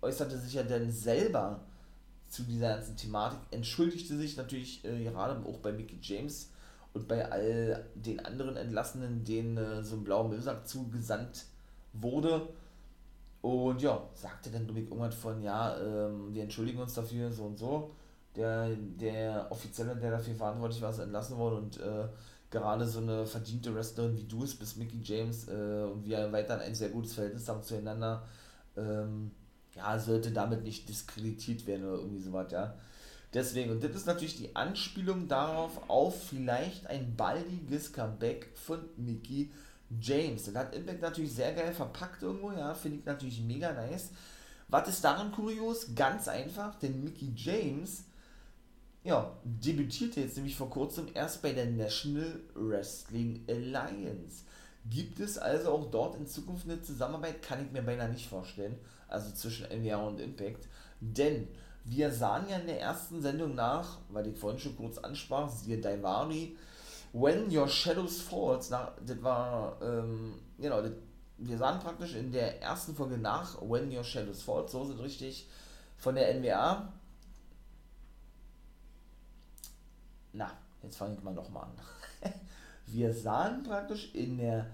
äußerte 0.00 0.38
sich 0.38 0.54
ja 0.54 0.62
dann 0.62 0.92
selber 0.92 1.60
zu 2.28 2.42
dieser 2.42 2.74
ganzen 2.74 2.96
Thematik, 2.96 3.38
entschuldigte 3.50 4.16
sich 4.16 4.36
natürlich 4.36 4.84
äh, 4.84 5.04
gerade 5.04 5.44
auch 5.46 5.58
bei 5.58 5.72
Mickey 5.72 5.98
James 6.00 6.50
und 6.92 7.08
bei 7.08 7.30
all 7.30 7.84
den 7.94 8.24
anderen 8.24 8.56
Entlassenen, 8.56 9.24
denen 9.24 9.56
äh, 9.56 9.82
so 9.82 9.96
ein 9.96 10.04
blauer 10.04 10.28
Müllsack 10.28 10.66
zugesandt 10.66 11.46
wurde. 11.92 12.48
Und 13.40 13.80
ja, 13.80 14.02
sagte 14.14 14.50
dann 14.50 14.66
Dominik 14.66 14.90
irgendwann 14.90 15.12
von, 15.12 15.40
ja, 15.42 15.78
ähm, 15.78 16.34
wir 16.34 16.42
entschuldigen 16.42 16.80
uns 16.80 16.94
dafür, 16.94 17.30
so 17.32 17.44
und 17.44 17.58
so. 17.58 17.90
Der, 18.36 18.68
der 18.74 19.46
Offizielle, 19.50 19.96
der 19.96 20.10
dafür 20.10 20.34
verantwortlich 20.34 20.82
war, 20.82 20.90
ist 20.90 20.98
entlassen 20.98 21.38
worden 21.38 21.64
und 21.64 21.80
äh, 21.80 22.08
gerade 22.50 22.86
so 22.86 23.00
eine 23.00 23.26
verdiente 23.26 23.74
Wrestlerin 23.74 24.16
wie 24.16 24.24
du 24.24 24.44
es 24.44 24.54
bis 24.54 24.76
Mickey 24.76 25.00
James 25.02 25.48
äh, 25.48 25.84
und 25.84 26.04
wir 26.04 26.30
weiterhin 26.32 26.62
ein 26.62 26.74
sehr 26.74 26.88
gutes 26.90 27.14
Verhältnis 27.14 27.48
haben 27.48 27.62
zueinander, 27.62 28.24
ähm, 28.76 29.30
ja, 29.78 29.98
sollte 29.98 30.32
damit 30.32 30.64
nicht 30.64 30.88
diskreditiert 30.88 31.66
werden 31.66 31.86
oder 31.86 31.98
irgendwie 31.98 32.20
sowas, 32.20 32.52
ja. 32.52 32.74
Deswegen, 33.34 33.70
und 33.70 33.84
das 33.84 33.92
ist 33.92 34.06
natürlich 34.06 34.36
die 34.36 34.56
Anspielung 34.56 35.28
darauf, 35.28 35.88
auf 35.88 36.28
vielleicht 36.28 36.86
ein 36.86 37.14
baldiges 37.14 37.92
Comeback 37.92 38.48
von 38.54 38.80
Mickey 38.96 39.50
James. 40.00 40.44
Das 40.44 40.54
hat 40.54 40.74
Impact 40.74 41.02
natürlich 41.02 41.34
sehr 41.34 41.52
geil 41.52 41.72
verpackt 41.72 42.22
irgendwo, 42.22 42.52
ja, 42.52 42.74
finde 42.74 42.98
ich 42.98 43.04
natürlich 43.04 43.40
mega 43.40 43.72
nice. 43.72 44.10
Was 44.68 44.88
ist 44.88 45.04
daran 45.04 45.32
kurios? 45.32 45.94
Ganz 45.94 46.28
einfach, 46.28 46.74
denn 46.76 47.04
Mickey 47.04 47.32
James, 47.34 48.04
ja, 49.04 49.36
debütierte 49.44 50.20
jetzt 50.20 50.36
nämlich 50.36 50.56
vor 50.56 50.70
kurzem 50.70 51.06
erst 51.14 51.42
bei 51.42 51.52
der 51.52 51.66
National 51.66 52.40
Wrestling 52.54 53.44
Alliance. 53.48 54.44
Gibt 54.90 55.20
es 55.20 55.36
also 55.36 55.70
auch 55.70 55.90
dort 55.90 56.16
in 56.16 56.26
Zukunft 56.26 56.64
eine 56.64 56.80
Zusammenarbeit? 56.80 57.42
Kann 57.42 57.64
ich 57.64 57.72
mir 57.72 57.82
beinahe 57.82 58.08
nicht 58.08 58.26
vorstellen 58.26 58.78
also 59.08 59.32
zwischen 59.32 59.66
NWA 59.66 59.96
und 59.96 60.20
Impact. 60.20 60.68
Denn 61.00 61.48
wir 61.84 62.12
sahen 62.12 62.48
ja 62.48 62.58
in 62.58 62.66
der 62.66 62.80
ersten 62.80 63.22
Sendung 63.22 63.54
nach, 63.54 63.98
weil 64.10 64.26
ich 64.26 64.38
vorhin 64.38 64.60
schon 64.60 64.76
kurz 64.76 64.98
ansprach, 64.98 65.48
siehe 65.48 65.78
Daivari, 65.78 66.56
When 67.12 67.54
Your 67.54 67.68
Shadows 67.68 68.20
Falls, 68.20 68.68
das 68.68 69.22
war, 69.22 69.80
ähm, 69.80 70.34
genau, 70.58 70.82
das, 70.82 70.92
wir 71.38 71.56
sahen 71.56 71.80
praktisch 71.80 72.14
in 72.14 72.30
der 72.32 72.60
ersten 72.60 72.94
Folge 72.94 73.16
nach 73.16 73.60
When 73.62 73.94
Your 73.94 74.04
Shadows 74.04 74.42
Falls, 74.42 74.72
so 74.72 74.84
sind 74.84 75.00
richtig, 75.00 75.48
von 75.96 76.14
der 76.14 76.34
NWA. 76.34 76.92
Na, 80.34 80.52
jetzt 80.82 80.96
fange 80.96 81.14
ich 81.14 81.22
mal 81.22 81.32
nochmal 81.32 81.64
an. 81.64 82.30
wir 82.86 83.14
sahen 83.14 83.62
praktisch 83.62 84.14
in 84.14 84.36
der 84.36 84.66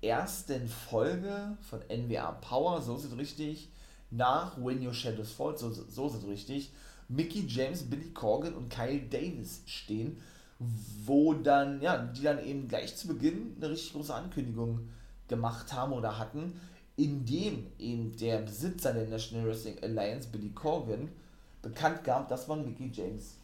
ersten 0.00 0.68
Folge 0.68 1.56
von 1.62 1.80
NWA 1.88 2.32
Power, 2.32 2.80
so 2.80 2.96
ist 2.96 3.04
es 3.04 3.16
richtig, 3.16 3.68
nach 4.10 4.56
When 4.56 4.84
Your 4.86 4.94
Shadows 4.94 5.32
Fall, 5.32 5.56
so, 5.56 5.70
so 5.70 6.06
ist 6.06 6.14
es 6.14 6.26
richtig, 6.26 6.72
Mickey 7.08 7.46
James, 7.46 7.82
Billy 7.82 8.10
Corgan 8.12 8.54
und 8.54 8.70
Kyle 8.70 9.00
Davis 9.00 9.62
stehen, 9.66 10.20
wo 11.04 11.34
dann, 11.34 11.80
ja, 11.80 11.98
die 11.98 12.22
dann 12.22 12.44
eben 12.44 12.68
gleich 12.68 12.96
zu 12.96 13.08
Beginn 13.08 13.56
eine 13.56 13.70
richtig 13.70 13.92
große 13.92 14.14
Ankündigung 14.14 14.88
gemacht 15.28 15.72
haben 15.72 15.92
oder 15.92 16.18
hatten, 16.18 16.58
indem 16.96 17.66
eben 17.78 18.16
der 18.16 18.38
Besitzer 18.38 18.92
der 18.92 19.06
National 19.06 19.46
Wrestling 19.46 19.78
Alliance, 19.82 20.28
Billy 20.28 20.50
Corgan, 20.50 21.08
bekannt 21.62 22.04
gab, 22.04 22.28
dass 22.28 22.48
man 22.48 22.64
Mickey 22.64 22.90
James 22.92 23.36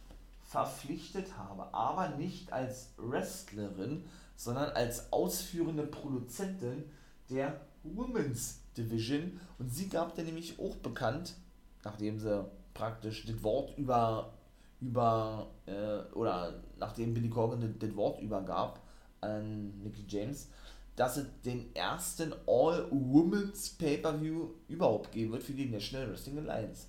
verpflichtet 0.43 1.37
habe, 1.37 1.73
aber 1.73 2.09
nicht 2.17 2.51
als 2.53 2.89
Wrestlerin, 2.97 4.03
sondern 4.35 4.69
als 4.71 5.11
ausführende 5.11 5.83
Produzentin 5.83 6.83
der 7.29 7.61
Women's 7.83 8.61
Division. 8.77 9.39
Und 9.59 9.69
sie 9.69 9.87
gab 9.87 10.15
dann 10.15 10.25
nämlich 10.25 10.59
auch 10.59 10.75
bekannt, 10.77 11.35
nachdem 11.83 12.19
sie 12.19 12.45
praktisch 12.73 13.25
das 13.25 13.41
Wort 13.43 13.77
über, 13.77 14.33
über 14.81 15.47
äh, 15.65 16.13
oder 16.13 16.61
nachdem 16.77 17.13
Billy 17.13 17.29
Corgan 17.29 17.75
das, 17.79 17.95
Wort 17.95 18.21
übergab 18.21 18.81
an 19.21 19.81
Nicky 19.81 20.03
James, 20.07 20.49
dass 20.95 21.17
es 21.17 21.25
den 21.43 21.73
ersten 21.75 22.33
All-Women's 22.45 23.69
Pay-Per-View 23.77 24.49
überhaupt 24.67 25.11
geben 25.11 25.33
wird 25.33 25.43
für 25.43 25.53
die 25.53 25.69
National 25.69 26.09
Wrestling 26.09 26.37
Alliance. 26.39 26.87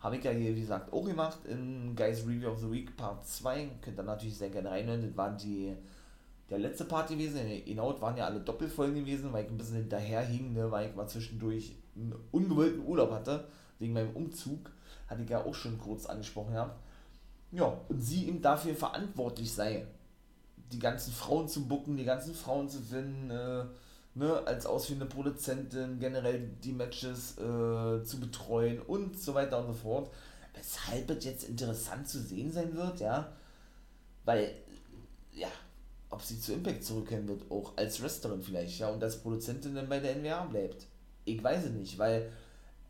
Habe 0.00 0.16
ich 0.16 0.24
ja 0.24 0.30
hier, 0.30 0.54
wie 0.54 0.60
gesagt, 0.60 0.92
auch 0.92 1.04
gemacht 1.04 1.44
in 1.46 1.96
Guys 1.96 2.24
Review 2.24 2.50
of 2.50 2.60
the 2.60 2.70
Week 2.70 2.96
Part 2.96 3.26
2. 3.26 3.68
Könnt 3.80 3.98
ihr 3.98 4.04
natürlich 4.04 4.36
sehr 4.36 4.50
gerne 4.50 4.70
reinhören. 4.70 5.02
Das 5.02 5.16
war 5.16 5.36
die, 5.36 5.74
der 6.50 6.58
letzte 6.58 6.84
Part 6.84 7.08
gewesen. 7.08 7.40
Genau, 7.64 8.00
waren 8.00 8.16
ja 8.16 8.26
alle 8.26 8.40
Doppelfolgen 8.40 8.96
gewesen, 8.96 9.32
weil 9.32 9.44
ich 9.44 9.50
ein 9.50 9.58
bisschen 9.58 9.76
hinterher 9.76 10.22
hing, 10.22 10.52
ne, 10.52 10.70
weil 10.70 10.88
ich 10.88 10.96
mal 10.96 11.06
zwischendurch 11.06 11.76
einen 11.94 12.14
ungewollten 12.32 12.86
Urlaub 12.86 13.10
hatte, 13.10 13.44
wegen 13.78 13.92
meinem 13.92 14.14
Umzug. 14.14 14.70
Hatte 15.08 15.22
ich 15.22 15.30
ja 15.30 15.44
auch 15.44 15.54
schon 15.54 15.78
kurz 15.78 16.06
angesprochen 16.06 16.52
gehabt. 16.52 16.78
Ja, 17.50 17.80
und 17.88 18.00
sie 18.00 18.24
ihm 18.24 18.42
dafür 18.42 18.74
verantwortlich 18.74 19.52
sei, 19.52 19.86
die 20.72 20.78
ganzen 20.78 21.12
Frauen 21.12 21.48
zu 21.48 21.66
bucken, 21.66 21.96
die 21.96 22.04
ganzen 22.04 22.34
Frauen 22.34 22.68
zu 22.68 22.80
finden, 22.80 23.30
äh, 23.30 23.64
ne, 24.14 24.42
als 24.44 24.66
ausführende 24.66 25.06
Produzentin 25.06 25.98
generell 25.98 26.50
die 26.62 26.72
Matches 26.72 27.38
äh, 27.38 28.02
zu 28.04 28.20
betreuen 28.20 28.80
und 28.82 29.18
so 29.18 29.34
weiter 29.34 29.60
und 29.60 29.68
so 29.68 29.72
fort. 29.72 30.10
Weshalb 30.54 31.10
es 31.10 31.24
jetzt 31.24 31.48
interessant 31.48 32.08
zu 32.08 32.20
sehen 32.20 32.52
sein 32.52 32.74
wird, 32.74 33.00
ja, 33.00 33.32
weil, 34.24 34.44
ja, 34.44 34.52
ob 36.10 36.22
sie 36.22 36.40
zu 36.40 36.52
Impact 36.52 36.84
zurückkehren 36.84 37.28
wird, 37.28 37.50
auch 37.50 37.76
als 37.76 38.02
Wrestlerin 38.02 38.42
vielleicht, 38.42 38.78
ja, 38.78 38.88
und 38.88 39.02
als 39.02 39.20
Produzentin 39.20 39.74
dann 39.74 39.88
bei 39.88 40.00
der 40.00 40.16
NWA 40.16 40.44
bleibt. 40.44 40.86
Ich 41.24 41.42
weiß 41.42 41.66
es 41.66 41.72
nicht, 41.72 41.98
weil 41.98 42.32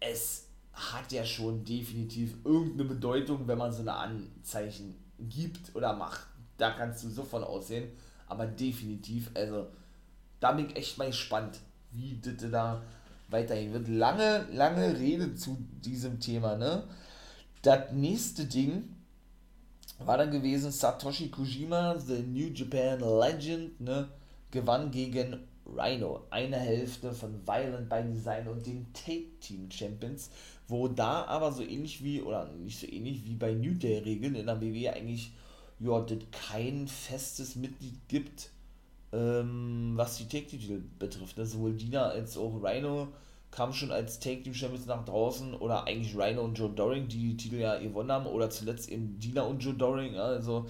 es 0.00 0.46
hat 0.72 1.10
ja 1.10 1.24
schon 1.24 1.64
definitiv 1.64 2.36
irgendeine 2.44 2.84
Bedeutung, 2.84 3.48
wenn 3.48 3.58
man 3.58 3.72
so 3.72 3.80
eine 3.80 3.94
Anzeichen 3.94 4.94
gibt 5.18 5.74
oder 5.74 5.94
macht. 5.94 6.26
Da 6.56 6.70
kannst 6.70 7.02
du 7.04 7.08
so 7.08 7.24
von 7.24 7.42
aussehen, 7.42 7.90
aber 8.28 8.46
definitiv, 8.46 9.30
also 9.34 9.66
da 10.40 10.52
bin 10.52 10.66
ich 10.66 10.76
echt 10.76 10.98
mal 10.98 11.08
gespannt, 11.08 11.58
wie 11.90 12.20
das 12.22 12.50
da 12.50 12.82
weiterhin 13.28 13.72
wird. 13.72 13.88
Lange, 13.88 14.46
lange 14.52 14.98
Rede 14.98 15.34
zu 15.34 15.58
diesem 15.84 16.20
Thema, 16.20 16.56
ne? 16.56 16.84
Das 17.62 17.92
nächste 17.92 18.44
Ding 18.44 18.94
war 19.98 20.18
dann 20.18 20.30
gewesen, 20.30 20.70
Satoshi 20.70 21.28
Kojima, 21.28 21.98
the 21.98 22.22
New 22.22 22.48
Japan 22.52 23.00
Legend, 23.00 23.80
ne? 23.80 24.08
Gewann 24.50 24.90
gegen 24.90 25.36
Rhino, 25.76 26.22
eine 26.30 26.56
Hälfte 26.56 27.12
von 27.12 27.46
Violent 27.46 27.88
by 27.88 28.02
Design 28.02 28.48
und 28.48 28.64
den 28.64 28.86
Take 28.94 29.38
Team 29.40 29.70
Champions, 29.70 30.30
wo 30.66 30.88
da 30.88 31.24
aber 31.24 31.52
so 31.52 31.62
ähnlich 31.62 32.02
wie, 32.02 32.22
oder 32.22 32.46
nicht 32.52 32.80
so 32.80 32.86
ähnlich 32.86 33.24
wie 33.26 33.34
bei 33.34 33.52
New 33.52 33.74
Day 33.74 33.98
Regeln 33.98 34.34
in 34.34 34.46
der 34.46 34.60
WWE 34.60 34.94
eigentlich, 34.94 35.32
ja, 35.80 36.00
das 36.00 36.18
kein 36.30 36.88
festes 36.88 37.56
Mitglied 37.56 38.08
gibt, 38.08 38.50
ähm, 39.12 39.92
was 39.96 40.16
die 40.16 40.28
Take 40.28 40.46
Team 40.46 40.90
betrifft. 40.98 41.36
Ne? 41.36 41.44
Sowohl 41.44 41.74
Dina 41.74 42.04
als 42.08 42.36
auch 42.38 42.62
Rhino 42.62 43.08
kamen 43.50 43.72
schon 43.72 43.90
als 43.90 44.18
Take 44.18 44.42
Team 44.42 44.54
Champions 44.54 44.86
nach 44.86 45.04
draußen, 45.04 45.54
oder 45.54 45.84
eigentlich 45.84 46.16
Rhino 46.16 46.42
und 46.42 46.58
Joe 46.58 46.70
Doring, 46.70 47.08
die 47.08 47.30
die 47.30 47.36
Titel 47.36 47.56
ja 47.56 47.78
gewonnen 47.78 48.12
haben, 48.12 48.26
oder 48.26 48.50
zuletzt 48.50 48.88
eben 48.90 49.18
Dina 49.18 49.42
und 49.42 49.60
Joe 49.60 49.74
Doring, 49.74 50.16
also 50.16 50.66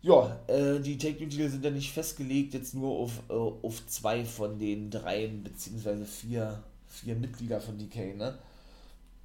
ja, 0.00 0.38
äh, 0.46 0.80
die 0.80 0.96
Take 0.96 1.18
Team 1.18 1.30
Titel 1.30 1.48
sind 1.48 1.64
ja 1.64 1.70
nicht 1.70 1.92
festgelegt, 1.92 2.54
jetzt 2.54 2.74
nur 2.74 2.96
auf, 2.96 3.12
äh, 3.28 3.32
auf 3.32 3.86
zwei 3.86 4.24
von 4.24 4.58
den 4.58 4.90
dreien, 4.90 5.42
beziehungsweise 5.42 6.04
vier, 6.04 6.62
vier 6.86 7.16
Mitglieder 7.16 7.60
von 7.60 7.78
DK, 7.78 8.16
ne? 8.16 8.38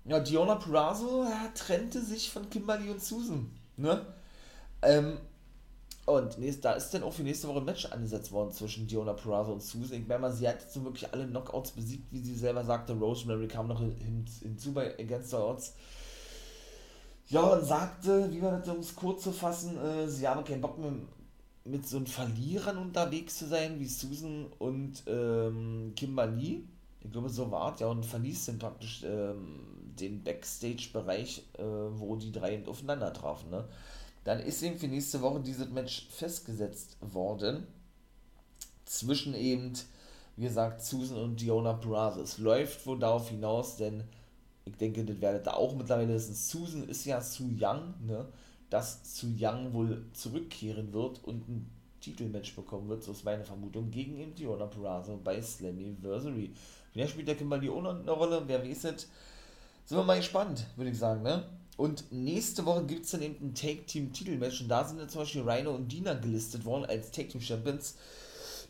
Ja, 0.06 0.20
Diona 0.20 0.56
Purrazzo 0.56 1.24
ja, 1.24 1.50
trennte 1.56 2.02
sich 2.02 2.30
von 2.30 2.50
Kimberly 2.50 2.90
und 2.90 3.02
Susan, 3.02 3.50
ne? 3.78 4.06
Ähm, 4.82 5.18
und 6.06 6.38
nächst, 6.38 6.66
da 6.66 6.74
ist 6.74 6.94
dann 6.94 7.04
auch 7.04 7.14
für 7.14 7.24
nächste 7.24 7.48
Woche 7.48 7.60
ein 7.60 7.66
Match 7.66 7.86
angesetzt 7.86 8.32
worden 8.32 8.52
zwischen 8.52 8.88
Diona 8.88 9.14
Purrazzo 9.14 9.54
und 9.54 9.64
Susan. 9.64 10.02
Ich 10.02 10.08
meine 10.08 10.32
sie 10.32 10.48
hat 10.48 10.62
jetzt 10.62 10.74
so 10.74 10.84
wirklich 10.84 11.12
alle 11.14 11.26
Knockouts 11.26 11.72
besiegt, 11.72 12.12
wie 12.12 12.20
sie 12.20 12.36
selber 12.36 12.64
sagte. 12.66 12.94
Rosemary 12.94 13.48
kam 13.48 13.68
noch 13.68 13.80
hin, 13.80 14.26
hinzu 14.42 14.74
bei 14.74 14.98
Against 15.00 15.34
All 15.34 15.44
Odds. 15.44 15.74
Ja, 17.30 17.42
und 17.42 17.66
sagte, 17.66 18.32
wie 18.32 18.42
war 18.42 18.60
das, 18.60 18.68
um 18.68 18.80
es 18.80 18.96
kurz 18.96 19.24
zu 19.24 19.32
fassen, 19.32 19.78
äh, 19.78 20.08
sie 20.10 20.28
habe 20.28 20.44
keinen 20.44 20.62
Bock 20.62 20.78
mehr 20.78 20.92
mit 21.66 21.88
so 21.88 21.98
einem 21.98 22.06
Verlierern 22.06 22.78
unterwegs 22.78 23.38
zu 23.40 23.48
sein, 23.48 23.80
wie 23.80 23.88
Susan 23.88 24.48
und 24.60 25.04
ähm, 25.08 25.94
Kimberly. 25.96 26.68
Ich 27.00 27.12
glaube, 27.12 27.30
so 27.30 27.50
war 27.50 27.74
es, 27.74 27.80
ja, 27.80 27.88
und 27.88 28.06
verließ 28.06 28.46
dann 28.48 28.60
praktisch 28.60 29.04
ähm, 29.06 29.60
den 29.98 30.24
Backstage-Bereich, 30.24 31.44
äh, 31.58 31.64
wo 31.64 32.16
die 32.18 32.32
drei 32.32 32.62
aufeinander 32.66 33.14
trafen, 33.14 33.50
ne? 33.52 33.66
Dann 34.24 34.40
ist 34.40 34.62
eben 34.64 34.78
für 34.78 34.88
nächste 34.88 35.22
Woche 35.22 35.42
dieses 35.42 35.70
Match 35.70 36.08
festgesetzt 36.10 36.98
worden. 37.02 37.68
Zwischen 38.86 39.34
eben, 39.34 39.74
wie 40.36 40.44
gesagt, 40.44 40.82
Susan 40.82 41.18
und 41.18 41.42
Diona 41.42 41.74
Brothers. 41.74 42.38
Läuft 42.38 42.86
wohl 42.86 43.00
darauf 43.00 43.30
hinaus, 43.30 43.78
denn 43.78 44.04
ich 44.66 44.78
denke, 44.78 45.04
das 45.04 45.20
werdet 45.20 45.48
ihr 45.48 45.58
auch 45.58 45.76
mittlerweile 45.76 46.14
wissen. 46.14 46.36
Susan 46.36 46.88
ist 46.88 47.06
ja 47.06 47.20
zu 47.22 47.44
young, 47.60 47.94
ne? 48.06 48.28
Dass 48.70 49.04
zu 49.04 49.28
young 49.38 49.74
wohl 49.74 50.06
zurückkehren 50.14 50.94
wird 50.94 51.24
und 51.24 51.48
ein 51.48 51.70
Titelmatch 52.00 52.56
bekommen 52.56 52.90
wird, 52.90 53.04
so 53.04 53.12
ist 53.12 53.24
meine 53.24 53.46
Vermutung, 53.46 53.92
gegen 53.92 54.18
eben 54.18 54.36
Diona 54.36 54.66
Purrazzo 54.66 55.20
bei 55.24 55.42
Slammiversary. 55.42 56.54
Wer 56.94 57.08
spielt 57.08 57.28
der 57.28 57.36
Kimberly 57.36 57.68
noch 57.68 58.00
eine 58.00 58.12
Rolle? 58.12 58.44
Wer 58.46 58.64
weiß 58.64 58.86
es? 58.86 59.08
Sind 59.86 59.98
wir 59.98 60.04
mal 60.04 60.18
gespannt, 60.18 60.66
würde 60.76 60.92
ich 60.92 60.98
sagen, 60.98 61.24
ne? 61.24 61.44
Und 61.76 62.12
nächste 62.12 62.66
Woche 62.66 62.86
gibt 62.86 63.06
es 63.06 63.12
dann 63.12 63.22
eben 63.22 63.48
ein 63.48 63.56
Take-Team-Titelmatch 63.56 64.62
und 64.62 64.70
da 64.70 64.86
sind 64.86 65.00
dann 65.00 65.10
zum 65.10 65.22
Beispiel 65.22 65.42
Rhino 65.42 65.72
und 65.72 65.92
Dina 65.92 66.14
gelistet 66.14 66.66
worden 66.66 66.86
als 66.86 67.10
Take-Team-Champions, 67.12 67.96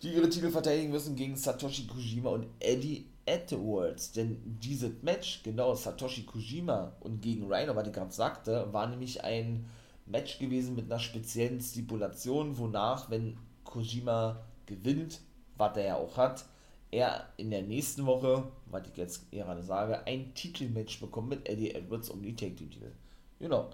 die 0.01 0.13
ihre 0.13 0.29
Titel 0.29 0.51
verteidigen 0.51 0.91
müssen 0.91 1.15
gegen 1.15 1.35
Satoshi 1.35 1.85
Kojima 1.87 2.29
und 2.29 2.47
Eddie 2.59 3.07
Edwards. 3.25 4.13
Denn 4.13 4.41
dieses 4.61 5.01
Match, 5.01 5.43
genau, 5.43 5.75
Satoshi 5.75 6.23
Kojima 6.23 6.93
und 7.01 7.21
gegen 7.21 7.51
Rhino, 7.51 7.75
was 7.75 7.87
ich 7.87 7.93
gerade 7.93 8.13
sagte, 8.13 8.71
war 8.71 8.87
nämlich 8.87 9.23
ein 9.23 9.65
Match 10.05 10.39
gewesen 10.39 10.75
mit 10.75 10.85
einer 10.85 10.99
speziellen 10.99 11.61
Stipulation, 11.61 12.57
wonach, 12.57 13.09
wenn 13.09 13.37
Kojima 13.63 14.43
gewinnt, 14.65 15.19
was 15.57 15.77
er 15.77 15.85
ja 15.85 15.95
auch 15.97 16.17
hat, 16.17 16.45
er 16.93 17.27
in 17.37 17.49
der 17.51 17.63
nächsten 17.63 18.05
Woche, 18.05 18.43
was 18.67 18.83
ich 18.87 18.97
jetzt 18.97 19.31
gerade 19.31 19.63
sage, 19.63 20.05
ein 20.05 20.33
Titelmatch 20.33 20.99
bekommt 20.99 21.29
mit 21.29 21.49
Eddie 21.49 21.73
Edwards 21.73 22.09
um 22.09 22.21
die 22.21 22.35
Tag 22.35 22.55
Team 22.55 22.69
Titel. 22.69 22.91
Genau. 23.39 23.69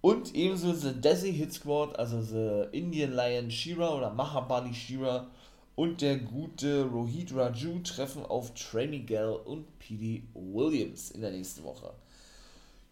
Und 0.00 0.34
ebenso 0.34 0.72
The 0.72 1.00
Desi 1.00 1.32
Hit 1.32 1.52
Squad, 1.52 1.98
also 1.98 2.20
The 2.20 2.76
Indian 2.76 3.12
Lion 3.12 3.50
Shira 3.50 3.94
oder 3.94 4.10
Mahabali 4.10 4.74
Shira 4.74 5.28
und 5.74 6.00
der 6.00 6.18
gute 6.18 6.84
Rohit 6.84 7.34
Raju 7.34 7.80
treffen 7.82 8.24
auf 8.26 8.52
Trey 8.54 8.86
Miguel 8.86 9.38
und 9.44 9.78
P.D. 9.78 10.22
Williams 10.34 11.12
in 11.12 11.22
der 11.22 11.30
nächsten 11.30 11.64
Woche. 11.64 11.92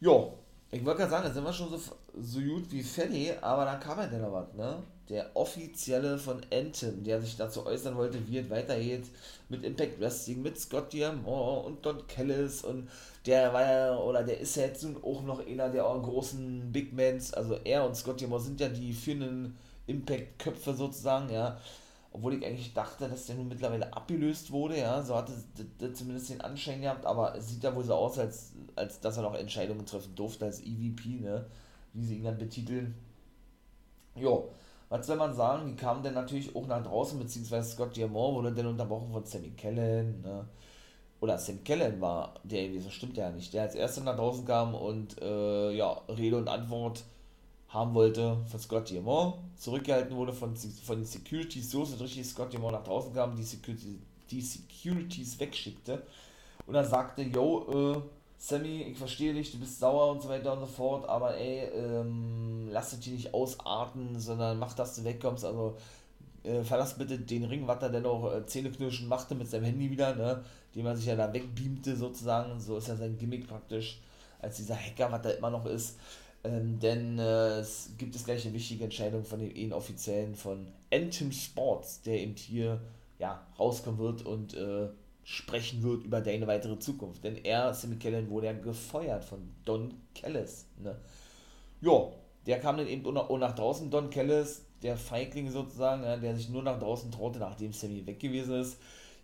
Jo, 0.01 0.35
ich 0.71 0.85
wollte 0.85 1.01
gerade 1.01 1.11
sagen, 1.11 1.25
da 1.25 1.33
sind 1.33 1.45
wir 1.45 1.53
schon 1.53 1.69
so, 1.69 1.79
so 2.21 2.41
gut 2.41 2.71
wie 2.71 2.83
fertig, 2.83 3.33
aber 3.43 3.65
da 3.65 3.75
kam 3.77 3.99
ja 3.99 4.19
noch 4.19 4.33
was, 4.33 4.55
ne? 4.55 4.83
Der 5.11 5.35
offizielle 5.35 6.19
von 6.19 6.41
Anthem, 6.53 7.03
der 7.03 7.21
sich 7.21 7.37
dazu 7.37 7.67
äußern 7.67 7.97
wollte, 7.97 8.29
wie 8.29 8.39
es 8.39 8.49
weitergeht 8.49 9.07
mit 9.49 9.65
Impact 9.65 10.01
Wrestling, 10.01 10.41
mit 10.41 10.59
Scott 10.59 10.93
Diamond 10.93 11.67
und 11.67 11.85
Don 11.85 12.07
Kellis 12.07 12.63
und 12.63 12.89
der 13.27 13.53
war 13.53 13.63
ja, 13.63 13.97
oder 13.99 14.23
der 14.23 14.39
ist 14.39 14.55
ja 14.55 14.67
jetzt 14.67 14.85
nun 14.85 15.03
auch 15.03 15.23
noch 15.25 15.45
einer 15.45 15.69
der 15.69 15.83
großen 15.83 16.71
Big 16.71 16.93
Mans, 16.93 17.35
also 17.35 17.57
er 17.65 17.85
und 17.85 17.97
Scott 17.97 18.21
Diamond 18.21 18.45
sind 18.45 18.61
ja 18.61 18.69
die 18.69 18.93
führenden 18.93 19.59
Impact-Köpfe 19.89 20.75
sozusagen, 20.75 21.29
ja. 21.33 21.59
Obwohl 22.13 22.35
ich 22.35 22.47
eigentlich 22.47 22.73
dachte, 22.73 23.09
dass 23.09 23.27
der 23.27 23.37
nun 23.37 23.49
mittlerweile 23.49 23.93
abgelöst 23.93 24.53
wurde, 24.53 24.79
ja, 24.79 25.03
so 25.03 25.17
hatte 25.17 25.33
das 25.79 25.95
zumindest 25.95 26.31
den 26.31 26.41
Anschein 26.41 26.83
gehabt, 26.83 27.05
aber 27.05 27.35
es 27.37 27.49
sieht 27.49 27.65
ja 27.65 27.75
wohl 27.75 27.85
so 27.85 27.95
aus, 27.95 28.17
als, 28.19 28.53
als 28.77 29.01
dass 29.01 29.17
er 29.17 29.25
noch 29.25 29.35
Entscheidungen 29.35 29.87
treffen 29.87 30.15
durfte 30.15 30.45
als 30.45 30.61
EVP, 30.61 31.21
ne, 31.21 31.47
wie 31.95 32.05
sie 32.05 32.17
ihn 32.17 32.25
dann 32.25 32.39
betiteln. 32.39 32.95
Jo, 34.17 34.51
was 34.91 35.07
soll 35.07 35.17
man 35.17 35.33
sagen, 35.35 35.69
die 35.69 35.77
kamen 35.77 36.03
dann 36.03 36.15
natürlich 36.15 36.55
auch 36.55 36.67
nach 36.67 36.83
draußen, 36.83 37.19
beziehungsweise 37.19 37.71
Scott 37.71 37.97
Diamond 37.97 38.35
wurde 38.35 38.53
dann 38.53 38.67
unterbrochen 38.67 39.13
von 39.13 39.25
Sammy 39.25 39.51
Kellen, 39.51 40.21
ne, 40.21 40.45
oder 41.21 41.39
Sam 41.39 41.63
Kellen 41.63 42.01
war 42.01 42.35
der 42.43 42.69
gewesen, 42.69 42.91
stimmt 42.91 43.17
ja 43.17 43.31
nicht, 43.31 43.55
der 43.55 43.63
als 43.63 43.75
erster 43.77 44.03
nach 44.03 44.17
draußen 44.17 44.45
kam 44.45 44.75
und, 44.75 45.21
äh, 45.23 45.71
ja, 45.73 45.93
Rede 46.09 46.37
und 46.37 46.49
Antwort 46.49 47.05
haben 47.69 47.95
wollte 47.95 48.37
von 48.51 48.59
Scott 48.59 48.91
Diamond, 48.91 49.35
zurückgehalten 49.57 50.17
wurde 50.17 50.33
von, 50.33 50.57
von 50.57 50.97
den 50.97 51.05
Securities, 51.05 51.71
so 51.71 51.85
dass 51.85 52.01
richtig 52.01 52.27
Scott 52.27 52.53
Diamond 52.53 52.73
nach 52.73 52.85
draußen 52.85 53.15
kam, 53.15 53.37
die, 53.37 53.45
Security, 53.45 54.01
die 54.29 54.41
Securities 54.41 55.39
wegschickte. 55.39 56.03
Und 56.67 56.75
er 56.75 56.85
sagte, 56.85 57.23
yo, 57.23 57.95
äh, 57.95 58.03
Sammy, 58.43 58.85
ich 58.85 58.97
verstehe 58.97 59.35
dich, 59.35 59.53
du 59.53 59.59
bist 59.59 59.79
sauer 59.81 60.13
und 60.13 60.23
so 60.23 60.31
weiter 60.31 60.55
und 60.55 60.61
so 60.61 60.67
fort, 60.67 61.07
aber 61.07 61.37
ey, 61.37 61.69
ähm, 61.75 62.71
lass 62.73 62.99
dich 62.99 63.13
nicht 63.13 63.35
ausarten, 63.35 64.19
sondern 64.19 64.59
mach, 64.59 64.73
dass 64.73 64.97
du 64.97 65.05
wegkommst, 65.05 65.45
also 65.45 65.77
äh, 66.43 66.63
verlass 66.63 66.97
bitte 66.97 67.19
den 67.19 67.45
Ring, 67.45 67.67
was 67.67 67.83
er 67.83 67.91
denn 67.91 68.07
auch 68.07 68.33
äh, 68.33 68.47
Zähneknirschen 68.47 69.09
machte 69.09 69.35
mit 69.35 69.51
seinem 69.51 69.65
Handy 69.65 69.91
wieder, 69.91 70.15
ne, 70.15 70.43
dem 70.75 70.87
er 70.87 70.97
sich 70.97 71.05
ja 71.05 71.17
da 71.17 71.31
wegbeamte 71.31 71.95
sozusagen, 71.95 72.59
so 72.59 72.79
ist 72.79 72.89
ja 72.89 72.97
sein 72.97 73.19
Gimmick 73.19 73.47
praktisch, 73.47 74.01
als 74.41 74.57
dieser 74.57 74.75
Hacker, 74.75 75.13
was 75.13 75.23
er 75.27 75.37
immer 75.37 75.51
noch 75.51 75.67
ist, 75.67 75.99
ähm, 76.43 76.79
denn 76.81 77.19
äh, 77.19 77.59
es 77.59 77.91
gibt 77.99 78.15
es 78.15 78.25
gleich 78.25 78.47
eine 78.47 78.55
wichtige 78.55 78.85
Entscheidung 78.85 79.23
von 79.23 79.41
den 79.41 79.51
Inoffiziellen 79.51 80.35
von 80.35 80.67
Anthem 80.91 81.31
Sports, 81.31 82.01
der 82.01 82.19
eben 82.19 82.37
hier 82.37 82.81
ja, 83.19 83.47
rauskommen 83.59 84.01
wird 84.01 84.25
und 84.25 84.55
äh, 84.55 84.89
sprechen 85.31 85.81
wird 85.85 86.03
über 86.03 86.21
deine 86.21 86.49
weitere 86.49 86.77
Zukunft. 86.81 87.23
Denn 87.23 87.37
er, 87.37 87.73
Sammy 87.73 87.97
Kellen, 87.97 88.29
wurde 88.31 88.47
ja 88.47 88.53
gefeuert 88.53 89.25
von 89.25 89.39
Don 89.65 89.95
Kellis. 90.13 90.67
Ne? 90.83 90.97
Ja, 91.81 92.09
der 92.47 92.59
kam 92.59 92.77
dann 92.77 92.89
eben 92.89 93.07
auch 93.17 93.39
nach 93.39 93.55
draußen, 93.55 93.91
Don 93.91 94.11
Kellis, 94.11 94.63
der 94.83 94.97
Feigling 94.97 95.49
sozusagen, 95.49 96.03
ja, 96.03 96.17
der 96.17 96.35
sich 96.35 96.49
nur 96.49 96.65
nach 96.65 96.81
draußen 96.81 97.13
traute, 97.13 97.39
nachdem 97.39 97.73
Sammy 97.73 98.05
weg 98.07 98.19
gewesen 98.19 98.61
ist. 98.61 98.79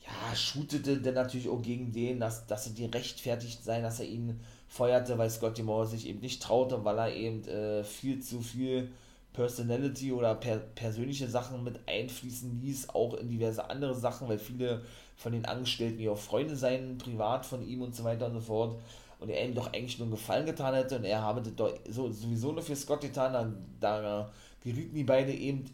Ja, 0.05 0.37
shootete 0.37 0.99
dann 0.99 1.15
natürlich 1.15 1.49
auch 1.49 1.61
gegen 1.61 1.91
den, 1.91 2.21
dass, 2.21 2.47
dass 2.47 2.67
sie 2.67 2.75
die 2.75 2.85
rechtfertigt 2.85 3.65
sein, 3.65 3.83
dass 3.83 3.99
er 3.99 4.07
ihn 4.07 4.39
feuerte, 4.69 5.19
weil 5.19 5.29
Scotty 5.29 5.65
Moore 5.65 5.89
sich 5.89 6.07
eben 6.07 6.21
nicht 6.21 6.41
traute, 6.41 6.85
weil 6.85 6.99
er 6.99 7.13
eben 7.17 7.45
äh, 7.49 7.83
viel 7.83 8.21
zu 8.21 8.41
viel 8.41 8.93
Personality 9.33 10.13
oder 10.13 10.37
per 10.37 10.59
persönliche 10.59 11.29
Sachen 11.29 11.65
mit 11.65 11.81
einfließen 11.89 12.61
ließ, 12.61 12.91
auch 12.91 13.15
in 13.15 13.29
diverse 13.29 13.69
andere 13.69 13.97
Sachen, 13.97 14.29
weil 14.29 14.39
viele 14.39 14.83
von 15.17 15.33
den 15.33 15.47
Angestellten 15.47 16.01
ja 16.01 16.13
auch 16.13 16.19
Freunde 16.19 16.55
seien, 16.55 16.99
privat 16.99 17.47
von 17.47 17.67
ihm 17.67 17.83
und 17.83 17.95
so 17.95 18.05
weiter 18.05 18.27
und 18.27 18.35
so 18.35 18.41
fort. 18.41 18.81
Und 19.19 19.31
er 19.31 19.45
ihm 19.45 19.55
doch 19.55 19.73
eigentlich 19.73 19.99
nur 19.99 20.07
einen 20.07 20.15
Gefallen 20.15 20.45
getan 20.45 20.75
hätte 20.75 20.97
und 20.97 21.05
er 21.05 21.23
habe 21.23 21.41
das 21.41 21.55
so, 21.89 22.13
sowieso 22.13 22.53
nur 22.53 22.63
für 22.63 22.77
Scott 22.77 23.01
getan, 23.01 23.33
dann, 23.33 23.65
da 23.81 24.31
gerieten 24.63 24.95
die 24.95 25.05
beiden 25.05 25.35
eben, 25.35 25.65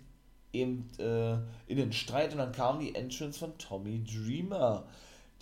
eben 0.53 0.91
äh, 0.99 1.33
in 1.67 1.77
den 1.79 1.93
Streit 1.93 2.31
und 2.33 2.39
dann 2.39 2.53
kam 2.53 2.79
die 2.79 2.95
Entrance 2.95 3.39
von 3.39 3.59
Tommy 3.59 4.05
Dreamer. 4.05 4.85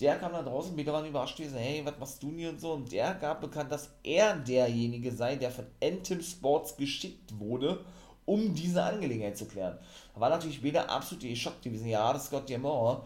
Der 0.00 0.16
kam 0.16 0.32
da 0.32 0.42
draußen, 0.42 0.74
wieder 0.78 0.94
waren 0.94 1.04
überrascht 1.04 1.36
gewesen, 1.36 1.58
hey, 1.58 1.82
was 1.84 1.98
machst 1.98 2.22
du 2.22 2.32
hier 2.32 2.48
und 2.48 2.58
so? 2.58 2.72
Und 2.72 2.90
der 2.90 3.12
gab 3.16 3.42
bekannt, 3.42 3.70
dass 3.70 3.90
er 4.02 4.34
derjenige 4.34 5.12
sei, 5.12 5.36
der 5.36 5.50
von 5.50 5.66
Anthem 5.84 6.22
Sports 6.22 6.74
geschickt 6.78 7.38
wurde, 7.38 7.84
um 8.24 8.54
diese 8.54 8.82
Angelegenheit 8.82 9.36
zu 9.36 9.44
klären. 9.44 9.76
Da 10.14 10.20
war 10.20 10.30
natürlich 10.30 10.62
wieder 10.62 10.88
absolut 10.88 11.22
geschockt 11.22 11.62
gewesen, 11.62 11.86
ja, 11.86 12.10
das 12.14 12.22
ist 12.22 12.28
Scott 12.28 12.48
Diamond. 12.48 13.02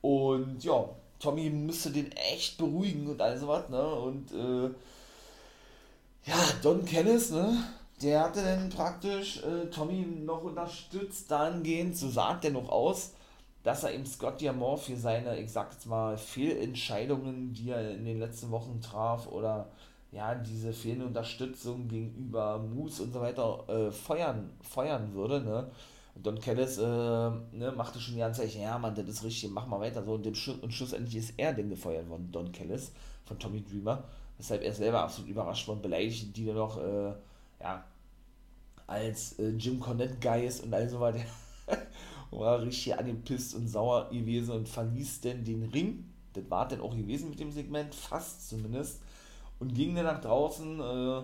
Und 0.00 0.62
ja, 0.62 0.88
Tommy 1.18 1.50
müsste 1.50 1.90
den 1.90 2.12
echt 2.12 2.58
beruhigen 2.58 3.06
und 3.08 3.20
all 3.20 3.36
sowas, 3.38 3.68
ne? 3.68 3.82
Und 3.82 4.32
äh, 4.32 4.70
ja, 6.24 6.36
Don 6.62 6.84
Kennis, 6.84 7.30
ne? 7.30 7.56
Der 8.02 8.20
hatte 8.20 8.42
dann 8.42 8.68
praktisch 8.68 9.42
äh, 9.42 9.66
Tommy 9.70 10.06
noch 10.24 10.44
unterstützt 10.44 11.30
dahingehend, 11.30 11.96
so 11.96 12.08
sagt 12.08 12.44
er 12.44 12.52
noch 12.52 12.68
aus, 12.68 13.12
dass 13.64 13.82
er 13.82 13.92
eben 13.92 14.06
Scott 14.06 14.40
Diamond 14.40 14.80
für 14.80 14.96
seine, 14.96 15.38
ich 15.40 15.50
sag 15.50 15.72
jetzt 15.72 15.86
mal, 15.86 16.16
Fehlentscheidungen, 16.16 17.52
die 17.52 17.70
er 17.70 17.90
in 17.90 18.04
den 18.04 18.20
letzten 18.20 18.50
Wochen 18.52 18.80
traf 18.80 19.26
oder 19.26 19.68
ja, 20.12 20.34
diese 20.34 20.72
fehlende 20.72 21.06
Unterstützung 21.06 21.88
gegenüber 21.88 22.58
Moose 22.58 23.02
und 23.02 23.12
so 23.12 23.20
weiter 23.20 23.64
äh, 23.68 23.90
feuern, 23.90 24.50
feuern 24.62 25.12
würde, 25.12 25.40
ne? 25.40 25.70
Und 26.18 26.26
Don 26.26 26.40
Kellis 26.40 26.78
äh, 26.78 26.82
ne, 26.82 27.72
machte 27.76 28.00
schon 28.00 28.14
die 28.14 28.20
ganze 28.20 28.42
Zeit, 28.42 28.54
ja, 28.54 28.76
Mann, 28.76 28.92
das 28.92 29.06
ist 29.06 29.22
richtig, 29.22 29.50
mach 29.52 29.68
mal 29.68 29.78
weiter 29.78 30.02
so. 30.02 30.14
Und, 30.14 30.26
dem 30.26 30.34
Sch 30.34 30.48
und 30.60 30.74
schlussendlich 30.74 31.14
ist 31.14 31.34
er 31.36 31.52
denn 31.52 31.70
gefeuert 31.70 32.08
worden, 32.08 32.28
Don 32.32 32.50
Kellis, 32.50 32.90
von 33.24 33.38
Tommy 33.38 33.62
Dreamer. 33.62 34.02
Weshalb 34.36 34.62
er 34.62 34.74
selber 34.74 35.02
absolut 35.02 35.30
überrascht 35.30 35.68
und 35.68 35.80
beleidigt, 35.80 36.36
die 36.36 36.46
dann 36.46 36.56
noch, 36.56 36.76
äh, 36.76 37.12
ja, 37.60 37.84
als 38.88 39.38
äh, 39.38 39.50
Jim 39.50 39.78
Cornette 39.78 40.16
Guy 40.20 40.44
ist 40.46 40.64
und 40.64 40.74
all 40.74 40.88
so 40.88 40.98
weiter. 40.98 41.20
war 42.30 42.60
richtig 42.62 42.98
angepisst 42.98 43.54
und 43.54 43.68
sauer 43.68 44.10
gewesen 44.10 44.54
und 44.54 44.68
verließ 44.68 45.20
denn 45.20 45.44
den 45.44 45.62
Ring. 45.64 46.04
Das 46.32 46.50
war 46.50 46.66
dann 46.66 46.80
auch 46.80 46.96
gewesen 46.96 47.30
mit 47.30 47.38
dem 47.38 47.52
Segment, 47.52 47.94
fast 47.94 48.48
zumindest 48.48 49.00
und 49.60 49.74
ging 49.74 49.94
dann 49.94 50.04
nach 50.04 50.20
draußen 50.20 50.80
äh, 50.80 51.22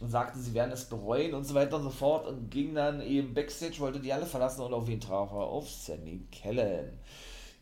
und 0.00 0.10
sagte, 0.10 0.38
sie 0.38 0.54
werden 0.54 0.72
es 0.72 0.84
bereuen 0.84 1.34
und 1.34 1.44
so 1.44 1.54
weiter 1.54 1.76
und 1.76 1.84
so 1.84 1.90
fort 1.90 2.26
und 2.26 2.50
ging 2.50 2.74
dann 2.74 3.00
eben 3.00 3.32
Backstage, 3.32 3.78
wollte 3.78 4.00
die 4.00 4.12
alle 4.12 4.26
verlassen 4.26 4.60
und 4.62 4.74
auf 4.74 4.86
wen 4.86 5.00
traf 5.00 5.32
er? 5.32 5.38
Auf 5.38 5.70
Sammy 5.70 6.26
Kellen. 6.30 6.98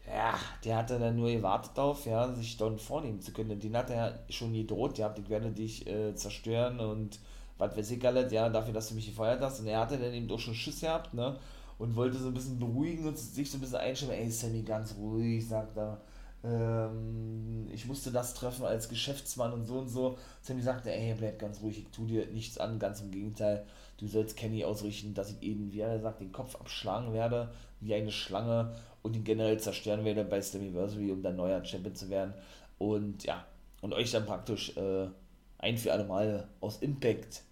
Ja, 0.06 0.34
der 0.64 0.76
hatte 0.76 0.98
dann 0.98 1.16
nur 1.16 1.30
gewartet 1.30 1.78
auf, 1.78 2.04
ja, 2.06 2.30
sich 2.34 2.56
dann 2.56 2.78
vornehmen 2.78 3.20
zu 3.20 3.32
können. 3.32 3.58
Den 3.58 3.76
hat 3.76 3.90
er 3.90 4.18
schon 4.28 4.52
gedroht, 4.52 4.98
ja, 4.98 5.14
ich 5.16 5.28
werde 5.30 5.50
dich 5.50 5.86
äh, 5.86 6.14
zerstören 6.14 6.78
und 6.80 7.18
was 7.56 7.76
weiß 7.76 7.92
ich 7.92 8.06
alles, 8.06 8.32
ja, 8.32 8.48
dafür, 8.48 8.74
dass 8.74 8.88
du 8.88 8.96
mich 8.96 9.06
gefeuert 9.06 9.40
hast. 9.40 9.60
Und 9.60 9.68
er 9.68 9.80
hatte 9.80 9.96
dann 9.96 10.12
eben 10.12 10.28
doch 10.28 10.40
schon 10.40 10.54
Schiss 10.54 10.80
gehabt, 10.80 11.14
ne, 11.14 11.38
und 11.78 11.96
wollte 11.96 12.18
so 12.18 12.28
ein 12.28 12.34
bisschen 12.34 12.58
beruhigen 12.58 13.06
und 13.06 13.16
sich 13.18 13.50
so 13.50 13.58
ein 13.58 13.60
bisschen 13.60 13.76
einstellen. 13.76 14.12
Ey, 14.12 14.30
Sammy, 14.30 14.62
ganz 14.62 14.94
ruhig, 14.96 15.48
sagt 15.48 15.76
er 15.78 16.00
ähm, 16.44 17.68
ich 17.72 17.86
musste 17.86 18.12
das 18.12 18.34
treffen 18.34 18.64
als 18.64 18.88
Geschäftsmann 18.88 19.52
und 19.52 19.64
so 19.64 19.78
und 19.78 19.88
so. 19.88 20.18
Sammy 20.42 20.62
sagte, 20.62 20.92
ey, 20.92 21.14
bleib 21.14 21.38
ganz 21.38 21.60
ruhig, 21.62 21.78
ich 21.78 21.88
tu 21.88 22.04
dir 22.06 22.26
nichts 22.26 22.58
an, 22.58 22.78
ganz 22.78 23.00
im 23.00 23.10
Gegenteil. 23.10 23.64
Du 23.96 24.06
sollst 24.06 24.36
Kenny 24.36 24.64
ausrichten, 24.64 25.14
dass 25.14 25.30
ich 25.30 25.42
ihn, 25.42 25.72
wie 25.72 25.80
er 25.80 26.00
sagt, 26.00 26.20
den 26.20 26.32
Kopf 26.32 26.56
abschlagen 26.56 27.12
werde, 27.12 27.52
wie 27.80 27.94
eine 27.94 28.10
Schlange 28.10 28.74
und 29.02 29.16
ihn 29.16 29.24
generell 29.24 29.58
zerstören 29.58 30.04
werde 30.04 30.24
bei 30.24 30.40
Slammiversary, 30.40 31.10
um 31.12 31.22
dann 31.22 31.36
neuer 31.36 31.64
Champion 31.64 31.94
zu 31.94 32.10
werden. 32.10 32.34
Und 32.78 33.24
ja, 33.24 33.44
und 33.80 33.92
euch 33.92 34.10
dann 34.10 34.26
praktisch 34.26 34.76
äh, 34.76 35.08
ein 35.58 35.78
für 35.78 35.92
alle 35.92 36.04
Mal 36.04 36.48
aus 36.60 36.78
Impact 36.78 37.42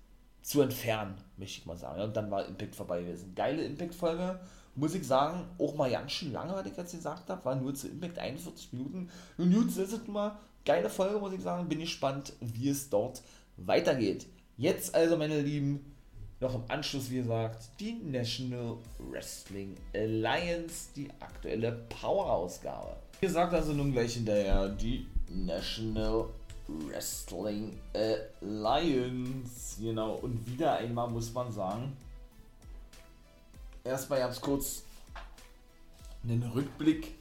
zu 0.43 0.61
entfernen, 0.61 1.15
möchte 1.37 1.61
ich 1.61 1.67
mal 1.67 1.77
sagen. 1.77 2.03
Und 2.03 2.17
dann 2.17 2.31
war 2.31 2.47
Impact 2.47 2.75
vorbei 2.75 3.03
gewesen. 3.03 3.35
Geile 3.35 3.65
Impact-Folge 3.65 4.41
muss 4.75 4.95
ich 4.95 5.07
sagen, 5.07 5.45
auch 5.59 5.75
mal 5.75 5.91
ganz 5.91 6.13
schön 6.13 6.33
lange, 6.33 6.55
was 6.55 6.67
ich 6.67 6.77
jetzt 6.77 6.93
gesagt 6.93 7.29
habe, 7.29 7.45
war 7.45 7.55
nur 7.55 7.75
zu 7.75 7.89
Impact 7.89 8.19
41 8.19 8.73
Minuten. 8.73 9.09
Nun 9.37 9.53
gut, 9.53 9.69
das 9.69 9.93
ist 9.93 10.09
mal 10.09 10.39
geile 10.65 10.89
Folge, 10.89 11.19
muss 11.19 11.33
ich 11.33 11.43
sagen. 11.43 11.69
Bin 11.69 11.81
gespannt, 11.81 12.33
wie 12.41 12.71
es 12.71 12.89
dort 12.89 13.23
weitergeht. 13.57 14.27
Jetzt 14.57 14.95
also, 14.95 15.17
meine 15.17 15.41
Lieben, 15.41 15.93
noch 16.41 16.55
im 16.55 16.65
Anschluss, 16.69 17.11
wie 17.11 17.17
gesagt, 17.17 17.69
die 17.79 17.95
National 17.95 18.77
Wrestling 18.99 19.77
Alliance, 19.95 20.89
die 20.97 21.09
aktuelle 21.21 21.73
Power-Ausgabe. 22.01 22.97
Wie 23.21 23.27
gesagt, 23.27 23.55
also 23.55 23.73
nun 23.73 23.93
gleich 23.93 24.15
hinterher 24.15 24.69
die 24.69 25.07
National 25.29 26.27
Wrestling 26.67 27.79
Alliance. 28.41 29.81
Genau, 29.81 30.15
und 30.17 30.47
wieder 30.47 30.77
einmal 30.77 31.09
muss 31.09 31.33
man 31.33 31.53
sagen, 31.53 31.97
erstmal 33.85 34.21
ganz 34.21 34.41
kurz 34.41 34.85
einen 36.25 36.43
Rückblick 36.43 37.15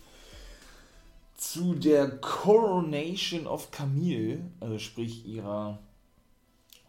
zu 1.36 1.74
der 1.74 2.18
Coronation 2.20 3.48
of 3.48 3.72
Camille, 3.72 4.40
also 4.60 4.78
sprich 4.78 5.26
ihrer 5.26 5.80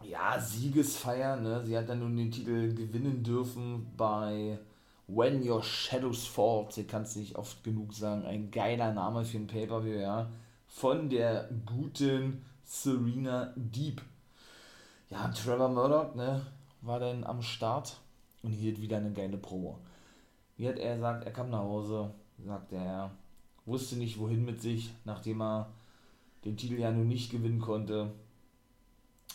ja, 0.03 0.39
Siegesfeier. 0.39 1.37
Ne? 1.37 1.65
Sie 1.65 1.77
hat 1.77 1.89
dann 1.89 1.99
nun 1.99 2.15
den 2.15 2.31
Titel 2.31 2.73
gewinnen 2.73 3.23
dürfen 3.23 3.91
bei 3.97 4.59
When 5.07 5.47
Your 5.47 5.63
Shadows 5.63 6.27
Fall. 6.27 6.67
Sie 6.69 6.83
kann 6.83 7.03
es 7.03 7.15
nicht 7.15 7.35
oft 7.35 7.63
genug 7.63 7.93
sagen. 7.93 8.25
Ein 8.25 8.51
geiler 8.51 8.93
Name 8.93 9.25
für 9.25 9.37
ein 9.37 9.47
Pay-Per-View, 9.47 9.99
ja. 9.99 10.29
Von 10.67 11.09
der 11.09 11.49
guten 11.65 12.45
Serena 12.63 13.53
Deep. 13.55 14.01
Ja, 15.09 15.27
Trevor 15.29 15.69
Murdoch, 15.69 16.15
ne, 16.15 16.45
war 16.81 16.99
dann 16.99 17.23
am 17.23 17.41
Start 17.41 17.97
und 18.43 18.51
hielt 18.51 18.81
wieder 18.81 18.97
eine 18.97 19.11
geile 19.11 19.37
Promo. 19.37 19.79
Wie 20.57 20.67
hat 20.67 20.77
er 20.77 20.95
gesagt, 20.95 21.25
er 21.25 21.31
kam 21.31 21.49
nach 21.49 21.63
Hause, 21.63 22.13
sagte 22.45 22.75
er, 22.75 23.11
wusste 23.65 23.95
nicht 23.95 24.19
wohin 24.19 24.45
mit 24.45 24.61
sich, 24.61 24.93
nachdem 25.05 25.41
er 25.41 25.71
den 26.45 26.57
Titel 26.57 26.79
ja 26.79 26.91
nun 26.91 27.07
nicht 27.07 27.31
gewinnen 27.31 27.59
konnte, 27.59 28.11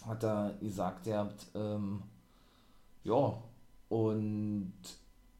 hat 0.06 0.22
er 0.22 0.54
gesagt, 0.60 1.06
er 1.06 1.20
hat, 1.20 1.46
ähm, 1.54 2.02
ja, 3.02 3.42
und 3.88 4.72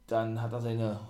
dann 0.06 0.40
hat 0.40 0.52
er 0.52 0.60
seine 0.60 1.00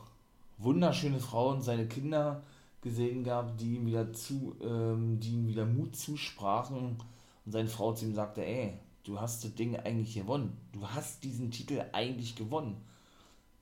wunderschöne 0.59 1.21
Frau 1.21 1.51
und 1.51 1.63
seine 1.63 1.87
Kinder 1.87 2.43
gesehen 2.81 3.25
gehabt, 3.25 3.61
die 3.61 3.77
ihm 3.77 3.87
wieder 3.87 4.13
zu, 4.13 4.57
ähm, 4.61 5.21
die 5.21 5.35
ihm 5.35 5.47
wieder 5.47 5.65
Mut 5.65 5.97
zusprachen 5.97 6.99
und 7.45 7.53
seine 7.53 7.69
Frau 7.69 7.93
zu 7.93 8.05
ihm 8.05 8.15
sagte, 8.15 8.45
ey, 8.45 8.79
du 9.09 9.19
hast 9.19 9.43
das 9.45 9.55
Ding 9.55 9.75
eigentlich 9.77 10.15
gewonnen. 10.15 10.57
Du 10.73 10.87
hast 10.87 11.25
diesen 11.25 11.51
Titel 11.51 11.83
eigentlich 11.93 12.37
gewonnen. 12.37 12.77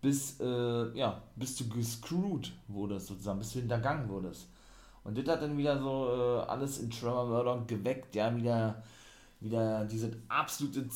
Bis, 0.03 0.41
äh, 0.41 0.99
ja, 0.99 1.23
bis 1.37 1.57
du 1.57 1.69
gescrewed 1.69 2.53
wurdest, 2.69 3.07
sozusagen, 3.07 3.39
bis 3.39 3.53
du 3.53 3.61
hintergangen 3.61 4.09
wurdest. 4.09 4.49
Und 5.05 5.17
das 5.17 5.27
hat 5.29 5.43
dann 5.43 5.57
wieder 5.57 5.81
so 5.81 6.09
äh, 6.11 6.51
alles 6.51 6.79
in 6.79 6.91
Trevor 6.91 7.27
Murdoch 7.27 7.67
geweckt, 7.67 8.15
ja, 8.17 8.37
wieder, 8.37 8.83
wieder 9.41 9.85
dieses 9.85 10.17
absolute, 10.29 10.89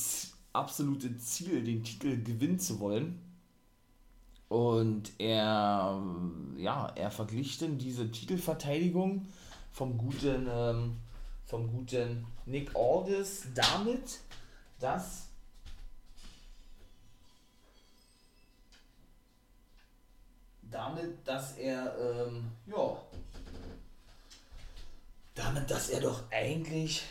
absolute 0.53 1.17
Ziel, 1.19 1.63
den 1.63 1.85
Titel 1.85 2.23
gewinnen 2.23 2.59
zu 2.59 2.81
wollen. 2.81 3.21
Und 4.49 5.13
er, 5.19 6.03
ja, 6.57 6.89
er 6.97 7.11
verglich 7.13 7.59
dann 7.59 7.79
diese 7.79 8.11
Titelverteidigung 8.11 9.27
vom 9.71 9.97
guten, 9.97 10.49
ähm, 10.51 10.97
vom 11.47 11.71
guten 11.71 12.27
Nick 12.47 12.75
Aldis 12.75 13.47
damit, 13.55 14.19
dass 14.81 15.29
damit, 20.71 21.27
dass 21.27 21.57
er, 21.57 21.95
ähm, 21.99 22.51
ja, 22.67 22.97
damit, 25.35 25.71
dass 25.71 25.91
er 25.91 26.01
doch 26.01 26.23
eigentlich 26.31 27.05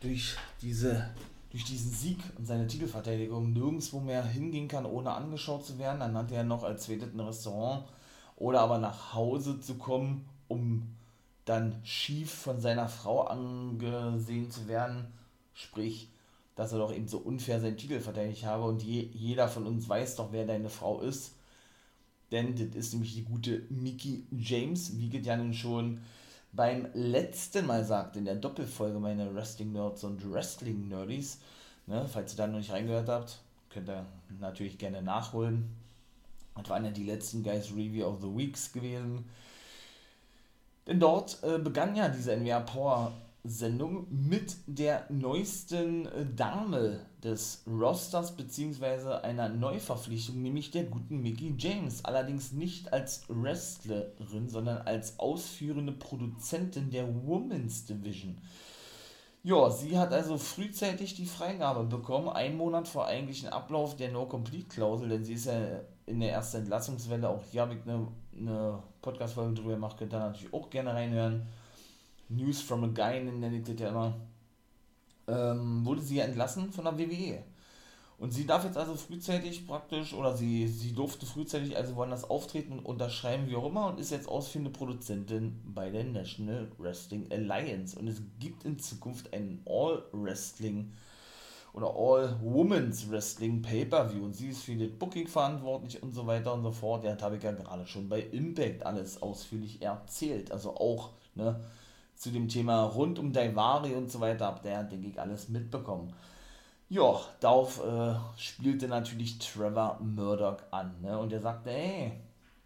durch 0.00 0.36
diese 0.60 1.10
durch 1.50 1.64
diesen 1.64 1.92
Sieg 1.92 2.18
und 2.36 2.46
seine 2.46 2.66
Titelverteidigung 2.66 3.52
nirgendwo 3.52 4.00
mehr 4.00 4.24
hingehen 4.24 4.66
kann, 4.66 4.84
ohne 4.84 5.12
angeschaut 5.12 5.64
zu 5.64 5.78
werden. 5.78 6.00
Dann 6.00 6.16
hat 6.16 6.32
er 6.32 6.42
noch 6.42 6.64
als 6.64 6.82
zweites 6.82 7.14
ein 7.14 7.20
Restaurant 7.20 7.84
oder 8.34 8.60
aber 8.60 8.78
nach 8.78 9.14
Hause 9.14 9.60
zu 9.60 9.76
kommen, 9.76 10.28
um 10.48 10.96
dann 11.44 11.80
schief 11.84 12.34
von 12.34 12.60
seiner 12.60 12.88
Frau 12.88 13.22
angesehen 13.22 14.50
zu 14.50 14.66
werden, 14.66 15.06
sprich, 15.52 16.08
dass 16.54 16.72
er 16.72 16.78
doch 16.78 16.92
eben 16.92 17.08
so 17.08 17.18
unfair 17.18 17.60
seinen 17.60 17.76
Titel 17.76 18.00
verteidigt 18.00 18.44
habe 18.44 18.64
und 18.64 18.82
je, 18.82 19.08
jeder 19.12 19.48
von 19.48 19.66
uns 19.66 19.88
weiß 19.88 20.16
doch, 20.16 20.32
wer 20.32 20.46
deine 20.46 20.70
Frau 20.70 21.00
ist. 21.00 21.34
Denn 22.30 22.54
das 22.56 22.74
ist 22.74 22.92
nämlich 22.92 23.14
die 23.14 23.24
gute 23.24 23.62
Mickey 23.70 24.26
James, 24.30 24.98
wie 24.98 25.08
geht 25.08 25.26
ja 25.26 25.36
nun 25.36 25.54
schon 25.54 26.00
beim 26.52 26.88
letzten 26.94 27.66
Mal 27.66 27.84
sagt, 27.84 28.16
in 28.16 28.24
der 28.24 28.36
Doppelfolge 28.36 28.98
meine 28.98 29.34
Wrestling 29.34 29.72
Nerds 29.72 30.04
und 30.04 30.32
Wrestling 30.32 30.88
Nerdies. 30.88 31.38
Ne, 31.86 32.08
falls 32.10 32.32
ihr 32.32 32.36
da 32.36 32.46
noch 32.46 32.58
nicht 32.58 32.72
reingehört 32.72 33.08
habt, 33.08 33.40
könnt 33.70 33.88
ihr 33.88 34.06
natürlich 34.40 34.78
gerne 34.78 35.02
nachholen. 35.02 35.68
Das 36.56 36.68
waren 36.68 36.84
ja 36.84 36.90
die 36.92 37.04
letzten 37.04 37.42
Guys 37.42 37.72
Review 37.72 38.06
of 38.06 38.20
the 38.20 38.28
Weeks 38.28 38.72
gewesen. 38.72 39.24
Denn 40.86 41.00
dort 41.00 41.42
äh, 41.42 41.58
begann 41.58 41.96
ja 41.96 42.08
diese 42.08 42.36
NWA 42.36 42.60
Power 42.60 43.12
Sendung 43.46 44.06
mit 44.10 44.56
der 44.66 45.04
neuesten 45.10 46.06
äh, 46.06 46.24
Dame 46.34 47.00
des 47.22 47.62
Rosters 47.66 48.34
beziehungsweise 48.36 49.22
einer 49.22 49.50
Neuverpflichtung, 49.50 50.40
nämlich 50.40 50.70
der 50.70 50.84
guten 50.84 51.20
Mickey 51.20 51.54
James. 51.58 52.02
Allerdings 52.06 52.52
nicht 52.52 52.90
als 52.94 53.24
Wrestlerin, 53.28 54.48
sondern 54.48 54.78
als 54.78 55.18
ausführende 55.18 55.92
Produzentin 55.92 56.90
der 56.90 57.06
Women's 57.26 57.84
Division. 57.84 58.38
Ja, 59.42 59.68
sie 59.68 59.98
hat 59.98 60.14
also 60.14 60.38
frühzeitig 60.38 61.14
die 61.14 61.26
Freigabe 61.26 61.84
bekommen, 61.84 62.30
einen 62.30 62.56
Monat 62.56 62.88
vor 62.88 63.06
eigentlichen 63.06 63.50
Ablauf 63.50 63.94
der 63.94 64.10
No-Complete-Klausel, 64.10 65.10
denn 65.10 65.22
sie 65.22 65.34
ist 65.34 65.44
ja 65.44 65.80
in 66.06 66.20
der 66.20 66.32
ersten 66.32 66.58
Entlassungswelle, 66.58 67.28
auch 67.28 67.42
hier 67.50 67.60
habe 67.60 67.74
ich 67.74 67.82
eine, 67.82 68.08
eine 68.34 68.82
Podcast-Folge 69.02 69.52
drüber 69.52 69.74
gemacht, 69.74 69.98
könnt 69.98 70.14
ihr 70.14 70.18
natürlich 70.18 70.54
auch 70.54 70.70
gerne 70.70 70.94
reinhören 70.94 71.46
News 72.36 72.60
from 72.60 72.84
a 72.84 72.88
Guy, 72.88 73.22
nenne 73.22 73.56
ich 73.56 73.64
das 73.64 73.78
ja 73.78 73.88
immer, 73.88 74.14
ähm, 75.26 75.84
wurde 75.84 76.02
sie 76.02 76.18
entlassen 76.18 76.72
von 76.72 76.84
der 76.84 76.98
WWE. 76.98 77.42
Und 78.16 78.30
sie 78.32 78.46
darf 78.46 78.64
jetzt 78.64 78.78
also 78.78 78.94
frühzeitig 78.94 79.66
praktisch, 79.66 80.14
oder 80.14 80.36
sie, 80.36 80.68
sie 80.68 80.92
durfte 80.92 81.26
frühzeitig 81.26 81.76
also 81.76 81.96
woanders 81.96 82.28
auftreten, 82.30 82.78
unterschreiben, 82.78 83.48
wie 83.48 83.56
auch 83.56 83.66
immer, 83.66 83.88
und 83.88 83.98
ist 83.98 84.12
jetzt 84.12 84.28
ausführende 84.28 84.70
Produzentin 84.70 85.60
bei 85.64 85.90
der 85.90 86.04
National 86.04 86.70
Wrestling 86.78 87.26
Alliance. 87.32 87.98
Und 87.98 88.06
es 88.06 88.22
gibt 88.38 88.64
in 88.64 88.78
Zukunft 88.78 89.34
einen 89.34 89.62
All-Wrestling 89.66 90.92
oder 91.72 91.88
All-Women's 91.88 93.10
Wrestling 93.10 93.60
Pay-Per-View. 93.60 94.24
Und 94.24 94.34
sie 94.36 94.50
ist 94.50 94.62
für 94.62 94.76
das 94.76 94.90
Booking 94.96 95.26
verantwortlich 95.26 96.00
und 96.00 96.12
so 96.14 96.24
weiter 96.24 96.54
und 96.54 96.62
so 96.62 96.70
fort. 96.70 97.02
Ja, 97.02 97.14
das 97.14 97.22
habe 97.22 97.36
ich 97.36 97.42
ja 97.42 97.50
gerade 97.50 97.84
schon 97.86 98.08
bei 98.08 98.20
Impact 98.20 98.86
alles 98.86 99.20
ausführlich 99.20 99.82
erzählt. 99.82 100.52
Also 100.52 100.76
auch, 100.76 101.10
ne, 101.34 101.60
zu 102.14 102.30
dem 102.30 102.48
Thema 102.48 102.84
rund 102.84 103.18
um 103.18 103.32
Daivari 103.32 103.94
und 103.94 104.10
so 104.10 104.20
weiter, 104.20 104.46
habt 104.46 104.64
ihr, 104.64 104.82
denke 104.84 105.08
ich, 105.08 105.20
alles 105.20 105.48
mitbekommen. 105.48 106.12
Ja, 106.88 107.18
darauf 107.40 107.82
äh, 107.84 108.14
spielte 108.36 108.88
natürlich 108.88 109.38
Trevor 109.38 109.98
Murdoch 110.00 110.58
an. 110.70 110.94
Ne? 111.00 111.18
Und 111.18 111.32
er 111.32 111.40
sagte, 111.40 111.70
ey, 111.70 112.12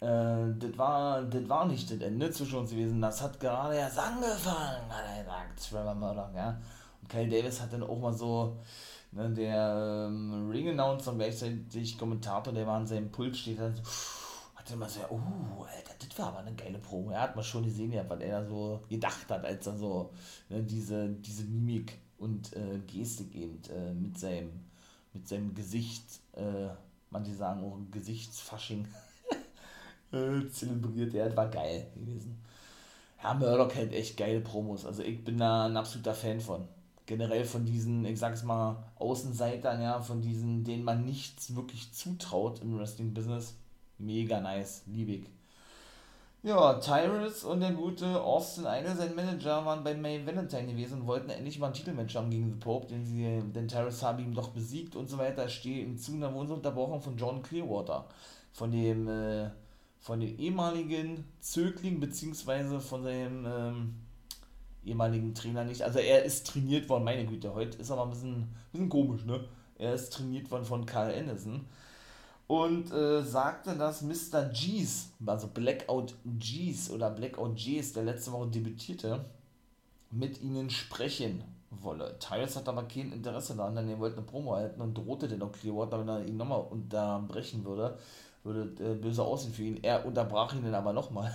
äh, 0.00 0.54
das 0.58 0.76
war, 0.76 1.22
war 1.48 1.66
nicht 1.66 1.90
das 1.90 2.00
Ende 2.00 2.30
zwischen 2.30 2.58
uns 2.58 2.70
gewesen, 2.70 3.00
das 3.00 3.22
hat 3.22 3.40
gerade 3.40 3.76
erst 3.76 3.98
angefangen, 3.98 4.90
hat 4.90 5.04
er 5.16 5.22
gesagt, 5.22 5.70
Trevor 5.70 5.94
Murdoch, 5.94 6.34
ja. 6.34 6.60
Und 7.00 7.08
Kyle 7.08 7.28
Davis 7.28 7.60
hat 7.60 7.72
dann 7.72 7.82
auch 7.82 7.98
mal 7.98 8.12
so, 8.12 8.58
ne, 9.12 9.30
der 9.30 10.08
ähm, 10.08 10.50
Ring-Announcer 10.50 11.12
und 11.12 11.18
gleichzeitig 11.18 11.98
Kommentator, 11.98 12.52
der 12.52 12.66
war 12.66 12.76
an 12.76 12.86
seinem 12.86 13.10
Pult, 13.10 13.36
steht 13.36 13.60
dann 13.60 13.74
so, 13.74 13.82
dachte 14.68 14.74
immer 14.74 14.88
so, 14.88 15.00
uh, 15.10 15.64
Alter, 15.64 15.94
das 15.98 16.18
war 16.18 16.28
aber 16.28 16.38
eine 16.38 16.54
geile 16.54 16.78
Promo. 16.78 17.10
Er 17.10 17.22
hat 17.22 17.36
mal 17.36 17.42
schon 17.42 17.64
gesehen, 17.64 17.92
was 18.08 18.20
er 18.20 18.42
da 18.42 18.48
so 18.48 18.82
gedacht 18.88 19.30
hat, 19.30 19.44
als 19.44 19.66
er 19.66 19.76
so 19.76 20.10
ne, 20.48 20.62
diese, 20.62 21.08
diese 21.08 21.44
Mimik 21.44 21.98
und 22.18 22.54
äh, 22.54 22.78
Gestik 22.86 23.34
eben 23.34 23.60
äh, 23.70 23.92
mit, 23.94 24.18
seinem, 24.18 24.50
mit 25.12 25.26
seinem 25.26 25.54
Gesicht, 25.54 26.04
äh, 26.34 26.68
manche 27.10 27.34
sagen 27.34 27.62
auch 27.62 27.78
Gesichtsfasching, 27.90 28.86
äh, 30.12 30.48
zelebriert. 30.50 31.14
Das 31.14 31.36
war 31.36 31.48
geil 31.48 31.86
gewesen. 31.94 32.42
Ja, 33.22 33.34
Murdoch 33.34 33.74
hält 33.74 33.92
echt 33.92 34.16
geile 34.16 34.40
Promos. 34.40 34.84
Also 34.84 35.02
ich 35.02 35.24
bin 35.24 35.38
da 35.38 35.66
ein 35.66 35.76
absoluter 35.76 36.14
Fan 36.14 36.40
von 36.40 36.68
generell 37.06 37.46
von 37.46 37.64
diesen, 37.64 38.04
ich 38.04 38.18
sag's 38.18 38.42
mal, 38.42 38.84
Außenseitern, 38.96 39.80
ja, 39.80 39.98
von 40.02 40.20
diesen, 40.20 40.62
denen 40.62 40.84
man 40.84 41.06
nichts 41.06 41.56
wirklich 41.56 41.90
zutraut 41.94 42.60
im 42.60 42.78
Wrestling-Business. 42.78 43.54
Mega 43.98 44.40
nice, 44.40 44.82
liebig. 44.86 45.28
Ja, 46.44 46.74
Tyrus 46.74 47.42
und 47.42 47.60
der 47.60 47.72
gute 47.72 48.22
Austin 48.22 48.64
Idol, 48.64 48.94
sein 48.94 49.16
Manager, 49.16 49.64
waren 49.66 49.82
bei 49.82 49.94
May 49.94 50.24
Valentine 50.24 50.68
gewesen 50.68 51.00
und 51.00 51.06
wollten 51.08 51.30
endlich 51.30 51.58
mal 51.58 51.66
ein 51.66 51.72
Titelmatch 51.72 52.14
haben 52.14 52.30
gegen 52.30 52.52
The 52.52 52.58
Pope, 52.60 52.86
den 52.86 53.04
sie, 53.04 53.42
denn 53.52 53.66
Tyrus 53.66 54.04
habe 54.04 54.22
ihm 54.22 54.34
doch 54.34 54.50
besiegt 54.50 54.94
und 54.94 55.08
so 55.08 55.18
weiter. 55.18 55.48
Stehe 55.48 55.84
im 55.84 55.98
Zuge, 55.98 56.30
sie 56.30 56.52
unterbrochen 56.52 57.00
von 57.00 57.16
John 57.16 57.42
Clearwater, 57.42 58.06
von 58.52 58.70
dem, 58.70 59.08
äh, 59.08 59.50
von 59.98 60.20
dem 60.20 60.38
ehemaligen 60.38 61.24
Zögling, 61.40 61.98
beziehungsweise 61.98 62.80
von 62.80 63.02
seinem 63.02 63.44
ähm, 63.44 63.94
ehemaligen 64.84 65.34
Trainer 65.34 65.64
nicht. 65.64 65.82
Also 65.82 65.98
er 65.98 66.22
ist 66.22 66.46
trainiert 66.46 66.88
worden, 66.88 67.02
meine 67.02 67.26
Güte, 67.26 67.52
heute 67.52 67.78
ist 67.78 67.90
aber 67.90 68.04
ein 68.04 68.10
bisschen, 68.10 68.34
ein 68.42 68.56
bisschen 68.70 68.88
komisch, 68.88 69.24
ne? 69.24 69.44
Er 69.76 69.94
ist 69.94 70.12
trainiert 70.12 70.50
worden 70.52 70.64
von 70.64 70.86
Carl 70.86 71.12
Anderson 71.12 71.66
und 72.48 72.90
äh, 72.92 73.22
sagte, 73.22 73.76
dass 73.76 74.02
Mr. 74.02 74.46
G's, 74.46 75.10
also 75.24 75.48
Blackout 75.48 76.14
G's 76.24 76.90
oder 76.90 77.10
Blackout 77.10 77.54
G's, 77.56 77.92
der 77.92 78.04
letzte 78.04 78.32
Woche 78.32 78.48
debütierte, 78.48 79.24
mit 80.10 80.40
ihnen 80.42 80.70
sprechen 80.70 81.44
wolle. 81.70 82.18
Tyrus 82.18 82.56
hat 82.56 82.66
aber 82.66 82.84
kein 82.84 83.12
Interesse 83.12 83.54
daran, 83.54 83.76
denn 83.76 83.90
er 83.90 83.98
wollte 83.98 84.16
eine 84.16 84.26
Promo 84.26 84.56
halten 84.56 84.80
und 84.80 84.96
drohte 84.96 85.28
den 85.28 85.42
auch 85.42 85.52
Clearwater, 85.52 86.00
wenn 86.00 86.08
er 86.08 86.24
ihn 86.24 86.38
nochmal 86.38 86.64
unterbrechen 86.70 87.64
würde, 87.66 87.98
würde 88.42 88.82
äh, 88.82 88.94
böse 88.94 89.22
aussehen 89.22 89.52
für 89.52 89.64
ihn. 89.64 89.82
Er 89.82 90.06
unterbrach 90.06 90.54
ihn 90.54 90.64
dann 90.64 90.74
aber 90.74 90.94
nochmal. 90.94 91.30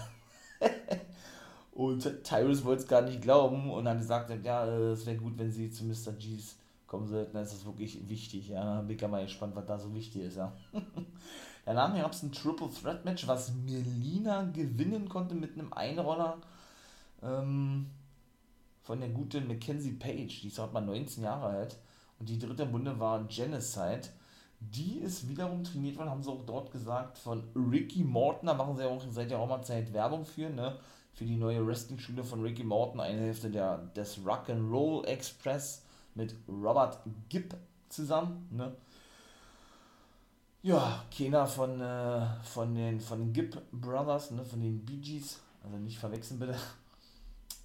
und 1.74 2.24
Tyrus 2.24 2.66
wollte 2.66 2.82
es 2.82 2.88
gar 2.88 3.04
nicht 3.04 3.22
glauben 3.22 3.70
und 3.70 3.88
hat 3.88 4.00
gesagt, 4.00 4.32
ja, 4.44 4.66
äh, 4.66 4.92
es 4.94 5.06
wäre 5.06 5.18
gut, 5.18 5.38
wenn 5.38 5.52
sie 5.52 5.70
zu 5.70 5.84
Mr. 5.86 6.14
G's 6.14 6.56
kommen 6.94 7.08
sollten, 7.08 7.34
dann 7.34 7.44
ist 7.44 7.54
das 7.54 7.66
wirklich 7.66 8.08
wichtig. 8.08 8.50
Ja, 8.50 8.82
bin 8.82 8.96
ich 8.96 9.08
mal 9.08 9.24
gespannt, 9.24 9.56
was 9.56 9.66
da 9.66 9.80
so 9.80 9.96
wichtig 9.96 10.22
ist. 10.22 10.38
Ja. 10.38 10.54
Danach 11.66 11.96
gab 11.96 12.14
es 12.14 12.22
ein 12.22 12.32
Triple 12.32 12.70
Threat 12.70 13.04
Match, 13.04 13.28
was 13.28 13.52
Melina 13.52 14.44
gewinnen 14.44 15.10
konnte 15.10 15.34
mit 15.34 15.54
einem 15.54 15.74
Einroller 15.74 16.38
ähm, 17.24 17.90
von 18.84 19.00
der 19.00 19.10
guten 19.10 19.48
Mackenzie 19.48 19.94
Page. 19.94 20.42
Die 20.42 20.50
ist 20.50 20.60
auch 20.60 20.72
mal 20.72 20.82
19 20.82 21.24
Jahre 21.24 21.48
alt. 21.48 21.78
Und 22.20 22.30
die 22.30 22.38
dritte 22.38 22.68
Bunde 22.68 23.00
war 23.00 23.24
Genocide. 23.24 24.10
Die 24.60 25.00
ist 25.00 25.28
wiederum 25.28 25.64
trainiert 25.64 25.98
worden, 25.98 26.12
haben 26.12 26.22
sie 26.22 26.30
auch 26.30 26.46
dort 26.46 26.72
gesagt, 26.72 27.18
von 27.18 27.44
Ricky 27.56 28.04
Morton. 28.04 28.46
Da 28.46 28.54
machen 28.54 28.78
sie 28.78 28.88
auch 28.88 29.04
seit 29.10 29.32
der 29.32 29.40
Roma-Zeit 29.40 29.92
Werbung 29.94 30.26
für, 30.26 30.52
ne? 30.52 30.78
Für 31.12 31.26
die 31.26 31.38
neue 31.38 31.66
Wrestling-Schule 31.66 32.24
von 32.24 32.42
Ricky 32.42 32.64
Morton, 32.64 33.02
eine 33.02 33.20
Hälfte 33.20 33.50
der, 33.50 33.80
des 33.96 34.20
Rock'n'Roll 34.20 35.06
Express 35.06 35.83
mit 36.16 36.36
Robert 36.48 37.00
Gibb 37.30 37.56
zusammen. 37.90 38.48
Ne? 38.52 38.76
Ja, 40.62 41.04
keiner 41.16 41.46
von, 41.46 41.82
äh, 41.82 42.26
von 42.44 42.74
den 42.74 43.00
von 43.00 43.34
Gibb 43.34 43.62
Brothers, 43.72 44.32
ne, 44.32 44.46
von 44.46 44.62
den 44.62 44.86
Bee 44.86 44.98
Gees, 44.98 45.42
also 45.64 45.78
nicht 45.78 45.98
verwechseln 45.98 46.40
bitte. 46.40 46.56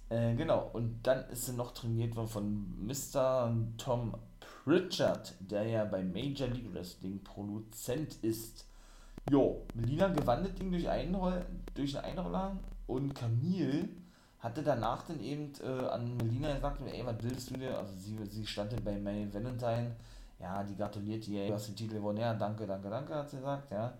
Äh, 0.09 0.35
genau, 0.35 0.69
und 0.73 0.99
dann 1.03 1.29
ist 1.29 1.45
sie 1.45 1.53
noch 1.53 1.71
trainiert 1.71 2.15
worden 2.15 2.27
von 2.27 2.85
Mr. 2.85 3.55
Tom 3.77 4.15
Pritchard, 4.39 5.35
der 5.39 5.63
ja 5.67 5.85
bei 5.85 6.03
Major 6.03 6.47
League 6.47 6.73
Wrestling 6.73 7.23
Produzent 7.23 8.15
ist. 8.23 8.65
Jo, 9.29 9.61
Melina 9.75 10.07
gewann 10.07 10.43
das 10.43 10.55
Ding 10.55 10.71
durch, 10.71 10.89
Einroll, 10.89 11.45
durch 11.75 11.95
einen 11.97 12.17
Einroller 12.17 12.57
und 12.87 13.13
Camille 13.13 13.87
hatte 14.39 14.63
danach 14.63 15.03
dann 15.03 15.19
eben 15.19 15.51
äh, 15.61 15.87
an 15.87 16.15
Melina 16.17 16.53
gesagt, 16.53 16.81
ey, 16.85 17.05
was 17.05 17.15
willst 17.21 17.49
du 17.51 17.55
dir? 17.55 17.77
Also 17.77 17.93
sie, 17.97 18.17
sie 18.25 18.45
stand 18.45 18.71
dann 18.71 18.83
bei 18.83 18.97
May 18.97 19.27
Valentine, 19.33 19.95
ja, 20.39 20.63
die 20.63 20.75
gratuliert 20.75 21.27
ihr, 21.27 21.47
du 21.47 21.53
hast 21.53 21.67
den 21.67 21.75
Titel 21.75 21.95
gewonnen, 21.95 22.19
ja, 22.19 22.33
danke, 22.33 22.65
danke, 22.65 22.89
danke, 22.89 23.13
hat 23.15 23.29
sie 23.29 23.37
gesagt, 23.37 23.71
ja. 23.71 23.93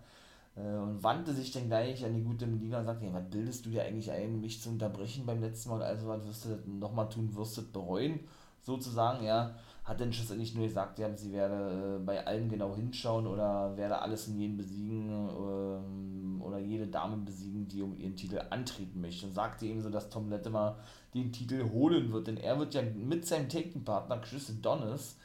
Äh, 0.56 0.76
und 0.76 1.02
wandte 1.02 1.34
sich 1.34 1.52
dann 1.52 1.66
gleich 1.66 2.04
an 2.04 2.14
die 2.14 2.22
gute 2.22 2.46
Melina 2.46 2.78
und 2.78 2.86
sagte, 2.86 3.04
ey, 3.04 3.12
was 3.12 3.28
bildest 3.28 3.66
du 3.66 3.70
dir 3.70 3.82
eigentlich 3.82 4.10
ein, 4.10 4.40
mich 4.40 4.62
zu 4.62 4.70
unterbrechen 4.70 5.26
beim 5.26 5.42
letzten 5.42 5.70
Mal? 5.70 5.82
Also 5.82 6.08
was 6.08 6.26
wirst 6.26 6.46
du 6.46 6.70
nochmal 6.70 7.08
tun, 7.10 7.34
wirst 7.34 7.58
du 7.58 7.70
bereuen, 7.70 8.20
sozusagen, 8.62 9.24
ja. 9.24 9.54
Hat 9.90 10.00
dann 10.00 10.12
schlussendlich 10.12 10.54
nur 10.54 10.68
gesagt, 10.68 11.00
ja, 11.00 11.12
sie 11.16 11.32
werde 11.32 11.96
äh, 11.96 12.04
bei 12.04 12.24
allen 12.24 12.48
genau 12.48 12.76
hinschauen 12.76 13.26
oder 13.26 13.76
werde 13.76 14.00
alles 14.00 14.28
in 14.28 14.38
jeden 14.38 14.56
besiegen, 14.56 15.10
ähm, 15.10 16.40
oder 16.40 16.60
jede 16.60 16.86
Dame 16.86 17.16
besiegen, 17.16 17.66
die 17.66 17.82
um 17.82 17.98
ihren 17.98 18.14
Titel 18.14 18.40
antreten 18.50 19.00
möchte. 19.00 19.26
Und 19.26 19.32
sagte 19.32 19.66
ebenso, 19.66 19.90
dass 19.90 20.08
Tom 20.08 20.30
Latimer 20.30 20.78
den 21.12 21.32
Titel 21.32 21.68
holen 21.72 22.12
wird, 22.12 22.28
denn 22.28 22.36
er 22.36 22.60
wird 22.60 22.74
ja 22.74 22.82
mit 22.82 23.26
seinem 23.26 23.48
Taken-Partner 23.48 24.18
Chris 24.18 24.48
Adonis 24.48 25.16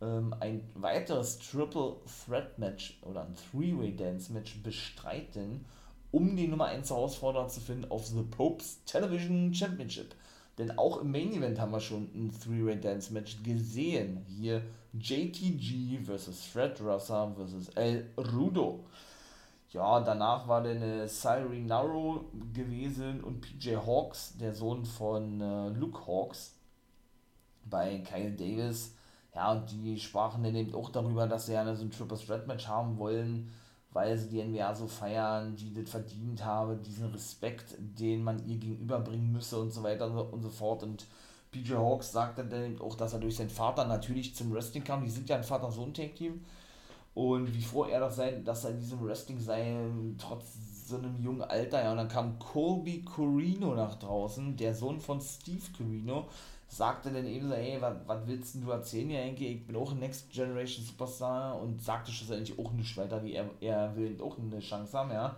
ähm, 0.00 0.34
ein 0.40 0.62
weiteres 0.76 1.38
Triple 1.38 1.96
Threat 2.24 2.58
Match 2.58 2.98
oder 3.02 3.26
ein 3.26 3.34
Three-Way 3.52 3.96
Dance 3.96 4.32
Match 4.32 4.62
bestreiten 4.62 5.66
um 6.10 6.36
die 6.36 6.48
Nummer 6.48 6.66
1 6.66 6.88
Herausforderer 6.88 7.48
zu 7.48 7.60
finden 7.60 7.90
auf 7.90 8.06
The 8.06 8.22
Popes 8.22 8.82
Television 8.84 9.52
Championship. 9.54 10.14
Denn 10.60 10.76
auch 10.76 11.00
im 11.00 11.10
Main 11.10 11.32
Event 11.32 11.58
haben 11.58 11.72
wir 11.72 11.80
schon 11.80 12.10
ein 12.14 12.30
Three-Way 12.30 12.80
Dance 12.82 13.14
Match 13.14 13.42
gesehen. 13.42 14.22
Hier 14.28 14.60
JTG 14.92 16.00
vs. 16.04 16.44
Fred 16.44 16.78
Rosser 16.82 17.34
vs. 17.34 17.70
El 17.70 18.10
Rudo. 18.18 18.84
Ja, 19.72 20.00
danach 20.00 20.46
war 20.46 20.62
dann 20.62 20.82
äh, 20.82 21.60
Narrow 21.66 22.26
gewesen 22.52 23.24
und 23.24 23.40
PJ 23.40 23.76
Hawks, 23.76 24.36
der 24.38 24.52
Sohn 24.52 24.84
von 24.84 25.40
äh, 25.40 25.70
Luke 25.70 26.06
Hawks, 26.06 26.56
bei 27.64 28.00
Kyle 28.00 28.32
Davis. 28.32 28.94
Ja, 29.34 29.52
und 29.52 29.70
die 29.70 29.98
sprachen 29.98 30.44
dann 30.44 30.56
eben 30.56 30.74
auch 30.74 30.90
darüber, 30.90 31.26
dass 31.26 31.46
sie 31.46 31.54
ja 31.54 31.74
so 31.74 31.84
ein 31.84 31.90
Triple 31.90 32.18
Threat 32.18 32.46
Match 32.46 32.68
haben 32.68 32.98
wollen, 32.98 33.50
weil 33.92 34.16
sie 34.16 34.28
die 34.28 34.42
NBA 34.42 34.74
so 34.74 34.86
feiern, 34.86 35.56
die 35.56 35.72
das 35.74 35.90
verdient 35.90 36.44
habe, 36.44 36.76
diesen 36.76 37.10
Respekt, 37.10 37.74
den 37.78 38.22
man 38.22 38.46
ihr 38.46 38.56
gegenüberbringen 38.56 39.32
müsse 39.32 39.58
und 39.58 39.72
so 39.72 39.82
weiter 39.82 40.32
und 40.32 40.42
so 40.42 40.50
fort. 40.50 40.82
Und 40.82 41.06
PJ 41.50 41.74
Hawks 41.74 42.12
sagte 42.12 42.44
dann 42.44 42.80
auch, 42.80 42.94
dass 42.94 43.12
er 43.12 43.18
durch 43.18 43.36
seinen 43.36 43.50
Vater 43.50 43.84
natürlich 43.84 44.34
zum 44.36 44.52
Wrestling 44.52 44.84
kam. 44.84 45.02
Die 45.02 45.10
sind 45.10 45.28
ja 45.28 45.36
ein 45.36 45.44
Vater-Sohn-Tag-Team. 45.44 46.40
Und 47.14 47.52
wie 47.52 47.62
froh 47.62 47.84
er 47.84 47.98
das 48.00 48.16
sei, 48.16 48.40
dass 48.44 48.64
er 48.64 48.70
in 48.70 48.78
diesem 48.78 49.04
Wrestling 49.04 49.40
sei, 49.40 49.76
trotz 50.16 50.44
so 50.86 50.96
einem 50.96 51.20
jungen 51.20 51.42
Alter. 51.42 51.82
Ja, 51.82 51.90
und 51.90 51.96
dann 51.96 52.08
kam 52.08 52.38
Colby 52.38 53.02
Corino 53.02 53.74
nach 53.74 53.96
draußen, 53.96 54.56
der 54.56 54.74
Sohn 54.74 55.00
von 55.00 55.20
Steve 55.20 55.62
Corino, 55.76 56.28
sagte 56.70 57.10
dann 57.10 57.26
eben 57.26 57.48
so, 57.48 57.54
ey, 57.54 57.80
was 57.80 58.26
willst 58.26 58.54
du 58.54 58.70
erzählen, 58.70 59.10
ja, 59.10 59.20
Enke, 59.20 59.44
ich 59.44 59.66
bin 59.66 59.74
auch 59.74 59.90
ein 59.90 59.98
Next 59.98 60.30
Generation 60.30 60.84
Superstar 60.84 61.60
und 61.60 61.82
sagte 61.82 62.12
schlussendlich 62.12 62.56
auch 62.58 62.72
nicht 62.72 62.96
weiter, 62.96 63.22
wie 63.24 63.34
er, 63.34 63.50
er 63.60 63.94
will 63.96 64.20
auch 64.22 64.38
eine 64.38 64.60
Chance 64.60 64.96
haben, 64.96 65.10
ja. 65.10 65.34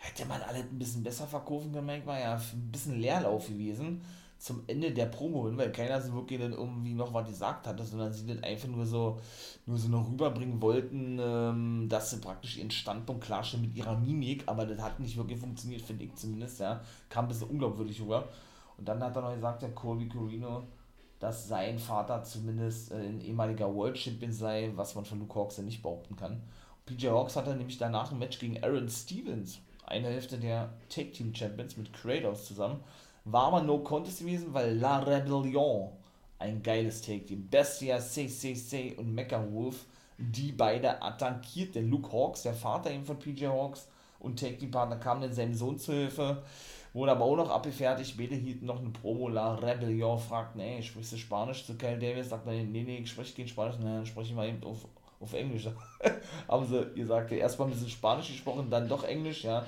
Hätte 0.00 0.26
man 0.26 0.42
alle 0.42 0.58
ein 0.58 0.78
bisschen 0.78 1.02
besser 1.02 1.26
verkaufen 1.26 1.72
können, 1.72 2.06
war 2.06 2.18
ja 2.18 2.34
ein 2.34 2.72
bisschen 2.72 3.00
Leerlauf 3.00 3.46
gewesen 3.46 4.02
zum 4.38 4.62
Ende 4.68 4.92
der 4.92 5.06
Promo 5.06 5.46
hin, 5.46 5.58
weil 5.58 5.72
keiner 5.72 6.00
so 6.00 6.12
wirklich 6.14 6.40
dann 6.40 6.52
irgendwie 6.52 6.94
noch 6.94 7.12
was 7.12 7.28
gesagt 7.28 7.66
hatte, 7.66 7.84
sondern 7.84 8.12
sie 8.12 8.26
dann 8.26 8.42
einfach 8.44 8.68
nur 8.68 8.86
so, 8.86 9.20
nur 9.66 9.76
so 9.76 9.88
noch 9.88 10.08
rüberbringen 10.08 10.62
wollten, 10.62 11.18
ähm, 11.20 11.86
dass 11.88 12.10
sie 12.10 12.18
praktisch 12.18 12.56
ihren 12.56 12.70
Standpunkt 12.70 13.24
klarstellen 13.24 13.66
mit 13.66 13.76
ihrer 13.76 13.98
Mimik, 13.98 14.44
aber 14.46 14.64
das 14.64 14.80
hat 14.80 15.00
nicht 15.00 15.16
wirklich 15.16 15.40
funktioniert, 15.40 15.82
finde 15.82 16.04
ich 16.04 16.14
zumindest, 16.14 16.60
ja. 16.60 16.80
Kam 17.08 17.24
ein 17.24 17.28
bisschen 17.28 17.48
unglaubwürdig 17.48 18.00
rüber. 18.00 18.28
Und 18.78 18.88
dann 18.88 19.02
hat 19.02 19.16
er 19.16 19.22
noch 19.22 19.34
gesagt, 19.34 19.62
der 19.62 19.74
Colby 19.74 20.08
Corino, 20.08 20.62
dass 21.18 21.48
sein 21.48 21.78
Vater 21.78 22.22
zumindest 22.22 22.92
äh, 22.92 22.96
ein 22.96 23.20
ehemaliger 23.20 23.74
World 23.74 23.98
Champion 23.98 24.32
sei, 24.32 24.70
was 24.76 24.94
man 24.94 25.04
von 25.04 25.18
Luke 25.18 25.34
Hawks 25.34 25.56
ja 25.56 25.64
nicht 25.64 25.82
behaupten 25.82 26.16
kann. 26.16 26.42
PJ 26.86 27.08
Hawks 27.08 27.36
hatte 27.36 27.54
nämlich 27.54 27.76
danach 27.76 28.12
ein 28.12 28.18
Match 28.18 28.38
gegen 28.38 28.62
Aaron 28.62 28.88
Stevens, 28.88 29.60
eine 29.84 30.08
Hälfte 30.08 30.38
der 30.38 30.70
Tag 30.88 31.12
Team 31.12 31.34
Champions 31.34 31.76
mit 31.76 31.92
Kratos 31.92 32.46
zusammen. 32.46 32.80
War 33.24 33.48
aber 33.48 33.62
no 33.62 33.78
contest 33.80 34.20
gewesen, 34.20 34.54
weil 34.54 34.78
La 34.78 35.00
Rebellion, 35.00 35.90
ein 36.38 36.62
geiles 36.62 37.02
Take 37.02 37.26
Team, 37.26 37.48
Bestia, 37.50 37.98
CCC 37.98 38.94
und 38.96 39.12
Mecha 39.12 39.44
Wolf, 39.50 39.84
die 40.16 40.52
beide 40.52 41.02
attackiert. 41.02 41.74
Denn 41.74 41.90
Luke 41.90 42.10
Hawks, 42.10 42.42
der 42.42 42.54
Vater 42.54 42.90
eben 42.90 43.04
von 43.04 43.18
PJ 43.18 43.46
Hawks 43.46 43.88
und 44.18 44.38
Take 44.38 44.58
Team 44.58 44.70
Partner, 44.70 44.96
kam 44.96 45.20
dann 45.20 45.32
seinem 45.32 45.54
Sohn 45.54 45.78
zu 45.78 45.92
Hilfe 45.92 46.42
Wurde 46.94 47.12
aber 47.12 47.24
auch 47.26 47.36
noch 47.36 47.50
abgefertigt. 47.50 48.16
Beide 48.16 48.34
hielten 48.34 48.66
noch 48.66 48.80
eine 48.80 48.90
Promo. 48.90 49.28
La 49.28 49.54
Rebellion 49.54 50.18
fragten, 50.18 50.60
ey, 50.60 50.82
sprichst 50.82 51.12
du 51.12 51.16
Spanisch 51.16 51.64
zu 51.64 51.76
Kyle 51.76 51.98
Davis? 51.98 52.30
Sagt 52.30 52.46
er, 52.46 52.52
nee, 52.54 52.82
nee, 52.82 52.98
ich 52.98 53.10
spreche 53.10 53.36
kein 53.36 53.48
Spanisch. 53.48 53.76
Nein, 53.78 53.96
dann 53.96 54.06
spreche 54.06 54.30
ich 54.30 54.34
mal 54.34 54.48
eben 54.48 54.64
auf, 54.64 54.86
auf 55.20 55.32
Englisch. 55.34 55.68
Haben 56.48 56.66
sie 56.66 56.86
gesagt, 56.94 57.30
erstmal 57.32 57.68
ein 57.68 57.72
bisschen 57.72 57.90
Spanisch 57.90 58.28
gesprochen, 58.28 58.68
dann 58.70 58.88
doch 58.88 59.04
Englisch, 59.04 59.44
ja. 59.44 59.64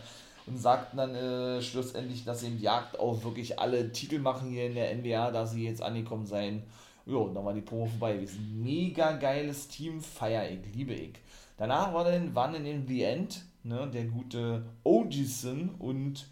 Und 0.46 0.56
sagten 0.56 0.96
dann 0.96 1.14
äh, 1.14 1.60
schlussendlich, 1.60 2.24
dass 2.24 2.40
sie 2.40 2.48
im 2.48 2.58
Jagd 2.58 2.98
auch 2.98 3.22
wirklich 3.22 3.58
alle 3.58 3.92
Titel 3.92 4.18
machen 4.18 4.50
hier 4.50 4.66
in 4.66 4.74
der 4.74 4.94
NBA, 4.96 5.30
da 5.30 5.46
sie 5.46 5.66
jetzt 5.66 5.82
angekommen 5.82 6.26
seien. 6.26 6.62
Jo, 7.04 7.28
dann 7.28 7.44
war 7.44 7.52
die 7.52 7.60
Promo 7.60 7.86
vorbei. 7.86 8.24
Sind 8.24 8.62
mega 8.62 9.12
geiles 9.12 9.68
Team, 9.68 10.00
feier 10.00 10.50
ich, 10.50 10.74
liebe 10.74 10.94
ich. 10.94 11.12
Danach 11.58 11.92
war 11.92 12.04
dann, 12.04 12.34
waren 12.34 12.54
dann 12.54 12.64
in 12.64 12.88
The 12.88 13.02
End, 13.02 13.44
ne, 13.62 13.88
der 13.92 14.04
gute 14.06 14.64
Ogison 14.84 15.70
und 15.78 16.26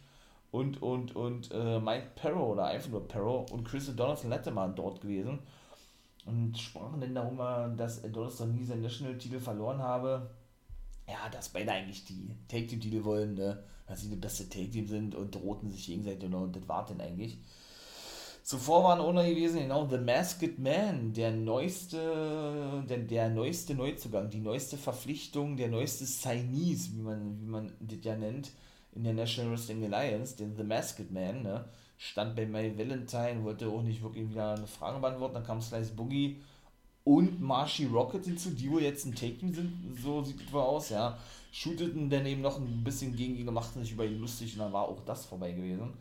und, 0.51 0.81
und, 0.81 1.15
und 1.15 1.51
äh, 1.53 1.79
Mike 1.79 2.13
Perro 2.15 2.53
oder 2.53 2.67
einfach 2.67 2.89
nur 2.89 3.07
Perro 3.07 3.47
und 3.51 3.65
Chris 3.65 3.95
Donaldson 3.95 4.31
Letterman 4.31 4.75
dort 4.75 5.03
gewesen 5.03 5.41
und 6.25 6.57
sprachen 6.59 7.01
dann 7.01 7.15
darüber, 7.15 7.73
dass 7.77 8.03
Donaldson 8.03 8.55
nie 8.55 8.65
seinen 8.65 8.83
National-Titel 8.83 9.41
verloren 9.41 9.79
habe. 9.79 10.31
Ja, 11.07 11.29
dass 11.31 11.51
beide 11.51 11.73
eigentlich 11.73 12.05
die 12.05 12.31
Take-Team-Titel 12.49 13.05
wollen, 13.05 13.35
ne? 13.35 13.63
dass 13.87 14.03
sie 14.03 14.11
die 14.11 14.17
beste 14.17 14.49
Take-Team 14.49 14.87
sind 14.87 15.15
und 15.15 15.35
drohten 15.35 15.71
sich 15.71 15.87
gegenseitig 15.87 16.25
und, 16.25 16.35
und 16.35 16.57
das 16.57 16.69
war 16.69 16.85
denn 16.85 17.01
eigentlich. 17.01 17.39
Zuvor 18.49 18.83
waren 18.83 19.01
auch 19.01 19.13
noch 19.13 19.27
gewesen, 19.27 19.59
genau, 19.59 19.87
The 19.87 19.99
Masked 19.99 20.59
Man, 20.59 21.13
der 21.13 21.33
neueste, 21.33 22.83
der, 22.89 22.97
der 22.97 23.29
neueste 23.29 23.75
Neuzugang, 23.75 24.31
die 24.31 24.41
neueste 24.41 24.79
Verpflichtung, 24.79 25.59
der 25.59 25.69
neueste 25.69 26.07
Chinese, 26.07 26.95
wie 26.95 27.03
man, 27.03 27.39
wie 27.43 27.45
man 27.45 27.73
das 27.79 27.99
ja 28.03 28.17
nennt, 28.17 28.53
in 28.95 29.05
der 29.05 29.13
National 29.13 29.51
Wrestling 29.53 29.85
Alliance, 29.85 30.35
den 30.35 30.57
The 30.57 30.63
Masked 30.63 31.11
Man, 31.11 31.43
ne, 31.43 31.67
stand 31.99 32.37
bei 32.37 32.47
May 32.47 32.73
Valentine, 32.79 33.45
wollte 33.45 33.69
auch 33.69 33.83
nicht 33.83 34.03
wirklich 34.03 34.31
wieder 34.31 34.55
eine 34.55 34.67
Frage 34.67 34.99
beantworten, 34.99 35.35
dann 35.35 35.45
kam 35.45 35.61
Slice 35.61 35.93
Boogie 35.93 36.41
und 37.05 37.43
Marshy 37.43 37.85
Rocket 37.85 38.25
hinzu, 38.25 38.53
die 38.53 38.71
wohl 38.71 38.81
jetzt 38.81 39.05
ein 39.05 39.15
Take-Team 39.15 39.53
sind, 39.53 39.99
so 40.03 40.25
sieht 40.25 40.41
es 40.41 40.51
wohl 40.51 40.63
aus, 40.63 40.89
ja. 40.89 41.19
Shooteten 41.53 42.09
dann 42.09 42.25
eben 42.25 42.41
noch 42.41 42.57
ein 42.57 42.83
bisschen 42.83 43.15
gegen 43.15 43.37
ihn, 43.37 43.53
machten 43.53 43.83
sich 43.83 43.93
über 43.93 44.07
ihn 44.07 44.19
lustig 44.19 44.55
und 44.55 44.61
dann 44.61 44.73
war 44.73 44.89
auch 44.89 45.05
das 45.05 45.27
vorbei 45.27 45.53
gewesen. 45.53 45.93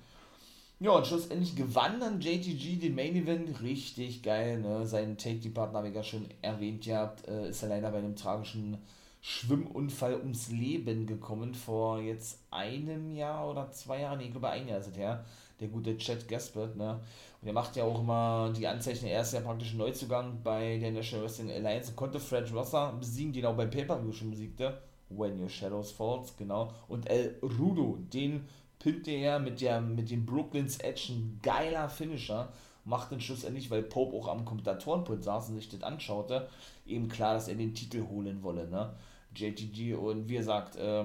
Ja, 0.80 0.92
und 0.92 1.08
schlussendlich 1.08 1.56
gewann 1.56 2.00
dann 2.00 2.22
JTG 2.22 2.78
den 2.78 2.94
Main 2.94 3.16
Event. 3.16 3.62
Richtig 3.62 4.22
geil, 4.22 4.60
ne? 4.60 4.86
Seinen 4.86 5.18
Take-Team-Partner 5.18 5.80
habe 5.80 5.90
ich 5.90 5.96
ja 5.96 6.04
schon 6.04 6.28
erwähnt 6.44 6.84
gehabt. 6.84 7.28
Äh, 7.28 7.50
ist 7.50 7.64
er 7.64 7.70
leider 7.70 7.90
bei 7.90 7.98
einem 7.98 8.16
tragischen 8.16 8.78
Schwimmunfall 9.22 10.16
ums 10.20 10.50
Leben 10.50 11.08
gekommen 11.08 11.56
vor 11.56 12.00
jetzt 12.00 12.40
einem 12.52 13.12
Jahr 13.16 13.50
oder 13.50 13.72
zwei 13.72 14.02
Jahren, 14.02 14.20
ich 14.20 14.32
glaube 14.32 14.50
ein 14.50 14.68
Jahr 14.68 14.80
ist 14.80 14.90
es 14.90 14.98
her, 14.98 15.26
der 15.60 15.68
gute 15.70 15.98
Chad 15.98 16.28
Gaspard, 16.28 16.78
ne? 16.78 17.00
Und 17.42 17.48
er 17.48 17.54
macht 17.54 17.76
ja 17.76 17.84
auch 17.84 18.00
immer 18.00 18.54
die 18.56 18.68
Anzeichen, 18.68 19.08
er 19.08 19.22
ist 19.22 19.34
ja 19.34 19.42
praktisch 19.42 19.74
Neuzugang 19.74 20.42
bei 20.44 20.78
der 20.78 20.92
National 20.92 21.26
Wrestling 21.26 21.52
Alliance 21.52 21.90
und 21.90 21.96
konnte 21.96 22.20
Fred 22.20 22.54
Rosser 22.54 22.94
besiegen, 23.00 23.34
den 23.34 23.46
auch 23.48 23.58
bei 23.58 23.66
Pay-Per-View 23.66 24.12
schon 24.12 24.32
besiegte. 24.32 24.80
When 25.10 25.42
Your 25.42 25.50
Shadows 25.50 25.92
Falls, 25.92 26.36
genau. 26.38 26.74
Und 26.88 27.10
El 27.10 27.40
Rudo, 27.42 27.98
den 28.14 28.48
pinnte 28.88 29.12
er 29.12 29.40
mit, 29.40 29.60
der, 29.60 29.82
mit 29.82 30.10
dem 30.10 30.26
Brooklyn's 30.26 30.78
Edge, 30.78 31.12
ein 31.12 31.42
geiler 31.44 31.90
Finisher 31.90 32.54
macht 32.86 33.12
dann 33.12 33.20
schlussendlich, 33.20 33.70
weil 33.70 33.84
Pope 33.84 34.16
auch 34.16 34.30
am 34.30 34.46
Kommentatorenpult 34.46 35.26
saß 35.26 35.50
und 35.50 35.56
sich 35.56 35.68
das 35.68 35.84
anschaute, 35.84 36.48
eben 36.86 37.10
klar, 37.10 37.34
dass 37.34 37.50
er 37.50 37.56
den 37.56 37.74
Titel 37.74 38.08
holen 38.08 38.42
wolle, 38.44 38.66
ne? 38.70 38.94
JTG 39.36 39.96
und 39.96 40.30
wie 40.30 40.38
gesagt, 40.38 40.78
äh, 40.78 41.04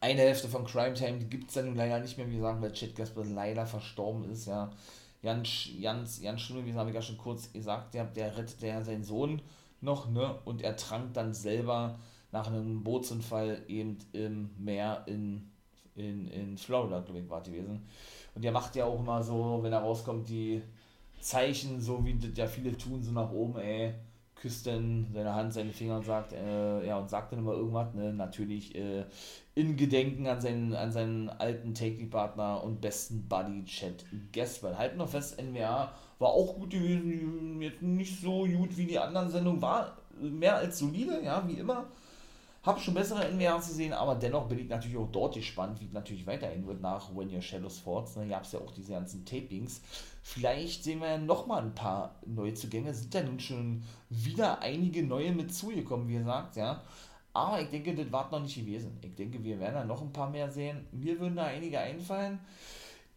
eine 0.00 0.20
Hälfte 0.22 0.48
von 0.48 0.64
Crime 0.64 0.94
Time, 0.94 1.18
gibt 1.18 1.50
es 1.50 1.56
ja 1.56 1.62
nun 1.62 1.76
leider 1.76 2.00
nicht 2.00 2.16
mehr, 2.16 2.30
wie 2.30 2.36
gesagt, 2.36 2.62
weil 2.62 2.72
Chad 2.72 2.96
Gasper 2.96 3.24
leider 3.26 3.66
verstorben 3.66 4.30
ist, 4.30 4.46
ja. 4.46 4.70
Ganz, 5.22 5.68
ganz, 5.82 6.22
ganz 6.22 6.40
schlimm, 6.40 6.64
wie 6.64 6.72
habe 6.72 6.88
ich 6.88 6.96
ja 6.96 7.02
schon 7.02 7.18
kurz 7.18 7.52
gesagt, 7.52 7.92
der, 7.92 8.04
der 8.04 8.34
rettet 8.38 8.62
ja 8.62 8.80
seinen 8.80 9.04
Sohn 9.04 9.42
noch, 9.82 10.08
ne, 10.08 10.38
und 10.46 10.62
er 10.62 10.74
trank 10.74 11.12
dann 11.12 11.34
selber 11.34 11.98
nach 12.32 12.46
einem 12.46 12.82
Bootsunfall 12.82 13.62
eben 13.68 13.98
im 14.12 14.48
Meer 14.56 15.02
in, 15.06 15.50
in, 15.98 16.28
in 16.28 16.58
Florida, 16.58 17.00
glaube 17.00 17.20
ich, 17.20 17.28
war 17.28 17.42
gewesen. 17.42 17.86
Und 18.34 18.44
der 18.44 18.52
macht 18.52 18.76
ja 18.76 18.84
auch 18.84 18.98
immer 18.98 19.22
so, 19.22 19.58
wenn 19.62 19.72
er 19.72 19.80
rauskommt, 19.80 20.28
die 20.28 20.62
Zeichen, 21.20 21.80
so 21.80 22.04
wie 22.04 22.14
das 22.14 22.30
ja 22.36 22.46
viele 22.46 22.76
tun, 22.76 23.02
so 23.02 23.12
nach 23.12 23.30
oben, 23.32 23.58
ey 23.58 23.94
küsst 24.40 24.66
dann 24.66 25.06
seine 25.12 25.34
Hand, 25.34 25.52
seine 25.52 25.72
Finger 25.72 25.96
und 25.96 26.04
sagt, 26.04 26.32
äh, 26.32 26.86
ja, 26.86 26.98
und 26.98 27.10
sagt 27.10 27.32
dann 27.32 27.40
immer 27.40 27.52
irgendwas, 27.52 27.92
ne? 27.94 28.12
Natürlich 28.12 28.74
äh, 28.74 29.04
in 29.54 29.76
Gedenken 29.76 30.26
an 30.26 30.40
seinen, 30.40 30.74
an 30.74 30.92
seinen 30.92 31.28
alten 31.28 31.74
Take-Partner 31.74 32.62
und 32.62 32.80
besten 32.80 33.26
Buddy 33.28 33.64
Chat 33.64 34.04
Gaspard. 34.32 34.78
Halten 34.78 34.98
noch 34.98 35.08
fest, 35.08 35.40
NWA 35.40 35.92
war 36.18 36.28
auch 36.28 36.54
gut 36.54 36.70
gewesen, 36.70 37.60
jetzt 37.60 37.82
nicht 37.82 38.20
so 38.20 38.46
gut 38.46 38.76
wie 38.76 38.86
die 38.86 38.98
anderen 38.98 39.30
Sendungen, 39.30 39.62
war 39.62 39.96
mehr 40.20 40.56
als 40.56 40.78
solide, 40.78 41.22
ja, 41.24 41.46
wie 41.46 41.54
immer. 41.54 41.86
Hab 42.62 42.80
schon 42.80 42.94
bessere 42.94 43.30
NWAs 43.30 43.68
gesehen, 43.68 43.92
aber 43.92 44.16
dennoch 44.16 44.48
bin 44.48 44.58
ich 44.58 44.68
natürlich 44.68 44.96
auch 44.96 45.10
dort 45.12 45.34
gespannt, 45.34 45.80
wie 45.80 45.86
es 45.86 45.92
natürlich 45.92 46.26
weiterhin 46.26 46.66
wird 46.66 46.80
nach 46.80 47.14
When 47.14 47.32
Your 47.32 47.40
Shadows 47.40 47.78
Falls. 47.78 48.16
Ne, 48.16 48.26
gab 48.26 48.42
es 48.42 48.52
ja 48.52 48.58
auch 48.58 48.72
diese 48.72 48.92
ganzen 48.92 49.24
Tapings. 49.24 49.80
Vielleicht 50.22 50.82
sehen 50.82 51.00
wir 51.00 51.18
nochmal 51.18 51.62
ein 51.62 51.74
paar 51.74 52.16
Neuzugänge. 52.26 52.92
Sind 52.92 53.14
ja 53.14 53.22
nun 53.22 53.38
schon 53.38 53.84
wieder 54.10 54.60
einige 54.60 55.04
neue 55.04 55.32
mit 55.32 55.54
zugekommen, 55.54 56.08
wie 56.08 56.18
gesagt, 56.18 56.56
ja. 56.56 56.82
Aber 57.32 57.60
ich 57.60 57.68
denke, 57.68 57.94
das 57.94 58.10
war 58.10 58.28
noch 58.30 58.40
nicht 58.40 58.56
gewesen. 58.56 58.98
Ich 59.02 59.14
denke, 59.14 59.42
wir 59.44 59.60
werden 59.60 59.74
da 59.74 59.84
noch 59.84 60.02
ein 60.02 60.12
paar 60.12 60.28
mehr 60.28 60.50
sehen. 60.50 60.84
Mir 60.90 61.20
würden 61.20 61.36
da 61.36 61.44
einige 61.44 61.78
einfallen. 61.78 62.40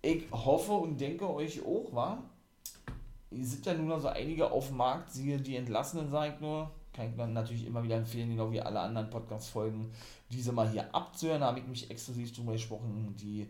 Ich 0.04 0.26
hoffe 0.32 0.74
und 0.74 1.02
denke 1.02 1.28
euch 1.28 1.66
auch, 1.66 1.92
war. 1.94 2.24
Es 3.32 3.52
sind 3.52 3.66
ja 3.66 3.74
nun 3.74 3.88
noch 3.88 4.00
so 4.00 4.10
einige 4.10 4.52
auf 4.52 4.68
dem 4.68 4.78
Markt, 4.78 5.12
siehe 5.12 5.40
die 5.40 5.56
Entlassenen, 5.56 6.12
sage 6.12 6.34
ich 6.36 6.42
nur 6.42 6.70
kann 6.94 7.10
ich 7.10 7.16
natürlich 7.16 7.66
immer 7.66 7.84
wieder 7.84 7.98
empfehlen, 7.98 8.30
genau 8.30 8.52
wie 8.52 8.62
alle 8.62 8.80
anderen 8.80 9.10
Podcast-Folgen, 9.10 9.92
diese 10.30 10.52
mal 10.52 10.70
hier 10.70 10.94
abzuhören. 10.94 11.42
Da 11.42 11.48
habe 11.48 11.60
ich 11.60 11.68
mich 11.68 11.90
exklusiv 11.90 12.34
drüber 12.34 12.54
gesprochen, 12.54 13.16
die 13.20 13.48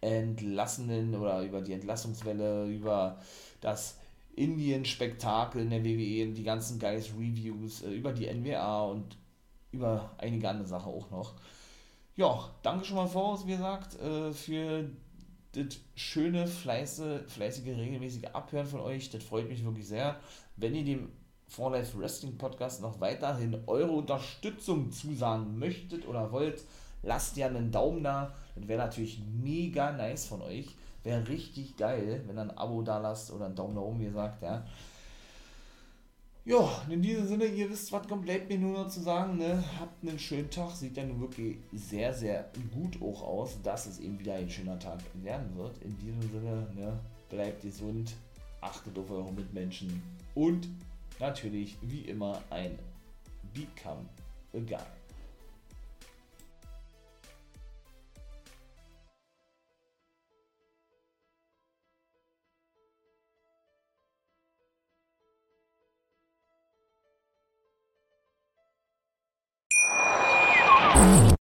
Entlassenen 0.00 1.14
oder 1.14 1.42
über 1.42 1.62
die 1.62 1.72
Entlassungswelle, 1.72 2.66
über 2.66 3.18
das 3.60 3.98
Indien-Spektakel 4.36 5.62
in 5.62 5.70
der 5.70 5.84
WWE, 5.84 6.32
die 6.32 6.42
ganzen 6.42 6.78
Guys 6.78 7.10
Reviews, 7.16 7.82
äh, 7.82 7.90
über 7.90 8.12
die 8.12 8.26
NWA 8.26 8.84
und 8.84 9.16
über 9.72 10.10
einige 10.18 10.48
andere 10.48 10.68
Sachen 10.68 10.92
auch 10.92 11.10
noch. 11.10 11.34
Ja, 12.16 12.50
danke 12.62 12.84
schon 12.84 12.96
mal 12.96 13.08
voraus, 13.08 13.46
wie 13.46 13.52
gesagt, 13.52 13.98
äh, 14.00 14.32
für 14.32 14.88
das 15.52 15.78
schöne, 15.94 16.46
fleißige, 16.46 17.28
fleißige, 17.28 17.76
regelmäßige 17.76 18.26
Abhören 18.32 18.66
von 18.66 18.80
euch. 18.80 19.10
Das 19.10 19.22
freut 19.22 19.48
mich 19.48 19.64
wirklich 19.64 19.86
sehr. 19.86 20.20
Wenn 20.56 20.74
ihr 20.74 20.84
dem 20.84 21.10
For 21.48 21.70
Life 21.70 21.98
Wrestling 21.98 22.36
Podcast 22.36 22.82
noch 22.82 23.00
weiterhin 23.00 23.56
eure 23.66 23.92
Unterstützung 23.92 24.90
zusagen 24.90 25.58
möchtet 25.58 26.06
oder 26.06 26.32
wollt, 26.32 26.62
lasst 27.02 27.36
ja 27.36 27.46
einen 27.46 27.70
Daumen 27.70 28.02
da. 28.02 28.34
Das 28.56 28.66
wäre 28.66 28.82
natürlich 28.82 29.20
mega 29.42 29.92
nice 29.92 30.26
von 30.26 30.42
euch. 30.42 30.74
Wäre 31.02 31.28
richtig 31.28 31.76
geil, 31.76 32.22
wenn 32.26 32.38
ihr 32.38 32.42
ein 32.42 32.58
Abo 32.58 32.82
da 32.82 32.98
lasst 32.98 33.30
oder 33.30 33.46
einen 33.46 33.54
Daumen 33.54 33.74
nach 33.74 33.82
oben, 33.82 34.00
wie 34.00 34.06
gesagt, 34.06 34.42
ja. 34.42 34.64
Ja, 36.46 36.82
in 36.90 37.00
diesem 37.00 37.26
Sinne, 37.26 37.46
ihr 37.46 37.70
wisst, 37.70 37.90
was 37.90 38.06
kommt, 38.06 38.24
bleibt 38.24 38.50
mir 38.50 38.58
nur 38.58 38.72
noch 38.72 38.88
zu 38.88 39.00
sagen, 39.00 39.38
ne? 39.38 39.64
Habt 39.80 40.02
einen 40.02 40.18
schönen 40.18 40.50
Tag, 40.50 40.72
sieht 40.72 40.96
ja 40.96 41.04
nun 41.04 41.20
wirklich 41.20 41.56
sehr, 41.72 42.12
sehr 42.12 42.50
gut 42.74 43.00
auch 43.00 43.22
aus, 43.22 43.62
dass 43.62 43.86
es 43.86 43.98
eben 43.98 44.18
wieder 44.18 44.34
ein 44.34 44.50
schöner 44.50 44.78
Tag 44.78 44.98
werden 45.22 45.56
wird. 45.56 45.78
In 45.82 45.96
diesem 45.98 46.20
Sinne, 46.20 46.66
ne? 46.74 47.00
Bleibt 47.30 47.62
gesund, 47.62 48.12
achtet 48.60 48.98
auf 48.98 49.10
eure 49.10 49.32
Mitmenschen 49.32 50.02
und 50.34 50.68
natürlich, 51.18 51.76
wie 51.82 52.02
immer, 52.02 52.42
ein 52.50 52.78
Become 53.52 54.06
a 54.54 54.58
Guy. 54.58 54.78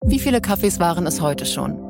Wie 0.07 0.19
viele 0.19 0.41
Kaffees 0.41 0.81
waren 0.81 1.07
es 1.07 1.21
heute 1.21 1.47
schon? 1.47 1.90